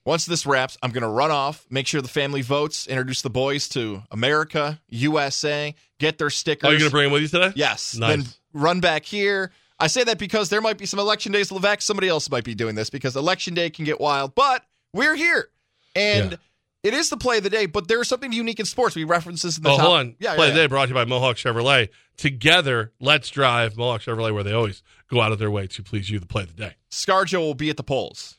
Once 0.06 0.26
this 0.28 0.46
wraps, 0.46 0.78
I'm 0.84 0.92
going 0.92 1.02
to 1.02 1.08
run 1.10 1.32
off, 1.32 1.66
make 1.72 1.88
sure 1.88 2.00
the 2.02 2.08
family 2.08 2.44
votes, 2.44 2.86
introduce 2.88 3.24
the 3.24 3.30
boys 3.32 3.68
to 3.70 4.04
America, 4.12 4.80
USA, 4.90 5.74
get 6.00 6.20
their 6.20 6.30
stickers. 6.30 6.68
Oh, 6.68 6.70
Are 6.70 6.74
you 6.74 6.80
going 6.80 6.90
to 6.92 6.94
bring 6.94 7.06
him 7.08 7.12
with 7.12 7.24
you 7.24 7.28
today? 7.28 7.52
Yes. 7.56 7.96
Nice. 7.98 8.16
Then 8.18 8.26
run 8.56 8.80
back 8.80 9.06
here. 9.06 9.52
I 9.80 9.88
say 9.88 10.04
that 10.06 10.18
because 10.18 10.50
there 10.50 10.62
might 10.62 10.78
be 10.78 10.86
some 10.86 11.00
election 11.00 11.32
days, 11.32 11.50
Levac. 11.52 11.82
Somebody 11.82 12.08
else 12.08 12.30
might 12.32 12.46
be 12.46 12.56
doing 12.56 12.76
this 12.76 12.90
because 12.90 13.16
election 13.16 13.54
day 13.54 13.70
can 13.70 13.86
get 13.86 14.00
wild, 14.00 14.34
but 14.34 14.64
we're 14.94 15.16
here. 15.16 15.50
And 15.96 16.32
Yeah. 16.32 16.38
it 16.84 16.94
is 16.94 17.10
the 17.10 17.18
play 17.18 17.38
of 17.38 17.44
the 17.44 17.50
day, 17.50 17.66
but 17.66 17.88
there's 17.90 18.08
something 18.08 18.32
unique 18.32 18.60
in 18.60 18.66
sports. 18.66 18.96
We 18.96 19.04
reference 19.04 19.42
this 19.42 19.58
in 19.58 19.64
the 19.64 19.70
Oh, 19.72 19.78
top. 19.78 19.86
hold 19.86 19.98
on. 20.00 20.16
Yeah, 20.20 20.36
Play 20.36 20.48
yeah, 20.48 20.54
the 20.54 20.60
day 20.62 20.68
brought 20.68 20.86
to 20.86 20.90
you 20.90 20.96
by 20.96 21.04
Mohawk 21.06 21.36
Chevrolet. 21.36 21.90
Together, 22.16 22.94
let's 23.02 23.30
drive 23.30 23.76
Mohawk 23.76 24.02
Chevrolet, 24.02 24.34
where 24.34 24.44
they 24.44 24.54
always 24.54 24.82
go 25.10 25.20
out 25.22 25.34
of 25.34 25.40
their 25.40 25.52
way 25.52 25.68
to 25.68 25.84
please 25.84 26.10
you, 26.10 26.20
the 26.20 26.26
play 26.26 26.44
of 26.44 26.56
the 26.56 26.62
day. 26.64 26.76
Scarjo 26.90 27.40
will 27.40 27.54
be 27.54 27.70
at 27.70 27.76
the 27.78 27.84
polls. 27.84 28.36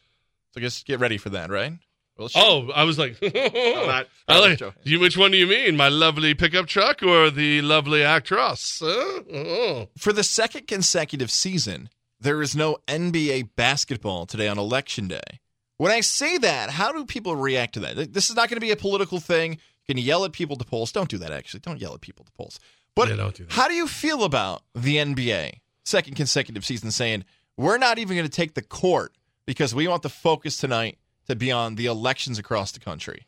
So 0.55 0.61
just 0.61 0.87
get 0.87 0.99
ready 1.01 1.19
for 1.19 1.29
that, 1.31 1.51
right? 1.51 1.75
Well, 2.19 2.29
she- 2.29 2.39
Oh, 2.41 2.71
I 2.75 2.85
was 2.85 2.99
like, 2.99 3.21
not- 3.23 4.07
I 4.29 4.39
like 4.41 4.61
you. 4.85 4.99
Which 5.01 5.17
one 5.17 5.31
do 5.33 5.37
you 5.37 5.47
mean, 5.47 5.77
my 5.77 5.89
lovely 5.89 6.35
pickup 6.35 6.67
truck 6.67 7.03
or 7.03 7.31
the 7.31 7.61
lovely 7.63 8.03
actress? 8.03 8.81
Huh? 8.83 9.23
Oh. 9.33 9.89
For 9.99 10.13
the 10.13 10.25
second 10.25 10.67
consecutive 10.67 11.31
season, 11.31 11.91
there 12.21 12.41
is 12.43 12.57
no 12.57 12.79
NBA 12.89 13.51
basketball 13.57 14.27
today 14.27 14.49
on 14.49 14.59
election 14.59 15.09
day. 15.09 15.41
When 15.77 15.93
I 15.93 16.01
say 16.01 16.39
that, 16.39 16.71
how 16.71 16.91
do 16.93 17.05
people 17.05 17.37
react 17.37 17.75
to 17.75 17.81
that? 17.81 18.15
This 18.15 18.31
is 18.31 18.37
not 18.37 18.49
going 18.49 18.57
to 18.57 18.61
be 18.67 18.71
a 18.71 18.77
political 18.77 19.21
thing. 19.21 19.53
You 19.87 19.95
can 19.95 19.99
yell 20.03 20.25
at 20.25 20.33
people 20.33 20.57
to 20.57 20.65
polls. 20.65 20.91
Don't 20.91 21.09
do 21.11 21.19
that, 21.19 21.31
actually. 21.31 21.61
Don't 21.61 21.79
yell 21.81 21.93
at 21.95 22.01
people 22.01 22.25
to 22.25 22.33
polls. 22.33 22.59
But 22.95 23.11
Yeah, 23.11 23.17
don't 23.17 23.35
do 23.35 23.45
how 23.51 23.69
do 23.69 23.75
you 23.75 23.87
feel 23.87 24.25
about 24.25 24.63
the 24.75 24.97
NBA 24.97 25.61
second 25.85 26.15
consecutive 26.15 26.65
season 26.65 26.91
saying, 26.91 27.25
we're 27.59 27.77
not 27.79 27.99
even 27.99 28.17
going 28.17 28.27
to 28.29 28.35
take 28.35 28.55
the 28.55 28.63
court 28.63 29.13
because 29.47 29.75
we 29.75 29.87
want 29.87 30.03
the 30.03 30.09
focus 30.09 30.57
tonight 30.57 30.99
to 31.27 31.37
be 31.37 31.53
on 31.53 31.75
the 31.75 31.87
elections 31.87 32.39
across 32.39 32.73
the 32.73 32.81
country? 32.81 33.27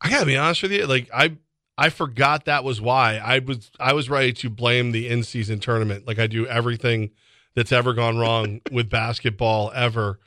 I 0.00 0.10
gotta 0.10 0.26
be 0.26 0.36
honest 0.36 0.62
with 0.62 0.72
you. 0.72 0.86
Like 0.86 1.08
I, 1.14 1.36
I 1.78 1.88
forgot 1.88 2.44
that 2.46 2.64
was 2.64 2.80
why 2.80 3.16
I 3.16 3.38
was 3.38 3.70
I 3.78 3.92
was 3.92 4.10
ready 4.10 4.32
to 4.34 4.50
blame 4.50 4.92
the 4.92 5.08
in 5.08 5.22
season 5.22 5.60
tournament. 5.60 6.06
Like 6.06 6.18
I 6.18 6.26
do 6.26 6.46
everything 6.46 7.10
that's 7.54 7.72
ever 7.72 7.92
gone 7.92 8.18
wrong 8.18 8.60
with 8.72 8.90
basketball 8.90 9.70
ever. 9.74 10.18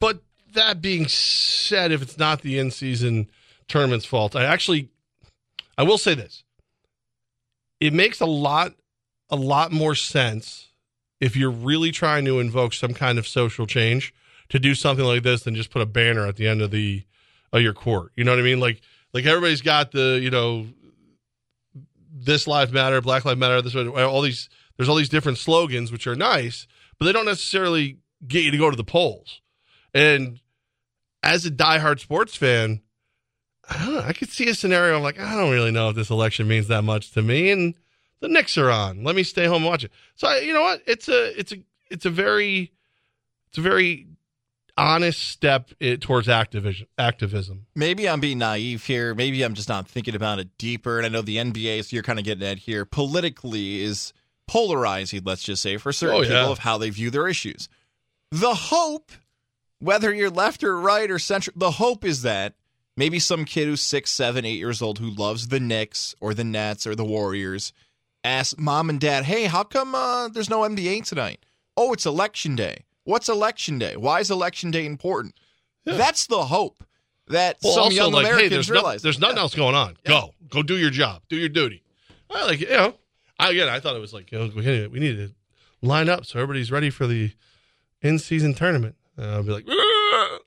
But 0.00 0.22
that 0.54 0.80
being 0.80 1.08
said, 1.08 1.92
if 1.92 2.02
it's 2.02 2.18
not 2.18 2.42
the 2.42 2.58
in 2.58 2.70
season 2.70 3.28
tournament's 3.66 4.06
fault, 4.06 4.34
I 4.34 4.44
actually, 4.44 4.88
I 5.76 5.82
will 5.82 5.98
say 5.98 6.14
this: 6.14 6.44
it 7.80 7.92
makes 7.92 8.20
a 8.20 8.26
lot, 8.26 8.74
a 9.30 9.36
lot 9.36 9.72
more 9.72 9.94
sense 9.94 10.68
if 11.20 11.36
you're 11.36 11.50
really 11.50 11.90
trying 11.90 12.24
to 12.24 12.38
invoke 12.38 12.72
some 12.72 12.94
kind 12.94 13.18
of 13.18 13.26
social 13.26 13.66
change 13.66 14.14
to 14.50 14.58
do 14.58 14.74
something 14.74 15.04
like 15.04 15.22
this 15.22 15.42
than 15.42 15.54
just 15.54 15.70
put 15.70 15.82
a 15.82 15.86
banner 15.86 16.26
at 16.26 16.36
the 16.36 16.48
end 16.48 16.62
of 16.62 16.70
the 16.70 17.04
of 17.52 17.62
your 17.62 17.74
court. 17.74 18.12
You 18.16 18.24
know 18.24 18.32
what 18.32 18.40
I 18.40 18.42
mean? 18.42 18.60
Like 18.60 18.80
like 19.12 19.26
everybody's 19.26 19.62
got 19.62 19.92
the 19.92 20.18
you 20.22 20.30
know 20.30 20.66
this 22.10 22.46
life 22.46 22.72
matter, 22.72 23.00
Black 23.00 23.24
Lives 23.24 23.38
Matter, 23.38 23.62
this 23.62 23.74
all 23.74 24.22
these 24.22 24.48
there's 24.76 24.88
all 24.88 24.96
these 24.96 25.08
different 25.08 25.38
slogans 25.38 25.92
which 25.92 26.06
are 26.06 26.14
nice, 26.14 26.66
but 26.98 27.06
they 27.06 27.12
don't 27.12 27.26
necessarily 27.26 27.98
get 28.26 28.44
you 28.44 28.50
to 28.50 28.58
go 28.58 28.70
to 28.70 28.76
the 28.76 28.84
polls. 28.84 29.40
And 29.94 30.40
as 31.22 31.44
a 31.44 31.50
diehard 31.50 32.00
sports 32.00 32.36
fan, 32.36 32.82
I 33.68 33.84
don't 33.84 33.94
know, 33.94 34.00
I 34.00 34.12
could 34.12 34.30
see 34.30 34.48
a 34.48 34.54
scenario. 34.54 34.96
I'm 34.96 35.02
like, 35.02 35.20
I 35.20 35.34
don't 35.34 35.50
really 35.50 35.70
know 35.70 35.90
if 35.90 35.96
this 35.96 36.10
election 36.10 36.48
means 36.48 36.68
that 36.68 36.82
much 36.82 37.12
to 37.12 37.22
me, 37.22 37.50
and 37.50 37.74
the 38.20 38.28
Knicks 38.28 38.56
are 38.56 38.70
on. 38.70 39.04
Let 39.04 39.14
me 39.14 39.22
stay 39.22 39.46
home 39.46 39.62
and 39.62 39.66
watch 39.66 39.84
it. 39.84 39.92
So 40.14 40.28
I, 40.28 40.38
you 40.38 40.52
know 40.52 40.62
what? 40.62 40.82
It's 40.86 41.08
a 41.08 41.38
it's 41.38 41.52
a 41.52 41.56
it's 41.90 42.06
a 42.06 42.10
very 42.10 42.72
it's 43.48 43.58
a 43.58 43.62
very 43.62 44.06
honest 44.78 45.22
step 45.28 45.70
eh, 45.80 45.96
towards 46.00 46.28
activism. 46.28 46.86
Activism. 46.98 47.66
maybe 47.74 48.08
I'm 48.08 48.20
being 48.20 48.38
naive 48.38 48.84
here. 48.84 49.14
Maybe 49.14 49.42
I'm 49.42 49.54
just 49.54 49.68
not 49.68 49.88
thinking 49.88 50.14
about 50.14 50.38
it 50.38 50.56
deeper. 50.58 50.96
And 50.98 51.06
I 51.06 51.08
know 51.08 51.22
the 51.22 51.36
NBA, 51.36 51.84
so 51.84 51.94
you're 51.94 52.02
kind 52.02 52.18
of 52.18 52.24
getting 52.24 52.46
at 52.46 52.58
here, 52.58 52.84
politically 52.84 53.80
is 53.82 54.12
polarizing, 54.46 55.22
let's 55.24 55.42
just 55.42 55.62
say, 55.62 55.76
for 55.76 55.92
certain 55.92 56.16
Oh, 56.16 56.20
yeah. 56.22 56.28
people 56.28 56.52
of 56.52 56.60
how 56.60 56.78
they 56.78 56.90
view 56.90 57.10
their 57.10 57.28
issues. 57.28 57.68
The 58.30 58.54
hope, 58.54 59.12
whether 59.78 60.12
you're 60.12 60.30
left 60.30 60.62
or 60.64 60.78
right 60.78 61.10
or 61.10 61.18
central, 61.18 61.54
the 61.56 61.72
hope 61.72 62.04
is 62.04 62.22
that 62.22 62.54
maybe 62.96 63.18
some 63.18 63.44
kid 63.44 63.66
who's 63.66 63.80
six, 63.82 64.10
seven, 64.10 64.44
eight 64.44 64.58
years 64.58 64.80
old 64.82 64.98
who 64.98 65.10
loves 65.10 65.48
the 65.48 65.60
Knicks 65.60 66.14
or 66.20 66.34
the 66.34 66.44
Nets 66.44 66.86
or 66.86 66.94
the 66.94 67.04
Warriors 67.04 67.72
asks 68.24 68.58
mom 68.58 68.90
and 68.90 69.00
dad, 69.00 69.24
hey, 69.24 69.44
how 69.44 69.62
come 69.64 69.94
uh, 69.94 70.28
there's 70.28 70.50
no 70.50 70.60
NBA 70.60 71.04
tonight? 71.04 71.44
Oh, 71.76 71.92
it's 71.92 72.04
election 72.06 72.56
day. 72.56 72.84
What's 73.08 73.30
election 73.30 73.78
day? 73.78 73.96
Why 73.96 74.20
is 74.20 74.30
election 74.30 74.70
day 74.70 74.84
important? 74.84 75.34
That's 75.86 76.26
the 76.26 76.44
hope 76.44 76.84
that 77.28 77.56
Well, 77.64 77.72
some 77.72 77.92
young 77.92 78.12
like, 78.12 78.26
hey, 78.26 78.32
Americans 78.32 78.50
there's, 78.52 78.68
no- 78.68 78.74
realize. 78.74 79.00
there's 79.02 79.18
nothing 79.18 79.36
Yeah. 79.36 79.42
else 79.44 79.54
going 79.54 79.74
on. 79.74 79.96
Go, 80.04 80.34
go, 80.50 80.62
do 80.62 80.76
your 80.76 80.90
job, 80.90 81.22
do 81.30 81.36
your 81.36 81.48
duty. 81.48 81.82
I 82.30 82.44
like, 82.44 82.60
you 82.60 82.68
know, 82.68 82.94
I, 83.38 83.50
again, 83.50 83.70
I 83.70 83.80
thought 83.80 83.96
it 83.96 84.00
was 84.00 84.12
like, 84.12 84.30
you 84.30 84.38
know, 84.38 84.50
we 84.54 84.62
need, 84.62 84.92
we 84.92 85.00
need 85.00 85.16
to 85.16 85.30
line 85.80 86.10
up 86.10 86.26
so 86.26 86.38
everybody's 86.38 86.70
ready 86.70 86.90
for 86.90 87.06
the 87.06 87.30
in-season 88.02 88.52
tournament. 88.54 88.94
And 89.16 89.26
I'll 89.30 89.42
be 89.42 89.52
like. 89.52 89.64
I- 89.68 90.38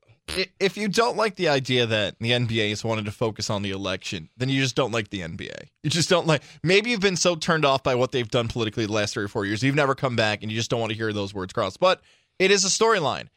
If 0.61 0.77
you 0.77 0.87
don't 0.87 1.17
like 1.17 1.35
the 1.35 1.49
idea 1.49 1.85
that 1.87 2.15
the 2.19 2.31
NBA 2.31 2.69
has 2.69 2.83
wanted 2.85 3.03
to 3.05 3.11
focus 3.11 3.49
on 3.49 3.63
the 3.63 3.71
election, 3.71 4.29
then 4.37 4.47
you 4.47 4.61
just 4.61 4.75
don't 4.75 4.91
like 4.91 5.09
the 5.09 5.19
NBA. 5.21 5.67
You 5.83 5.89
just 5.89 6.09
don't 6.09 6.25
like. 6.25 6.41
Maybe 6.63 6.91
you've 6.91 7.01
been 7.01 7.17
so 7.17 7.35
turned 7.35 7.65
off 7.65 7.83
by 7.83 7.95
what 7.95 8.11
they've 8.13 8.29
done 8.29 8.47
politically 8.47 8.85
the 8.85 8.93
last 8.93 9.13
three 9.15 9.25
or 9.25 9.27
four 9.27 9.45
years, 9.45 9.61
you've 9.61 9.75
never 9.75 9.93
come 9.93 10.15
back, 10.15 10.41
and 10.41 10.49
you 10.51 10.57
just 10.57 10.69
don't 10.69 10.79
want 10.79 10.91
to 10.91 10.95
hear 10.95 11.11
those 11.11 11.33
words 11.33 11.51
crossed. 11.51 11.81
But 11.81 12.01
it 12.41 12.51
is 12.51 12.65
a 12.65 12.69
storyline, 12.69 13.27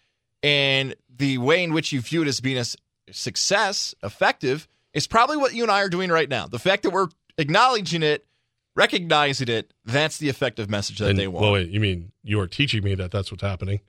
and 0.42 0.94
the 1.16 1.38
way 1.38 1.62
in 1.62 1.72
which 1.72 1.92
you 1.92 2.00
view 2.00 2.22
it 2.22 2.28
as 2.28 2.40
being 2.40 2.58
a 2.58 2.64
success, 3.12 3.94
effective, 4.02 4.66
is 4.92 5.06
probably 5.06 5.36
what 5.36 5.54
you 5.54 5.62
and 5.62 5.70
I 5.70 5.82
are 5.82 5.88
doing 5.88 6.10
right 6.10 6.28
now. 6.28 6.46
The 6.46 6.58
fact 6.58 6.82
that 6.84 6.90
we're 6.90 7.08
acknowledging 7.36 8.02
it, 8.02 8.26
recognizing 8.74 9.48
it, 9.48 9.72
that's 9.84 10.18
the 10.18 10.28
effective 10.28 10.70
message 10.70 10.98
that 10.98 11.10
And- 11.10 11.18
they 11.18 11.28
want. 11.28 11.42
Well, 11.42 11.52
wait, 11.52 11.68
you 11.68 11.80
mean 11.80 12.12
you 12.22 12.40
are 12.40 12.46
teaching 12.48 12.82
me 12.82 12.94
that 12.94 13.10
that's 13.10 13.30
what's 13.30 13.42
happening 13.42 13.80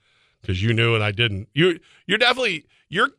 because 0.41 0.61
you 0.61 0.73
knew 0.73 0.95
and 0.95 1.03
I 1.03 1.11
didn't. 1.11 1.47
You, 1.53 1.79
you're 2.05 2.17
definitely 2.17 2.65
you're. 2.89 3.09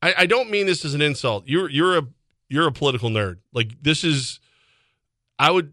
I, 0.00 0.14
I 0.18 0.26
don't 0.26 0.48
mean 0.50 0.66
this 0.66 0.84
as 0.84 0.94
an 0.94 1.02
insult. 1.02 1.44
You're 1.48 1.68
you're 1.68 1.98
a 1.98 2.02
you're 2.48 2.68
a 2.68 2.72
political 2.72 3.10
nerd. 3.10 3.38
Like 3.52 3.82
this 3.82 4.04
is, 4.04 4.38
I 5.38 5.50
would, 5.50 5.72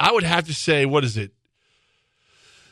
I 0.00 0.10
would 0.10 0.24
have 0.24 0.46
to 0.46 0.54
say, 0.54 0.86
what 0.86 1.04
is 1.04 1.16
it? 1.16 1.32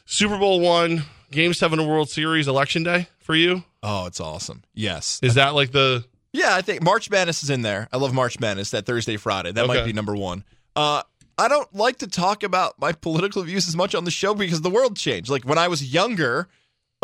Super 0.05 0.39
Bowl 0.39 0.61
one, 0.61 1.05
Game 1.33 1.55
Seven 1.55 1.79
of 1.81 1.87
World 1.87 2.09
Series, 2.11 2.47
Election 2.47 2.83
Day 2.83 3.09
for 3.19 3.35
you. 3.35 3.65
oh, 3.83 4.07
it's 4.07 4.21
awesome. 4.21 4.63
Yes. 4.75 5.19
Is 5.23 5.35
that 5.35 5.55
like 5.55 5.73
the? 5.73 6.05
Yeah, 6.33 6.55
I 6.55 6.63
think 6.63 6.83
March 6.83 7.11
Madness 7.11 7.43
is 7.43 7.51
in 7.51 7.63
there. 7.63 7.89
I 7.93 7.99
love 7.99 8.15
March 8.15 8.41
Madness, 8.41 8.71
that 8.71 8.87
Thursday, 8.87 9.17
Friday. 9.17 9.53
That 9.53 9.67
might 9.67 9.85
be 9.85 9.93
number 9.93 10.17
one. 10.17 10.45
Uh, 10.75 11.03
I 11.37 11.49
don't 11.49 11.75
like 11.75 11.99
to 11.99 12.07
talk 12.07 12.43
about 12.43 12.79
my 12.79 12.93
political 12.93 13.43
views 13.43 13.69
as 13.69 13.77
much 13.77 13.95
on 13.95 14.05
the 14.05 14.11
show 14.11 14.35
because 14.35 14.63
the 14.63 14.71
world 14.71 14.97
changed. 14.97 15.29
Like 15.29 15.45
when 15.45 15.59
I 15.59 15.69
was 15.69 15.93
younger, 15.93 16.49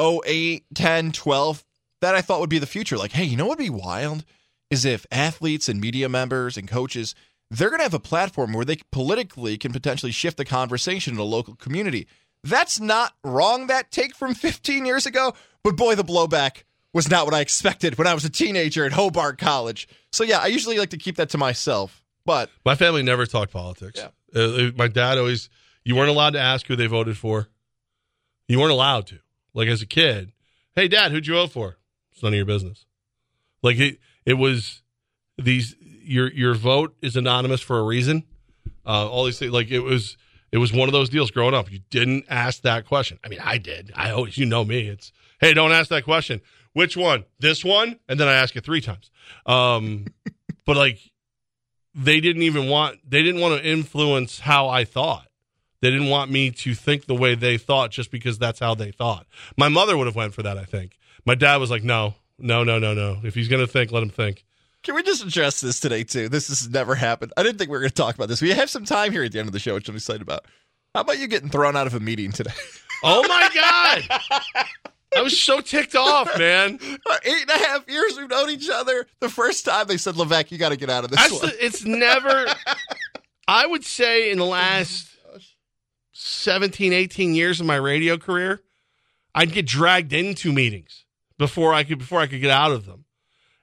08, 0.00 0.64
10, 0.74 1.12
12, 1.12 1.64
that 2.00 2.14
I 2.14 2.20
thought 2.20 2.40
would 2.40 2.48
be 2.50 2.58
the 2.58 2.66
future. 2.66 2.96
Like, 2.96 3.12
hey, 3.12 3.24
you 3.24 3.36
know 3.36 3.46
what 3.46 3.58
would 3.58 3.64
be 3.64 3.70
wild? 3.70 4.24
Is 4.70 4.84
if 4.84 5.06
athletes 5.10 5.68
and 5.68 5.80
media 5.80 6.08
members 6.08 6.56
and 6.56 6.68
coaches, 6.68 7.14
they're 7.50 7.70
going 7.70 7.80
to 7.80 7.84
have 7.84 7.94
a 7.94 7.98
platform 7.98 8.52
where 8.52 8.64
they 8.64 8.76
politically 8.92 9.56
can 9.58 9.72
potentially 9.72 10.12
shift 10.12 10.36
the 10.36 10.44
conversation 10.44 11.14
in 11.14 11.20
a 11.20 11.24
local 11.24 11.54
community. 11.54 12.06
That's 12.45 12.80
not 12.80 13.14
wrong, 13.24 13.66
that 13.66 13.91
take 13.91 14.14
from 14.14 14.34
15 14.34 14.86
years 14.86 15.07
ago, 15.07 15.34
but 15.62 15.76
boy, 15.76 15.95
the 15.95 16.05
blowback 16.05 16.62
was 16.93 17.11
not 17.11 17.26
what 17.26 17.34
I 17.34 17.41
expected 17.41 17.99
when 17.99 18.07
I 18.07 18.14
was 18.14 18.24
a 18.24 18.30
teenager 18.30 18.84
at 18.84 18.93
Hobart 18.93 19.39
College. 19.39 19.89
So 20.12 20.24
yeah, 20.24 20.39
I 20.39 20.47
usually 20.47 20.78
like 20.78 20.91
to 20.91 20.97
keep 20.97 21.16
that 21.16 21.30
to 21.30 21.39
myself. 21.39 22.03
But 22.24 22.51
My 22.64 22.74
family 22.74 23.03
never 23.03 23.26
talked 23.26 23.53
politics. 23.53 24.01
Uh, 24.34 24.39
uh, 24.41 24.70
my 24.76 24.89
dad 24.89 25.18
always. 25.18 25.49
You 25.84 25.97
weren't 25.97 26.11
allowed 26.11 26.34
to 26.34 26.41
ask 26.41 26.66
who 26.66 26.76
they 26.76 26.86
voted 26.86 27.16
for. 27.16 27.49
You 28.47 28.59
weren't 28.59 28.72
allowed 28.72 29.07
to. 29.07 29.18
Like 29.55 29.68
as 29.68 29.80
a 29.80 29.86
kid, 29.86 30.32
hey 30.76 30.89
dad, 30.89 31.11
who'd 31.11 31.26
you 31.26 31.34
vote 31.34 31.53
for? 31.53 31.78
It's 32.12 32.22
none 32.22 32.34
of 32.34 32.36
your 32.36 32.45
business. 32.45 32.84
Like 33.62 33.78
it, 33.78 33.99
it 34.26 34.34
was 34.34 34.82
these. 35.39 35.74
Your 35.80 36.30
your 36.32 36.55
vote 36.55 36.95
is 37.01 37.16
anonymous 37.16 37.61
for 37.61 37.78
a 37.78 37.82
reason. 37.82 38.24
Uh, 38.86 39.09
all 39.09 39.24
these 39.24 39.39
things. 39.39 39.53
Like 39.53 39.70
it 39.70 39.80
was. 39.80 40.16
It 40.51 40.59
was 40.59 40.72
one 40.72 40.88
of 40.88 40.92
those 40.92 41.09
deals 41.09 41.30
growing 41.30 41.55
up. 41.55 41.70
You 41.70 41.80
didn't 41.90 42.24
ask 42.28 42.62
that 42.62 42.86
question. 42.86 43.18
I 43.24 43.28
mean, 43.28 43.40
I 43.42 43.59
did. 43.59 43.92
I 43.94 44.11
always, 44.11 44.38
you 44.38 44.46
know 44.46 44.64
me. 44.64 44.88
It's 44.88 45.12
hey, 45.40 45.55
don't 45.55 45.72
ask 45.72 45.90
that 45.90 46.05
question. 46.05 46.40
Which 46.72 46.96
one? 46.96 47.24
This 47.38 47.64
one? 47.64 47.99
And 48.09 48.18
then 48.18 48.28
I 48.28 48.34
ask 48.34 48.57
it 48.57 48.64
three 48.64 48.80
times. 48.80 49.11
Um, 49.46 50.07
but 50.66 50.76
like 50.76 50.99
they 51.94 52.20
didn't 52.20 52.42
even 52.42 52.68
want 52.68 52.99
they 53.09 53.22
didn't 53.22 53.40
want 53.40 53.61
to 53.61 53.68
influence 53.68 54.40
how 54.40 54.68
I 54.68 54.84
thought. 54.84 55.26
They 55.80 55.90
didn't 55.90 56.09
want 56.09 56.30
me 56.30 56.51
to 56.51 56.74
think 56.74 57.07
the 57.07 57.14
way 57.14 57.34
they 57.34 57.57
thought 57.57 57.90
just 57.90 58.11
because 58.11 58.38
that's 58.38 58.59
how 58.59 58.74
they 58.74 58.90
thought. 58.90 59.26
My 59.57 59.68
mother 59.68 59.96
would 59.96 60.07
have 60.07 60.16
went 60.16 60.34
for 60.34 60.42
that, 60.42 60.59
I 60.59 60.64
think. 60.64 60.99
My 61.24 61.34
dad 61.34 61.57
was 61.57 61.70
like, 61.70 61.84
"No, 61.84 62.14
no, 62.38 62.64
no, 62.64 62.78
no, 62.78 62.94
no. 62.94 63.18
If 63.22 63.34
he's 63.34 63.49
going 63.49 63.64
to 63.64 63.70
think, 63.70 63.92
let 63.92 64.03
him 64.03 64.11
think." 64.11 64.44
Can 64.89 64.95
we 64.95 65.03
just 65.03 65.22
address 65.22 65.61
this 65.61 65.80
today 65.80 66.03
too? 66.03 66.30
This 66.30 66.49
has 66.49 66.66
never 66.66 66.95
happened. 66.95 67.34
I 67.36 67.43
didn't 67.43 67.59
think 67.59 67.68
we 67.68 67.76
were 67.76 67.80
going 67.80 67.91
to 67.91 67.95
talk 67.95 68.14
about 68.14 68.30
this. 68.30 68.41
We 68.41 68.53
have 68.53 68.70
some 68.70 68.86
time 68.86 69.12
here 69.12 69.22
at 69.22 69.32
the 69.32 69.39
end 69.39 69.47
of 69.47 69.53
the 69.53 69.59
show, 69.59 69.74
which 69.74 69.86
I'm 69.86 69.97
excited 69.97 70.22
about. 70.22 70.47
How 70.95 71.03
about 71.03 71.18
you 71.18 71.26
getting 71.26 71.51
thrown 71.51 71.76
out 71.76 71.86
of 71.86 71.93
a 71.93 72.01
meeting 72.01 72.32
today? 72.32 72.53
Oh 73.05 73.22
my 73.28 73.49
god. 73.55 74.64
I 75.16 75.22
was 75.22 75.41
so 75.41 75.61
ticked 75.61 75.95
off, 75.95 76.36
man. 76.36 76.80
Eight 76.82 77.43
and 77.43 77.51
a 77.51 77.59
half 77.59 77.89
years 77.89 78.16
we've 78.16 78.28
known 78.28 78.51
each 78.51 78.68
other. 78.68 79.07
The 79.20 79.28
first 79.28 79.64
time 79.66 79.86
they 79.86 79.99
said, 79.99 80.16
Levac, 80.16 80.51
you 80.51 80.59
got 80.59 80.70
to 80.70 80.76
get 80.76 80.91
out 80.91 81.05
of 81.05 81.11
this 81.11 81.20
That's 81.20 81.32
one. 81.32 81.43
the, 81.43 81.64
it's 81.64 81.84
never. 81.84 82.47
I 83.47 83.66
would 83.66 83.84
say 83.84 84.32
in 84.32 84.39
the 84.39 84.47
last 84.47 85.14
17, 86.14 86.93
18 86.93 87.34
years 87.36 87.61
of 87.61 87.66
my 87.66 87.76
radio 87.76 88.16
career, 88.16 88.62
I'd 89.32 89.53
get 89.53 89.66
dragged 89.66 90.12
into 90.12 90.51
meetings 90.53 91.05
before 91.36 91.72
I 91.74 91.84
could 91.84 91.99
before 91.99 92.20
I 92.20 92.26
could 92.26 92.41
get 92.41 92.51
out 92.51 92.72
of 92.72 92.84
them, 92.84 93.05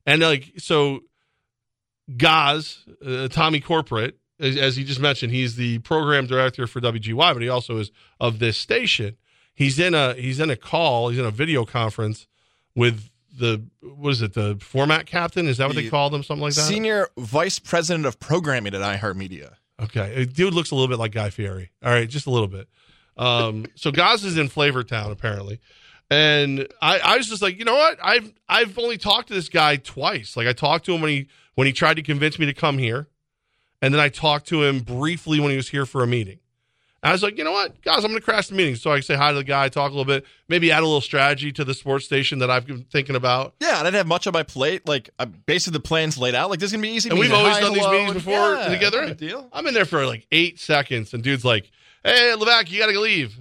and 0.05 0.21
like 0.21 0.53
so, 0.59 1.01
Gaz 2.17 2.85
uh, 3.05 3.27
Tommy 3.27 3.59
Corporate, 3.59 4.17
as, 4.39 4.57
as 4.57 4.75
he 4.75 4.83
just 4.83 4.99
mentioned, 4.99 5.31
he's 5.31 5.55
the 5.55 5.79
program 5.79 6.27
director 6.27 6.67
for 6.67 6.81
WGY, 6.81 7.33
but 7.33 7.41
he 7.41 7.49
also 7.49 7.77
is 7.77 7.91
of 8.19 8.39
this 8.39 8.57
station. 8.57 9.17
He's 9.53 9.79
in 9.79 9.93
a 9.93 10.13
he's 10.13 10.39
in 10.39 10.49
a 10.49 10.55
call, 10.55 11.09
he's 11.09 11.19
in 11.19 11.25
a 11.25 11.31
video 11.31 11.65
conference 11.65 12.27
with 12.75 13.09
the 13.37 13.63
what 13.81 14.11
is 14.11 14.21
it 14.21 14.33
the 14.33 14.57
format 14.61 15.05
captain? 15.05 15.47
Is 15.47 15.57
that 15.57 15.67
what 15.67 15.75
they 15.75 15.83
The 15.83 15.89
call 15.89 16.09
them? 16.09 16.23
Something 16.23 16.43
like 16.43 16.53
that. 16.53 16.61
Senior 16.61 17.07
Vice 17.17 17.59
President 17.59 18.05
of 18.05 18.19
Programming 18.19 18.73
at 18.73 18.81
iHeartMedia. 18.81 19.53
Okay, 19.81 20.25
dude 20.25 20.53
looks 20.53 20.71
a 20.71 20.75
little 20.75 20.87
bit 20.87 20.99
like 20.99 21.11
Guy 21.11 21.29
Fieri. 21.29 21.71
All 21.83 21.91
right, 21.91 22.07
just 22.09 22.27
a 22.27 22.31
little 22.31 22.47
bit. 22.47 22.67
Um, 23.17 23.65
so 23.75 23.91
Gaz 23.91 24.23
is 24.23 24.37
in 24.37 24.49
Flavortown 24.49 25.11
apparently, 25.11 25.59
and 26.09 26.67
I, 26.81 26.99
I 26.99 27.17
was 27.17 27.27
just 27.27 27.41
like, 27.41 27.57
you 27.57 27.65
know 27.65 27.75
what? 27.75 27.97
I've 28.01 28.33
I've 28.47 28.77
only 28.77 28.97
talked 28.97 29.29
to 29.29 29.33
this 29.33 29.49
guy 29.49 29.77
twice. 29.77 30.37
Like 30.37 30.47
I 30.47 30.53
talked 30.53 30.85
to 30.85 30.93
him 30.93 31.01
when 31.01 31.11
he 31.11 31.27
when 31.55 31.67
he 31.67 31.73
tried 31.73 31.95
to 31.95 32.01
convince 32.03 32.37
me 32.39 32.45
to 32.45 32.53
come 32.53 32.77
here, 32.77 33.07
and 33.81 33.93
then 33.93 33.99
I 34.01 34.09
talked 34.09 34.47
to 34.49 34.63
him 34.63 34.79
briefly 34.79 35.39
when 35.39 35.51
he 35.51 35.57
was 35.57 35.69
here 35.69 35.85
for 35.85 36.03
a 36.03 36.07
meeting. 36.07 36.39
And 37.03 37.09
I 37.11 37.13
was 37.13 37.21
like, 37.21 37.37
you 37.37 37.43
know 37.43 37.51
what, 37.51 37.81
guys, 37.83 38.03
I'm 38.03 38.09
going 38.09 38.15
to 38.15 38.21
crash 38.21 38.47
the 38.47 38.55
meeting 38.55 38.75
so 38.75 38.91
I 38.91 38.99
say 39.01 39.15
hi 39.15 39.29
to 39.29 39.37
the 39.37 39.43
guy, 39.43 39.69
talk 39.69 39.91
a 39.91 39.93
little 39.93 40.05
bit, 40.05 40.25
maybe 40.47 40.71
add 40.71 40.79
a 40.79 40.85
little 40.87 41.01
strategy 41.01 41.51
to 41.51 41.63
the 41.63 41.75
sports 41.75 42.05
station 42.05 42.39
that 42.39 42.49
I've 42.49 42.65
been 42.65 42.83
thinking 42.85 43.15
about. 43.15 43.53
Yeah, 43.59 43.75
I 43.79 43.83
didn't 43.83 43.95
have 43.95 44.07
much 44.07 44.25
on 44.25 44.33
my 44.33 44.41
plate. 44.41 44.87
Like, 44.87 45.11
I, 45.19 45.25
basically, 45.25 45.73
the 45.77 45.81
plan's 45.83 46.17
laid 46.17 46.33
out. 46.33 46.49
Like, 46.49 46.59
this 46.59 46.69
is 46.69 46.71
going 46.73 46.81
to 46.81 46.89
be 46.89 46.95
easy. 46.95 47.09
And 47.09 47.19
We 47.19 47.27
we've 47.27 47.33
always 47.33 47.55
hi, 47.55 47.61
done 47.61 47.73
these 47.73 47.87
meetings 47.87 48.13
before 48.13 48.55
yeah, 48.55 48.69
together. 48.69 49.13
deal. 49.13 49.47
I'm 49.53 49.67
in 49.67 49.75
there 49.75 49.85
for 49.85 50.03
like 50.07 50.25
eight 50.31 50.59
seconds, 50.59 51.13
and 51.13 51.21
dude's 51.23 51.45
like, 51.45 51.69
"Hey, 52.03 52.33
Levac, 52.35 52.71
you 52.71 52.79
got 52.79 52.87
to 52.91 52.99
leave." 52.99 53.37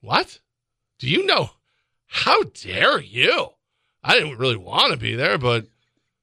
What? 0.00 0.38
Do 1.00 1.08
you 1.08 1.26
know? 1.26 1.50
How 2.06 2.42
dare 2.44 3.00
you? 3.00 3.48
I 4.04 4.14
didn't 4.14 4.38
really 4.38 4.56
want 4.56 4.92
to 4.92 4.96
be 4.98 5.16
there, 5.16 5.38
but 5.38 5.66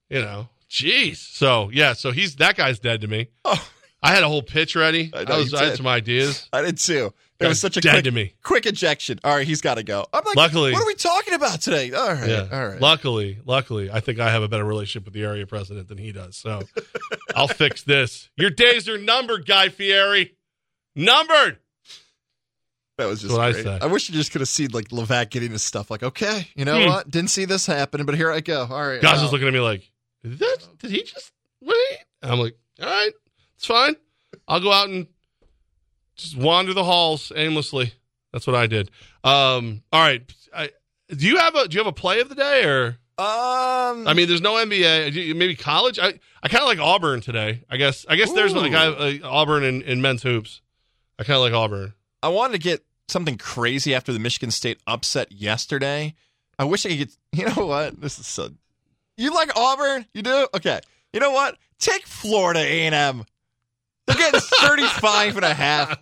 you 0.09 0.21
know, 0.21 0.47
jeez. 0.69 1.17
So 1.17 1.69
yeah, 1.71 1.93
so 1.93 2.11
he's 2.11 2.35
that 2.37 2.55
guy's 2.55 2.79
dead 2.79 3.01
to 3.01 3.07
me. 3.07 3.27
Oh. 3.45 3.69
I 4.01 4.13
had 4.13 4.21
a 4.23 4.27
whole 4.27 4.43
pitch 4.43 4.75
ready. 4.75 5.11
I 5.13 5.25
I, 5.27 5.37
was, 5.37 5.53
I 5.53 5.65
had 5.65 5.77
some 5.77 5.87
ideas. 5.87 6.47
I 6.53 6.61
did 6.61 6.77
too. 6.77 7.13
It 7.39 7.43
Guy's 7.43 7.49
was 7.49 7.59
such 7.61 7.77
a 7.77 7.81
dead 7.81 7.91
quick, 7.91 8.03
to 8.05 8.11
me. 8.11 8.33
quick 8.43 8.65
ejection. 8.65 9.19
All 9.23 9.35
right, 9.35 9.45
he's 9.45 9.61
got 9.61 9.75
to 9.75 9.83
go. 9.83 10.05
I'm 10.11 10.23
like, 10.25 10.35
Luckily- 10.35 10.71
what 10.71 10.81
are 10.81 10.85
we 10.87 10.95
talking 10.95 11.33
about 11.35 11.61
today? 11.61 11.91
All 11.93 12.13
right, 12.13 12.27
Yeah. 12.29 12.47
all 12.51 12.67
right. 12.67 12.81
Luckily, 12.81 13.37
luckily, 13.45 13.91
I 13.91 13.99
think 13.99 14.19
I 14.19 14.31
have 14.31 14.41
a 14.43 14.47
better 14.47 14.65
relationship 14.65 15.05
with 15.05 15.13
the 15.13 15.23
area 15.23 15.45
president 15.45 15.87
than 15.87 15.97
he 15.99 16.11
does. 16.11 16.35
So 16.35 16.61
I'll 17.35 17.47
fix 17.47 17.83
this. 17.83 18.29
Your 18.37 18.49
days 18.49 18.87
are 18.89 18.97
numbered, 18.97 19.45
Guy 19.45 19.69
Fieri. 19.69 20.35
Numbered. 20.95 21.57
That 22.97 23.05
was 23.07 23.21
just 23.21 23.37
I. 23.37 23.77
I, 23.81 23.85
wish 23.85 24.09
you 24.09 24.15
just 24.15 24.31
could 24.31 24.41
have 24.41 24.47
seen 24.47 24.69
like 24.73 24.85
Levac 24.89 25.29
getting 25.29 25.51
his 25.51 25.61
stuff. 25.63 25.91
Like, 25.91 26.01
okay, 26.01 26.47
you 26.55 26.65
know 26.65 26.81
Hmm. 26.81 26.87
what? 26.89 27.11
Didn't 27.11 27.29
see 27.29 27.45
this 27.45 27.67
happen, 27.67 28.03
but 28.07 28.15
here 28.15 28.31
I 28.31 28.39
go. 28.39 28.65
All 28.67 28.87
right, 28.87 28.99
Guys 29.01 29.17
wow. 29.17 29.23
was 29.23 29.31
looking 29.31 29.47
at 29.47 29.53
me 29.53 29.59
like, 29.59 29.87
did, 30.23 30.39
that, 30.39 30.67
did 30.79 30.91
he 30.91 31.03
just 31.03 31.31
wait? 31.61 31.97
And 32.21 32.31
I'm 32.31 32.39
like, 32.39 32.57
all 32.81 32.87
right, 32.87 33.11
it's 33.55 33.65
fine. 33.65 33.95
I'll 34.47 34.59
go 34.59 34.71
out 34.71 34.89
and 34.89 35.07
just 36.15 36.37
wander 36.37 36.73
the 36.73 36.83
halls 36.83 37.31
aimlessly. 37.35 37.93
That's 38.33 38.47
what 38.47 38.55
I 38.55 38.67
did. 38.67 38.91
Um, 39.23 39.83
all 39.91 40.01
right. 40.01 40.21
I, 40.55 40.69
do 41.09 41.25
you 41.25 41.37
have 41.37 41.55
a 41.55 41.67
do 41.67 41.75
you 41.75 41.79
have 41.79 41.87
a 41.87 41.93
play 41.93 42.19
of 42.19 42.29
the 42.29 42.35
day 42.35 42.65
or 42.65 42.97
Um, 43.17 44.07
I 44.07 44.13
mean 44.13 44.27
there's 44.27 44.41
no 44.41 44.53
NBA 44.55 45.35
maybe 45.35 45.55
college 45.55 45.99
I, 45.99 46.19
I 46.43 46.49
kind 46.49 46.61
of 46.61 46.67
like 46.67 46.79
Auburn 46.79 47.21
today 47.21 47.63
I 47.69 47.77
guess 47.77 48.05
I 48.09 48.15
guess 48.15 48.33
there's 48.33 48.53
like 48.53 48.73
I, 48.73 48.87
uh, 48.87 49.13
Auburn 49.23 49.63
in, 49.63 49.81
in 49.83 50.01
men's 50.01 50.23
hoops 50.23 50.61
I 51.17 51.23
kind 51.23 51.37
of 51.37 51.43
like 51.43 51.53
Auburn 51.53 51.93
I 52.21 52.27
wanted 52.29 52.53
to 52.53 52.59
get 52.59 52.83
something 53.07 53.37
crazy 53.37 53.95
after 53.95 54.11
the 54.11 54.19
Michigan 54.19 54.51
State 54.51 54.79
upset 54.85 55.31
yesterday. 55.31 56.15
I 56.59 56.65
wish 56.65 56.85
I 56.85 56.89
could 56.89 56.97
get. 56.97 57.17
You 57.33 57.45
know 57.45 57.67
what? 57.67 58.01
This 58.01 58.17
is 58.17 58.25
so. 58.25 58.49
You 59.17 59.33
like 59.33 59.55
Auburn? 59.55 60.05
You 60.13 60.21
do? 60.21 60.47
Okay. 60.55 60.79
You 61.11 61.19
know 61.19 61.31
what? 61.31 61.57
Take 61.79 62.05
Florida 62.05 62.59
A&M. 62.59 63.25
They're 64.05 64.15
getting 64.15 64.39
35 64.39 65.35
and 65.35 65.45
a 65.45 65.53
half. 65.53 65.97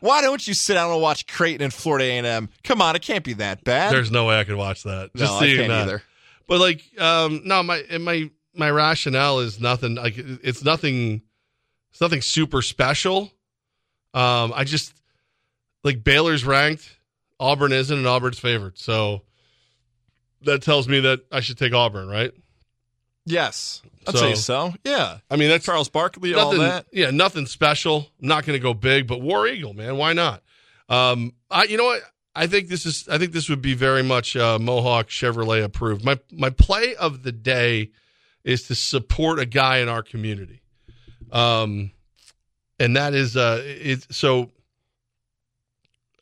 Why 0.00 0.22
don't 0.22 0.46
you 0.46 0.54
sit 0.54 0.74
down 0.74 0.92
and 0.92 1.02
watch 1.02 1.26
Creighton 1.26 1.62
and 1.62 1.74
Florida 1.74 2.04
A&M? 2.04 2.48
Come 2.62 2.80
on, 2.80 2.94
it 2.94 3.02
can't 3.02 3.24
be 3.24 3.32
that 3.34 3.64
bad. 3.64 3.92
there's 3.92 4.10
no 4.10 4.26
way 4.26 4.38
I 4.38 4.44
could 4.44 4.56
watch 4.56 4.84
that 4.84 5.10
no, 5.14 5.20
just 5.20 5.32
I 5.42 5.46
can't 5.46 5.68
that 5.68 5.82
either. 5.82 6.02
But 6.46 6.60
like, 6.60 6.82
um, 7.00 7.42
no, 7.44 7.62
my 7.62 7.82
my 8.00 8.30
my 8.54 8.70
rationale 8.70 9.40
is 9.40 9.60
nothing. 9.60 9.94
Like, 9.94 10.14
it's 10.16 10.64
nothing. 10.64 11.22
It's 11.90 12.00
nothing 12.00 12.22
super 12.22 12.62
special. 12.62 13.32
Um, 14.14 14.52
I 14.54 14.64
just 14.64 14.92
like 15.84 16.02
Baylor's 16.04 16.44
ranked, 16.44 16.88
Auburn 17.38 17.72
isn't, 17.72 17.96
and 17.96 18.06
Auburn's 18.06 18.38
favored. 18.38 18.78
So 18.78 19.22
that 20.42 20.62
tells 20.62 20.88
me 20.88 21.00
that 21.00 21.20
I 21.32 21.40
should 21.40 21.58
take 21.58 21.72
Auburn, 21.72 22.08
right? 22.08 22.32
Yes, 23.30 23.82
I'd 24.06 24.14
So- 24.14 24.20
say 24.20 24.34
so. 24.34 24.74
Yeah, 24.84 25.18
I 25.30 25.36
mean, 25.36 25.48
that's 25.48 25.64
Charles 25.64 25.88
Barkley, 25.88 26.34
all 26.34 26.56
that. 26.58 26.86
Yeah, 26.92 27.10
nothing 27.10 27.46
special. 27.46 28.08
I'm 28.20 28.28
not 28.28 28.44
going 28.44 28.54
to 28.58 28.62
go 28.62 28.74
big, 28.74 29.06
but 29.06 29.20
War 29.20 29.46
Eagle, 29.46 29.74
man, 29.74 29.96
why 29.96 30.12
not? 30.12 30.42
Um, 30.88 31.32
I, 31.50 31.64
you 31.64 31.76
know 31.76 31.84
what? 31.84 32.02
I 32.34 32.46
think 32.46 32.68
this 32.68 32.86
is. 32.86 33.08
I 33.08 33.18
think 33.18 33.32
this 33.32 33.48
would 33.48 33.60
be 33.62 33.74
very 33.74 34.02
much 34.02 34.36
uh, 34.36 34.58
Mohawk 34.58 35.08
Chevrolet 35.08 35.62
approved. 35.64 36.04
My 36.04 36.18
my 36.32 36.50
play 36.50 36.94
of 36.96 37.22
the 37.22 37.32
day 37.32 37.90
is 38.44 38.64
to 38.68 38.74
support 38.74 39.38
a 39.38 39.46
guy 39.46 39.78
in 39.78 39.88
our 39.88 40.02
community, 40.02 40.62
um, 41.32 41.90
and 42.78 42.96
that 42.96 43.14
is 43.14 43.36
uh, 43.36 43.60
it. 43.64 44.06
So 44.14 44.50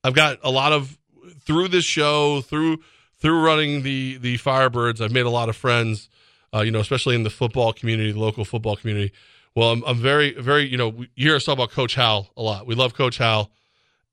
I've 0.03 0.15
got 0.15 0.39
a 0.43 0.51
lot 0.51 0.73
of 0.73 0.99
through 1.41 1.69
this 1.69 1.85
show 1.85 2.41
through 2.41 2.79
through 3.21 3.41
running 3.45 3.83
the 3.83 4.17
the 4.19 4.39
Firebirds. 4.39 5.01
I've 5.01 5.13
made 5.13 5.27
a 5.27 5.31
lot 5.31 5.49
of 5.49 5.57
friends, 5.57 6.09
uh, 6.55 6.61
you 6.61 6.71
know, 6.71 6.81
especially 6.81 7.15
in 7.15 7.23
the 7.23 7.31
football 7.31 7.73
community, 7.73 8.13
the 8.13 8.21
local 8.21 8.45
football 8.45 8.77
community. 8.77 9.13
Well, 9.55 9.73
I'm, 9.73 9.85
I'm 9.87 9.99
very 9.99 10.33
very 10.35 10.65
you 10.65 10.77
know 10.77 10.93
you 11.15 11.29
hear 11.29 11.37
us 11.37 11.45
talk 11.45 11.55
about 11.55 11.71
Coach 11.71 11.95
Hal 11.95 12.31
a 12.37 12.43
lot. 12.43 12.67
We 12.67 12.75
love 12.75 12.95
Coach 12.95 13.19
Hal, 13.19 13.51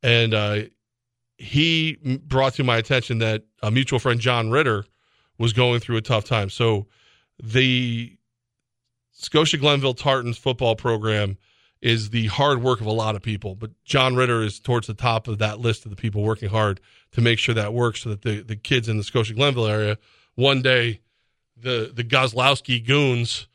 and 0.01 0.33
uh, 0.33 0.61
he 1.37 2.19
brought 2.23 2.53
to 2.55 2.63
my 2.63 2.77
attention 2.77 3.19
that 3.19 3.43
a 3.61 3.71
mutual 3.71 3.99
friend 3.99 4.19
John 4.19 4.49
Ritter 4.49 4.85
was 5.37 5.53
going 5.53 5.79
through 5.79 5.97
a 5.97 6.01
tough 6.01 6.25
time. 6.25 6.49
So 6.49 6.87
the 7.41 8.17
Scotia 9.11 9.57
Glenville 9.57 9.93
Tartans 9.93 10.37
football 10.37 10.75
program 10.75 11.37
is 11.81 12.09
the 12.09 12.27
hard 12.27 12.63
work 12.63 12.81
of 12.81 12.87
a 12.87 12.91
lot 12.91 13.15
of 13.15 13.21
people, 13.21 13.55
but 13.55 13.71
John 13.83 14.15
Ritter 14.15 14.41
is 14.41 14.59
towards 14.59 14.87
the 14.87 14.93
top 14.93 15.27
of 15.27 15.37
that 15.39 15.59
list 15.59 15.85
of 15.85 15.91
the 15.91 15.95
people 15.95 16.23
working 16.23 16.49
hard 16.49 16.79
to 17.11 17.21
make 17.21 17.37
sure 17.37 17.53
that 17.53 17.73
works 17.73 18.01
so 18.01 18.09
that 18.09 18.21
the, 18.23 18.41
the 18.41 18.55
kids 18.55 18.89
in 18.89 18.97
the 18.97 19.03
Scotia 19.03 19.33
Glenville 19.33 19.67
area 19.67 19.97
one 20.35 20.61
day 20.61 21.01
the 21.57 21.91
the 21.93 22.03
Gozlowski 22.03 22.85
goons, 22.85 23.47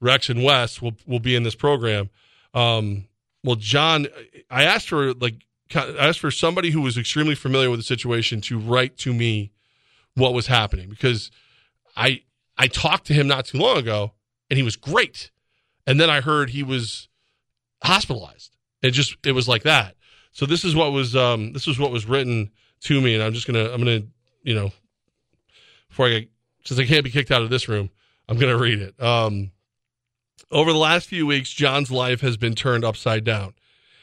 Rex 0.00 0.28
and 0.28 0.42
Wes 0.42 0.82
will 0.82 0.94
will 1.06 1.20
be 1.20 1.34
in 1.34 1.42
this 1.42 1.54
program. 1.54 2.10
Um, 2.52 3.06
well, 3.42 3.56
John, 3.56 4.06
I 4.50 4.64
asked 4.64 4.88
for 4.88 5.14
like 5.14 5.44
I 5.74 6.08
asked 6.08 6.20
for 6.20 6.30
somebody 6.30 6.70
who 6.70 6.80
was 6.80 6.96
extremely 6.96 7.34
familiar 7.34 7.70
with 7.70 7.80
the 7.80 7.84
situation 7.84 8.40
to 8.42 8.58
write 8.58 8.96
to 8.98 9.12
me 9.12 9.52
what 10.14 10.32
was 10.32 10.46
happening 10.46 10.88
because 10.88 11.30
I 11.96 12.22
I 12.56 12.68
talked 12.68 13.06
to 13.06 13.14
him 13.14 13.26
not 13.26 13.46
too 13.46 13.58
long 13.58 13.78
ago 13.78 14.12
and 14.50 14.56
he 14.56 14.62
was 14.62 14.76
great, 14.76 15.30
and 15.86 16.00
then 16.00 16.10
I 16.10 16.20
heard 16.20 16.50
he 16.50 16.62
was 16.62 17.08
hospitalized. 17.82 18.56
It 18.82 18.90
just 18.90 19.16
it 19.24 19.32
was 19.32 19.48
like 19.48 19.62
that. 19.62 19.96
So 20.32 20.46
this 20.46 20.64
is 20.64 20.74
what 20.74 20.92
was 20.92 21.16
um 21.16 21.52
this 21.52 21.66
is 21.66 21.78
what 21.78 21.90
was 21.90 22.06
written 22.06 22.50
to 22.82 23.00
me, 23.00 23.14
and 23.14 23.22
I'm 23.22 23.32
just 23.32 23.46
gonna 23.46 23.70
I'm 23.70 23.78
gonna 23.78 24.02
you 24.42 24.54
know 24.54 24.70
before 25.88 26.06
I 26.06 26.10
get 26.10 26.28
since 26.64 26.78
I 26.80 26.84
can't 26.84 27.04
be 27.04 27.10
kicked 27.10 27.30
out 27.30 27.42
of 27.42 27.50
this 27.50 27.68
room, 27.68 27.90
I'm 28.28 28.38
gonna 28.38 28.58
read 28.58 28.80
it. 28.80 29.00
Um, 29.02 29.52
over 30.50 30.72
the 30.72 30.78
last 30.78 31.08
few 31.08 31.26
weeks, 31.26 31.50
John's 31.52 31.90
life 31.90 32.20
has 32.20 32.36
been 32.36 32.54
turned 32.54 32.84
upside 32.84 33.24
down. 33.24 33.54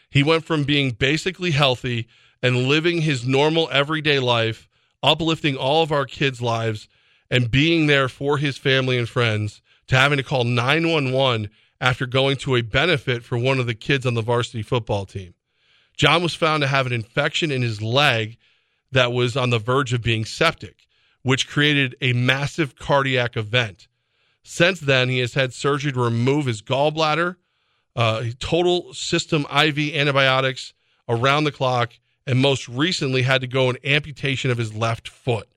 He 0.09 0.23
went 0.23 0.45
from 0.45 0.63
being 0.63 0.91
basically 0.91 1.51
healthy 1.51 2.07
and 2.41 2.67
living 2.67 3.01
his 3.01 3.25
normal 3.25 3.69
everyday 3.71 4.19
life, 4.19 4.67
uplifting 5.01 5.55
all 5.55 5.83
of 5.83 5.91
our 5.91 6.05
kids' 6.05 6.41
lives, 6.41 6.87
and 7.29 7.51
being 7.51 7.87
there 7.87 8.09
for 8.09 8.37
his 8.37 8.57
family 8.57 8.97
and 8.97 9.07
friends, 9.07 9.61
to 9.87 9.95
having 9.95 10.17
to 10.17 10.23
call 10.23 10.43
911 10.43 11.49
after 11.79 12.05
going 12.05 12.37
to 12.37 12.55
a 12.55 12.61
benefit 12.61 13.23
for 13.23 13.37
one 13.37 13.59
of 13.59 13.65
the 13.65 13.73
kids 13.73 14.05
on 14.05 14.13
the 14.13 14.21
varsity 14.21 14.61
football 14.61 15.05
team. 15.05 15.33
John 15.97 16.23
was 16.23 16.35
found 16.35 16.61
to 16.61 16.67
have 16.67 16.85
an 16.85 16.93
infection 16.93 17.51
in 17.51 17.61
his 17.61 17.81
leg 17.81 18.37
that 18.91 19.11
was 19.11 19.37
on 19.37 19.49
the 19.49 19.59
verge 19.59 19.93
of 19.93 20.01
being 20.01 20.25
septic, 20.25 20.87
which 21.23 21.47
created 21.47 21.95
a 22.01 22.13
massive 22.13 22.75
cardiac 22.75 23.37
event. 23.37 23.87
Since 24.43 24.79
then, 24.79 25.09
he 25.09 25.19
has 25.19 25.33
had 25.33 25.53
surgery 25.53 25.91
to 25.91 26.03
remove 26.03 26.45
his 26.45 26.61
gallbladder, 26.61 27.35
uh, 27.95 28.23
total 28.39 28.93
system 28.93 29.41
IV 29.43 29.77
antibiotics 29.95 30.73
around 31.07 31.43
the 31.43 31.51
clock, 31.51 31.93
and 32.25 32.39
most 32.39 32.67
recently 32.67 33.21
had 33.23 33.41
to 33.41 33.47
go 33.47 33.69
an 33.69 33.77
amputation 33.83 34.49
of 34.49 34.57
his 34.57 34.73
left 34.73 35.07
foot. 35.07 35.47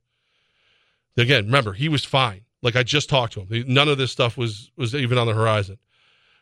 Again, 1.17 1.45
remember 1.45 1.73
he 1.73 1.89
was 1.89 2.03
fine. 2.03 2.41
Like 2.61 2.75
I 2.75 2.83
just 2.83 3.09
talked 3.09 3.33
to 3.33 3.41
him. 3.41 3.65
None 3.67 3.87
of 3.87 3.97
this 3.97 4.11
stuff 4.11 4.37
was 4.37 4.71
was 4.75 4.93
even 4.93 5.17
on 5.17 5.27
the 5.27 5.33
horizon. 5.33 5.77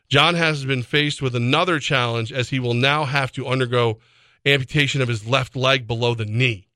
John 0.08 0.34
has 0.34 0.64
been 0.64 0.82
faced 0.82 1.22
with 1.22 1.34
another 1.34 1.78
challenge 1.78 2.32
as 2.32 2.50
he 2.50 2.60
will 2.60 2.74
now 2.74 3.04
have 3.04 3.32
to 3.32 3.46
undergo 3.46 3.98
amputation 4.44 5.00
of 5.00 5.08
his 5.08 5.26
left 5.26 5.56
leg 5.56 5.86
below 5.86 6.14
the 6.14 6.26
knee. 6.26 6.68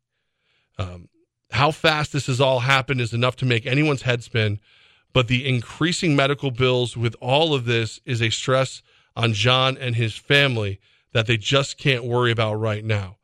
Um, 0.78 1.08
how 1.50 1.70
fast 1.70 2.12
this 2.12 2.26
has 2.26 2.40
all 2.40 2.60
happened 2.60 3.00
is 3.00 3.12
enough 3.12 3.36
to 3.36 3.46
make 3.46 3.66
anyone's 3.66 4.02
head 4.02 4.22
spin, 4.22 4.60
but 5.12 5.28
the 5.28 5.48
increasing 5.48 6.14
medical 6.14 6.50
bills 6.50 6.96
with 6.96 7.16
all 7.20 7.54
of 7.54 7.64
this 7.64 8.00
is 8.04 8.20
a 8.20 8.30
stress 8.30 8.82
on 9.16 9.32
John 9.32 9.76
and 9.78 9.96
his 9.96 10.16
family 10.16 10.80
that 11.12 11.26
they 11.26 11.36
just 11.36 11.78
can't 11.78 12.04
worry 12.04 12.30
about 12.30 12.54
right 12.54 12.84
now. 12.84 13.16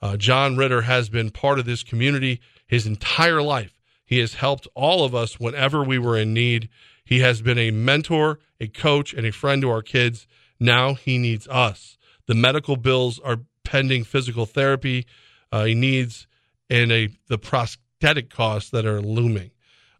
Uh, 0.00 0.16
John 0.16 0.56
Ritter 0.56 0.82
has 0.82 1.08
been 1.08 1.30
part 1.30 1.58
of 1.58 1.64
this 1.66 1.82
community 1.82 2.40
his 2.66 2.86
entire 2.86 3.42
life. 3.42 3.80
He 4.04 4.18
has 4.18 4.34
helped 4.34 4.66
all 4.74 5.04
of 5.04 5.14
us 5.14 5.38
whenever 5.38 5.82
we 5.82 5.98
were 5.98 6.16
in 6.16 6.32
need. 6.32 6.68
He 7.04 7.20
has 7.20 7.42
been 7.42 7.58
a 7.58 7.70
mentor, 7.70 8.40
a 8.60 8.68
coach, 8.68 9.12
and 9.12 9.26
a 9.26 9.32
friend 9.32 9.62
to 9.62 9.70
our 9.70 9.82
kids. 9.82 10.26
Now 10.58 10.94
he 10.94 11.18
needs 11.18 11.46
us. 11.48 11.98
The 12.26 12.34
medical 12.34 12.76
bills 12.76 13.20
are 13.20 13.40
pending 13.64 14.04
physical 14.04 14.46
therapy 14.46 15.06
uh, 15.52 15.64
he 15.64 15.74
needs 15.74 16.26
and 16.70 16.92
a 16.92 17.08
the 17.28 17.38
prosthetic 17.38 18.30
costs 18.30 18.70
that 18.70 18.86
are 18.86 19.00
looming. 19.00 19.50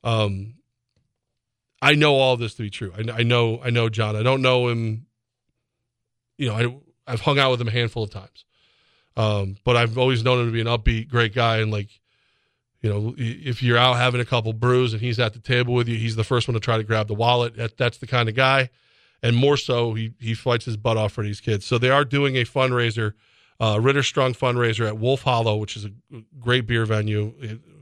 Um, 0.04 0.54
I 1.82 1.94
know 1.94 2.14
all 2.14 2.36
this 2.36 2.54
to 2.54 2.62
be 2.62 2.70
true. 2.70 2.92
I, 2.96 3.20
I, 3.20 3.22
know 3.22 3.60
I 3.62 3.70
know 3.70 3.88
John. 3.88 4.16
I 4.16 4.22
don't 4.22 4.42
know 4.42 4.68
him. 4.68 5.06
You 6.38 6.48
know, 6.48 6.54
I, 7.06 7.12
I've 7.12 7.20
hung 7.20 7.38
out 7.38 7.50
with 7.50 7.60
him 7.60 7.68
a 7.68 7.72
handful 7.72 8.04
of 8.04 8.10
times, 8.10 8.44
um, 9.16 9.56
but 9.64 9.76
I've 9.76 9.96
always 9.98 10.24
known 10.24 10.40
him 10.40 10.46
to 10.46 10.52
be 10.52 10.60
an 10.60 10.66
upbeat, 10.66 11.08
great 11.08 11.34
guy, 11.34 11.58
and 11.58 11.70
like 11.70 11.88
you 12.86 12.92
know, 12.92 13.14
if 13.18 13.64
you're 13.64 13.78
out 13.78 13.96
having 13.96 14.20
a 14.20 14.24
couple 14.24 14.52
brews 14.52 14.92
and 14.92 15.02
he's 15.02 15.18
at 15.18 15.32
the 15.32 15.40
table 15.40 15.74
with 15.74 15.88
you, 15.88 15.96
he's 15.96 16.14
the 16.14 16.22
first 16.22 16.46
one 16.46 16.54
to 16.54 16.60
try 16.60 16.76
to 16.76 16.84
grab 16.84 17.08
the 17.08 17.14
wallet. 17.14 17.56
That, 17.56 17.76
that's 17.76 17.98
the 17.98 18.06
kind 18.06 18.28
of 18.28 18.36
guy. 18.36 18.70
And 19.22 19.34
more 19.34 19.56
so, 19.56 19.94
he, 19.94 20.12
he 20.20 20.34
fights 20.34 20.66
his 20.66 20.76
butt 20.76 20.96
off 20.96 21.12
for 21.12 21.24
these 21.24 21.40
kids. 21.40 21.64
So 21.64 21.78
they 21.78 21.90
are 21.90 22.04
doing 22.04 22.36
a 22.36 22.44
fundraiser, 22.44 23.14
uh, 23.60 23.78
Ritter 23.80 24.02
Strong 24.02 24.34
fundraiser 24.34 24.86
at 24.86 24.98
Wolf 24.98 25.22
Hollow, 25.22 25.56
which 25.56 25.76
is 25.76 25.84
a 25.84 25.90
great 26.40 26.66
beer 26.66 26.84
venue, 26.84 27.32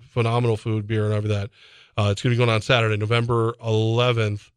phenomenal 0.00 0.56
food, 0.56 0.86
beer, 0.86 1.06
and 1.06 1.14
over 1.14 1.28
that. 1.28 1.50
Uh, 1.96 2.08
it's 2.10 2.22
going 2.22 2.30
to 2.32 2.36
be 2.36 2.36
going 2.36 2.50
on 2.50 2.60
Saturday, 2.60 2.96
November 2.96 3.52
11th, 3.64 4.50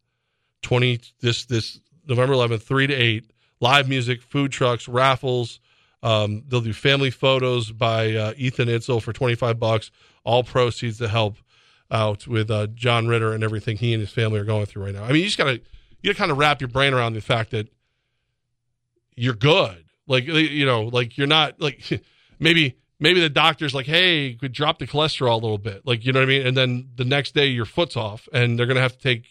20, 0.62 1.00
this, 1.20 1.44
this 1.46 1.80
November 2.06 2.34
11th, 2.34 2.62
3 2.62 2.86
to 2.88 2.94
8. 2.94 3.30
Live 3.60 3.88
music, 3.88 4.22
food 4.22 4.52
trucks, 4.52 4.86
raffles. 4.86 5.60
Um, 6.02 6.44
they'll 6.46 6.60
do 6.60 6.72
family 6.72 7.10
photos 7.10 7.72
by 7.72 8.14
uh, 8.14 8.32
Ethan 8.36 8.68
Itzel 8.68 9.02
for 9.02 9.12
25 9.12 9.58
bucks 9.58 9.90
all 10.28 10.44
proceeds 10.44 10.98
to 10.98 11.08
help 11.08 11.38
out 11.90 12.26
with 12.26 12.50
uh, 12.50 12.66
John 12.68 13.08
Ritter 13.08 13.32
and 13.32 13.42
everything 13.42 13.78
he 13.78 13.94
and 13.94 14.00
his 14.02 14.10
family 14.10 14.38
are 14.38 14.44
going 14.44 14.66
through 14.66 14.84
right 14.84 14.94
now. 14.94 15.04
I 15.04 15.08
mean, 15.08 15.22
you 15.22 15.24
just 15.24 15.38
gotta 15.38 15.54
you 15.54 16.04
gotta 16.04 16.18
kind 16.18 16.30
of 16.30 16.36
wrap 16.36 16.60
your 16.60 16.68
brain 16.68 16.92
around 16.92 17.14
the 17.14 17.22
fact 17.22 17.50
that 17.52 17.68
you're 19.16 19.32
good. 19.32 19.84
Like 20.08 20.26
you 20.26 20.66
know, 20.66 20.84
like 20.84 21.16
you're 21.16 21.26
not 21.26 21.60
like 21.60 22.02
maybe 22.38 22.76
maybe 22.98 23.20
the 23.20 23.28
doctor's 23.28 23.74
like, 23.74 23.86
hey, 23.86 24.34
could 24.34 24.52
drop 24.52 24.78
the 24.78 24.86
cholesterol 24.86 25.32
a 25.32 25.34
little 25.34 25.58
bit, 25.58 25.86
like 25.86 26.04
you 26.04 26.12
know 26.12 26.20
what 26.20 26.26
I 26.26 26.28
mean. 26.28 26.46
And 26.46 26.56
then 26.56 26.90
the 26.96 27.04
next 27.04 27.34
day 27.34 27.46
your 27.46 27.66
foot's 27.66 27.96
off, 27.96 28.28
and 28.32 28.58
they're 28.58 28.66
gonna 28.66 28.80
have 28.80 28.96
to 28.96 29.02
take 29.02 29.26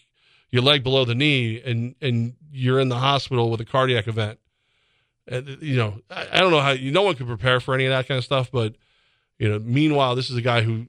your 0.52 0.64
leg 0.64 0.84
below 0.84 1.04
the 1.04 1.16
knee, 1.16 1.62
and 1.66 1.96
and 2.02 2.36
you're 2.52 2.80
in 2.80 2.90
the 2.90 2.98
hospital 2.98 3.52
with 3.52 3.60
a 3.60 3.66
cardiac 3.66 4.08
event. 4.08 4.40
And 5.28 5.58
you 5.62 5.76
know, 5.76 6.00
I, 6.10 6.28
I 6.34 6.40
don't 6.40 6.52
know 6.52 6.62
how 6.62 6.72
you. 6.72 6.92
No 6.92 7.02
one 7.02 7.16
could 7.16 7.28
prepare 7.28 7.60
for 7.60 7.74
any 7.74 7.86
of 7.86 7.92
that 7.92 8.08
kind 8.08 8.18
of 8.18 8.24
stuff, 8.24 8.50
but 8.52 8.76
you 9.40 9.50
know, 9.50 9.60
meanwhile, 9.60 10.16
this 10.16 10.30
is 10.30 10.38
a 10.38 10.42
guy 10.42 10.62
who 10.62 10.88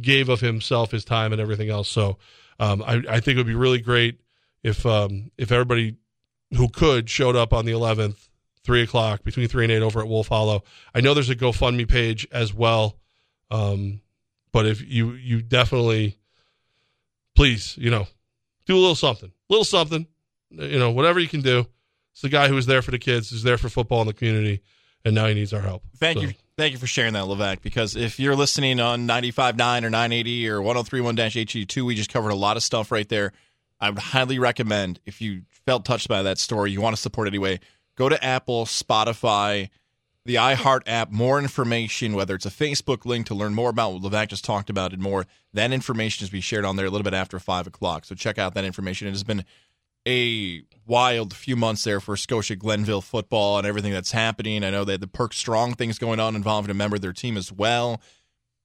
gave 0.00 0.28
of 0.28 0.40
himself, 0.40 0.90
his 0.90 1.04
time, 1.04 1.32
and 1.32 1.40
everything 1.40 1.70
else. 1.70 1.88
So 1.88 2.18
um, 2.58 2.82
I, 2.82 3.02
I, 3.08 3.20
think 3.20 3.36
it 3.36 3.36
would 3.36 3.46
be 3.46 3.54
really 3.54 3.78
great 3.78 4.20
if 4.62 4.84
um, 4.84 5.30
if 5.38 5.52
everybody 5.52 5.96
who 6.56 6.68
could 6.68 7.08
showed 7.08 7.36
up 7.36 7.52
on 7.52 7.64
the 7.64 7.72
11th, 7.72 8.27
three 8.64 8.82
o'clock 8.82 9.24
between 9.24 9.48
three 9.48 9.64
and 9.64 9.72
eight 9.72 9.82
over 9.82 10.00
at 10.00 10.08
Wolf 10.08 10.28
Hollow. 10.28 10.64
I 10.94 11.00
know 11.00 11.14
there's 11.14 11.30
a 11.30 11.36
GoFundMe 11.36 11.88
page 11.88 12.26
as 12.32 12.52
well, 12.52 12.96
um, 13.50 14.00
but 14.52 14.66
if 14.66 14.82
you 14.86 15.12
you 15.12 15.42
definitely 15.42 16.18
please 17.34 17.76
you 17.78 17.90
know 17.90 18.06
do 18.66 18.74
a 18.74 18.80
little 18.80 18.94
something, 18.94 19.32
little 19.48 19.64
something, 19.64 20.06
you 20.50 20.78
know 20.78 20.90
whatever 20.90 21.18
you 21.20 21.28
can 21.28 21.42
do. 21.42 21.66
It's 22.12 22.22
the 22.22 22.28
guy 22.28 22.48
who 22.48 22.54
was 22.54 22.66
there 22.66 22.82
for 22.82 22.90
the 22.90 22.98
kids, 22.98 23.30
who's 23.30 23.44
there 23.44 23.58
for 23.58 23.68
football 23.68 24.00
in 24.00 24.08
the 24.08 24.12
community, 24.12 24.62
and 25.04 25.14
now 25.14 25.26
he 25.26 25.34
needs 25.34 25.52
our 25.52 25.60
help. 25.60 25.82
Thank 25.96 26.18
so. 26.18 26.24
you. 26.24 26.34
Thank 26.56 26.72
you 26.72 26.78
for 26.78 26.88
sharing 26.88 27.12
that, 27.12 27.26
Levac, 27.26 27.62
because 27.62 27.94
if 27.94 28.18
you're 28.18 28.34
listening 28.34 28.80
on 28.80 29.06
95.9 29.06 29.52
or 29.84 29.90
980 29.90 30.48
or 30.48 30.58
1031-HE2, 30.58 31.82
we 31.82 31.94
just 31.94 32.12
covered 32.12 32.30
a 32.30 32.34
lot 32.34 32.56
of 32.56 32.64
stuff 32.64 32.90
right 32.90 33.08
there. 33.08 33.32
I 33.80 33.90
would 33.90 34.00
highly 34.00 34.40
recommend, 34.40 34.98
if 35.06 35.20
you 35.20 35.42
felt 35.64 35.84
touched 35.84 36.08
by 36.08 36.24
that 36.24 36.36
story, 36.38 36.72
you 36.72 36.80
want 36.80 36.96
to 36.96 37.00
support 37.00 37.28
anyway, 37.28 37.60
go 37.98 38.08
to 38.08 38.24
Apple, 38.24 38.64
Spotify, 38.64 39.70
the 40.24 40.36
iHeart 40.36 40.82
app, 40.86 41.10
more 41.10 41.38
information, 41.38 42.14
whether 42.14 42.36
it's 42.36 42.46
a 42.46 42.50
Facebook 42.50 43.04
link 43.04 43.26
to 43.26 43.34
learn 43.34 43.54
more 43.54 43.70
about 43.70 43.94
what 43.94 44.02
Levac 44.02 44.28
just 44.28 44.44
talked 44.44 44.70
about 44.70 44.92
and 44.92 45.02
more. 45.02 45.26
That 45.52 45.72
information 45.72 46.24
is 46.24 46.30
be 46.30 46.40
shared 46.40 46.64
on 46.64 46.76
there 46.76 46.86
a 46.86 46.90
little 46.90 47.02
bit 47.02 47.14
after 47.14 47.40
5 47.40 47.66
o'clock. 47.66 48.04
So 48.04 48.14
check 48.14 48.38
out 48.38 48.54
that 48.54 48.64
information. 48.64 49.08
It 49.08 49.12
has 49.12 49.24
been 49.24 49.44
a 50.06 50.62
wild 50.86 51.34
few 51.34 51.56
months 51.56 51.82
there 51.82 51.98
for 51.98 52.16
Scotia 52.16 52.54
Glenville 52.54 53.00
football 53.00 53.58
and 53.58 53.66
everything 53.66 53.92
that's 53.92 54.12
happening. 54.12 54.62
I 54.62 54.70
know 54.70 54.84
they 54.84 54.92
had 54.92 55.00
the 55.00 55.08
Perk 55.08 55.34
Strong 55.34 55.74
things 55.74 55.98
going 55.98 56.20
on 56.20 56.36
involving 56.36 56.70
a 56.70 56.74
member 56.74 56.96
of 56.96 57.02
their 57.02 57.12
team 57.12 57.36
as 57.36 57.50
well. 57.50 58.00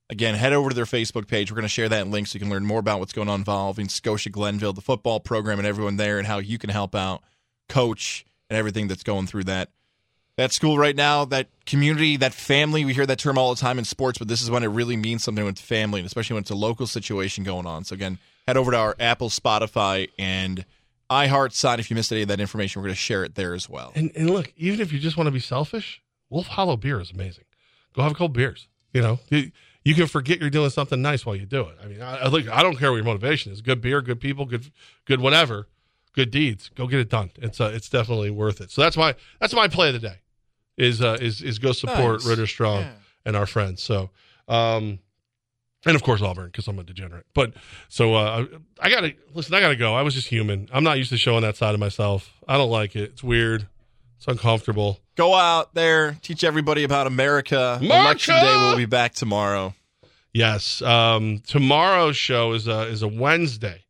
Again, 0.10 0.36
head 0.36 0.54
over 0.54 0.70
to 0.70 0.76
their 0.76 0.86
Facebook 0.86 1.28
page. 1.28 1.50
We're 1.50 1.56
going 1.56 1.64
to 1.64 1.70
share 1.70 1.90
that 1.90 2.08
link 2.08 2.28
so 2.28 2.36
you 2.36 2.42
can 2.42 2.52
learn 2.52 2.66
more 2.66 2.80
about 2.80 3.00
what's 3.00 3.14
going 3.14 3.30
on 3.30 3.40
involving 3.40 3.90
Scotia 3.90 4.30
Glenville, 4.30 4.74
the 4.74 4.82
football 4.82 5.20
program, 5.20 5.58
and 5.58 5.68
everyone 5.68 5.98
there, 5.98 6.20
and 6.20 6.28
how 6.28 6.38
you 6.38 6.60
can 6.60 6.70
help 6.70 6.94
out, 6.94 7.24
coach, 7.68 8.26
and 8.50 8.58
everything 8.58 8.88
that's 8.88 9.04
going 9.04 9.28
through 9.28 9.46
that 9.46 9.70
that 10.36 10.52
school 10.52 10.78
right 10.78 10.96
now, 10.96 11.26
that 11.26 11.48
community, 11.66 12.18
that 12.18 12.34
family. 12.34 12.86
We 12.86 12.94
hear 12.94 13.06
that 13.06 13.20
term 13.20 13.38
all 13.38 13.54
the 13.54 13.62
time 13.62 13.78
in 13.78 13.86
sports, 13.86 14.18
but 14.18 14.28
this 14.28 14.42
is 14.42 14.50
when 14.50 14.64
it 14.64 14.68
really 14.68 14.98
means 14.98 15.24
something 15.24 15.46
with 15.46 15.60
family, 15.60 16.00
and 16.00 16.08
especially 16.08 16.36
when 16.36 16.42
it's 16.42 16.52
a 16.52 16.56
local 16.56 16.88
situation 16.88 17.44
going 17.44 17.68
on. 17.68 17.84
So 17.84 17.94
again, 17.94 18.18
head 18.48 18.58
over 18.58 18.72
to 18.72 18.78
our 18.78 18.96
Apple, 19.00 19.30
Spotify, 19.30 20.10
and 20.18 20.66
iHeart 21.10 21.54
side. 21.54 21.80
If 21.80 21.92
you 21.92 21.96
missed 21.96 22.12
any 22.12 22.24
of 22.24 22.30
that 22.30 22.40
information, 22.40 22.82
we're 22.82 22.88
going 22.88 22.96
to 22.96 23.02
share 23.02 23.24
it 23.24 23.36
there 23.36 23.54
as 23.54 23.70
well. 23.70 23.92
And, 23.96 24.12
and 24.16 24.30
look, 24.30 24.52
even 24.58 24.82
if 24.82 24.92
you 24.92 25.00
just 25.00 25.18
want 25.18 25.28
to 25.28 25.32
be 25.32 25.40
selfish, 25.40 26.02
Wolf 26.30 26.48
Hollow 26.48 26.78
beer 26.78 27.00
is 27.00 27.12
amazing. 27.12 27.46
Go 27.94 28.02
have 28.02 28.12
a 28.12 28.16
couple 28.16 28.30
beers. 28.30 28.68
You 28.92 29.02
know, 29.02 29.20
you, 29.30 29.52
you 29.84 29.94
can 29.96 30.08
forget 30.08 30.40
you're 30.40 30.50
doing 30.50 30.70
something 30.70 31.02
nice 31.02 31.26
while 31.26 31.36
you 31.36 31.46
do 31.46 31.62
it. 31.62 31.78
I 31.84 31.88
mean, 31.88 32.02
I, 32.02 32.18
I 32.18 32.28
look, 32.28 32.48
I 32.48 32.64
don't 32.64 32.78
care 32.78 32.92
what 32.92 32.98
your 32.98 33.06
motivation 33.06 33.52
is. 33.52 33.62
Good 33.62 33.82
beer, 33.82 34.02
good 34.02 34.20
people, 34.20 34.46
good, 34.46 34.72
good 35.06 35.20
whatever, 35.20 35.68
good 36.14 36.32
deeds. 36.32 36.70
Go 36.76 36.88
get 36.88 37.00
it 37.00 37.10
done. 37.10 37.32
It's 37.38 37.60
uh, 37.60 37.72
it's 37.74 37.90
definitely 37.90 38.32
worth 38.32 38.62
it. 38.62 38.72
So 38.72 38.82
that's 38.82 38.98
my 38.98 39.16
that's 39.40 39.54
my 39.54 39.68
play 39.68 39.90
of 39.90 39.94
the 39.94 40.08
day. 40.08 40.20
Is 40.78 41.02
uh 41.02 41.18
is 41.22 41.42
is 41.42 41.60
go 41.60 41.72
support 41.72 42.20
nice. 42.20 42.26
Ritter 42.26 42.48
Strong 42.48 42.82
yeah. 42.82 42.92
and 43.26 43.36
our 43.36 43.46
friends. 43.46 43.82
So 43.84 44.10
um 44.48 45.00
and 45.86 45.96
of 45.96 46.04
course 46.04 46.22
Auburn 46.22 46.48
because 46.48 46.68
I'm 46.68 46.80
a 46.80 46.84
degenerate. 46.84 47.26
But 47.34 47.54
so 47.90 48.16
uh, 48.16 48.46
I 48.80 48.90
gotta 48.90 49.14
listen. 49.34 49.54
I 49.54 49.60
gotta 49.60 49.76
go. 49.76 49.94
I 49.96 50.02
was 50.02 50.14
just 50.14 50.28
human. 50.28 50.70
I'm 50.72 50.84
not 50.84 50.98
used 50.98 51.10
to 51.10 51.18
showing 51.18 51.42
that 51.42 51.58
side 51.58 51.74
of 51.74 51.80
myself. 51.80 52.32
I 52.48 52.58
don't 52.58 52.72
like 52.72 52.96
it. 52.96 53.12
It's 53.12 53.24
weird. 53.24 53.68
It's 54.18 54.28
uncomfortable. 54.28 55.00
Go 55.16 55.36
out 55.36 55.74
there, 55.74 56.18
teach 56.22 56.44
everybody 56.44 56.84
about 56.86 57.08
America. 57.08 57.78
America! 57.82 58.04
Election 58.06 58.36
day. 58.36 58.56
We'll 58.56 58.78
be 58.78 58.86
back 58.86 59.14
tomorrow. 59.14 59.76
Yes. 60.34 60.82
Um, 60.82 61.40
tomorrow's 61.46 62.18
show 62.18 62.54
is 62.54 62.68
a 62.68 62.84
is 62.84 63.04
a 63.04 63.08
Wednesday, 63.08 63.84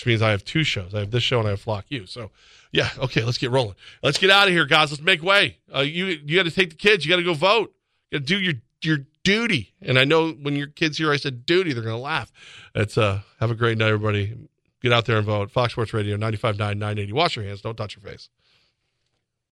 which 0.00 0.06
means 0.06 0.22
I 0.22 0.30
have 0.30 0.46
two 0.46 0.64
shows. 0.64 0.94
I 0.94 1.00
have 1.00 1.10
this 1.10 1.22
show 1.22 1.40
and 1.40 1.46
I 1.46 1.50
have 1.50 1.60
Flock 1.60 1.84
You. 1.90 2.06
So 2.06 2.30
yeah, 2.72 2.88
okay, 3.00 3.22
let's 3.22 3.36
get 3.36 3.50
rolling. 3.50 3.74
Let's 4.02 4.16
get 4.16 4.30
out 4.30 4.48
of 4.48 4.54
here, 4.54 4.64
guys. 4.64 4.90
Let's 4.90 5.02
make 5.02 5.22
way. 5.22 5.58
Uh, 5.74 5.80
you 5.80 6.06
you 6.06 6.36
got 6.36 6.44
to 6.44 6.50
take 6.50 6.70
the 6.70 6.76
kids. 6.76 7.04
You 7.04 7.10
got 7.10 7.16
to 7.16 7.22
go 7.22 7.34
vote. 7.34 7.74
You 8.10 8.18
got 8.18 8.26
to 8.26 8.34
do 8.34 8.40
your 8.40 8.54
your 8.82 9.04
duty. 9.24 9.74
And 9.82 9.98
I 9.98 10.04
know 10.04 10.30
when 10.30 10.56
your 10.56 10.68
kids 10.68 10.96
hear 10.96 11.12
I 11.12 11.16
said 11.16 11.44
duty, 11.44 11.74
they're 11.74 11.82
going 11.82 11.94
to 11.94 12.00
laugh. 12.00 12.32
It's 12.74 12.96
uh, 12.96 13.20
have 13.40 13.50
a 13.50 13.54
great 13.54 13.76
night, 13.76 13.88
everybody. 13.88 14.48
Get 14.80 14.92
out 14.94 15.04
there 15.04 15.18
and 15.18 15.26
vote. 15.26 15.50
Fox 15.50 15.74
Sports 15.74 15.92
Radio, 15.92 16.16
95.9, 16.16 16.56
980. 16.56 17.12
Wash 17.12 17.36
your 17.36 17.44
hands. 17.44 17.60
Don't 17.60 17.76
touch 17.76 17.96
your 17.96 18.10
face. 18.10 18.30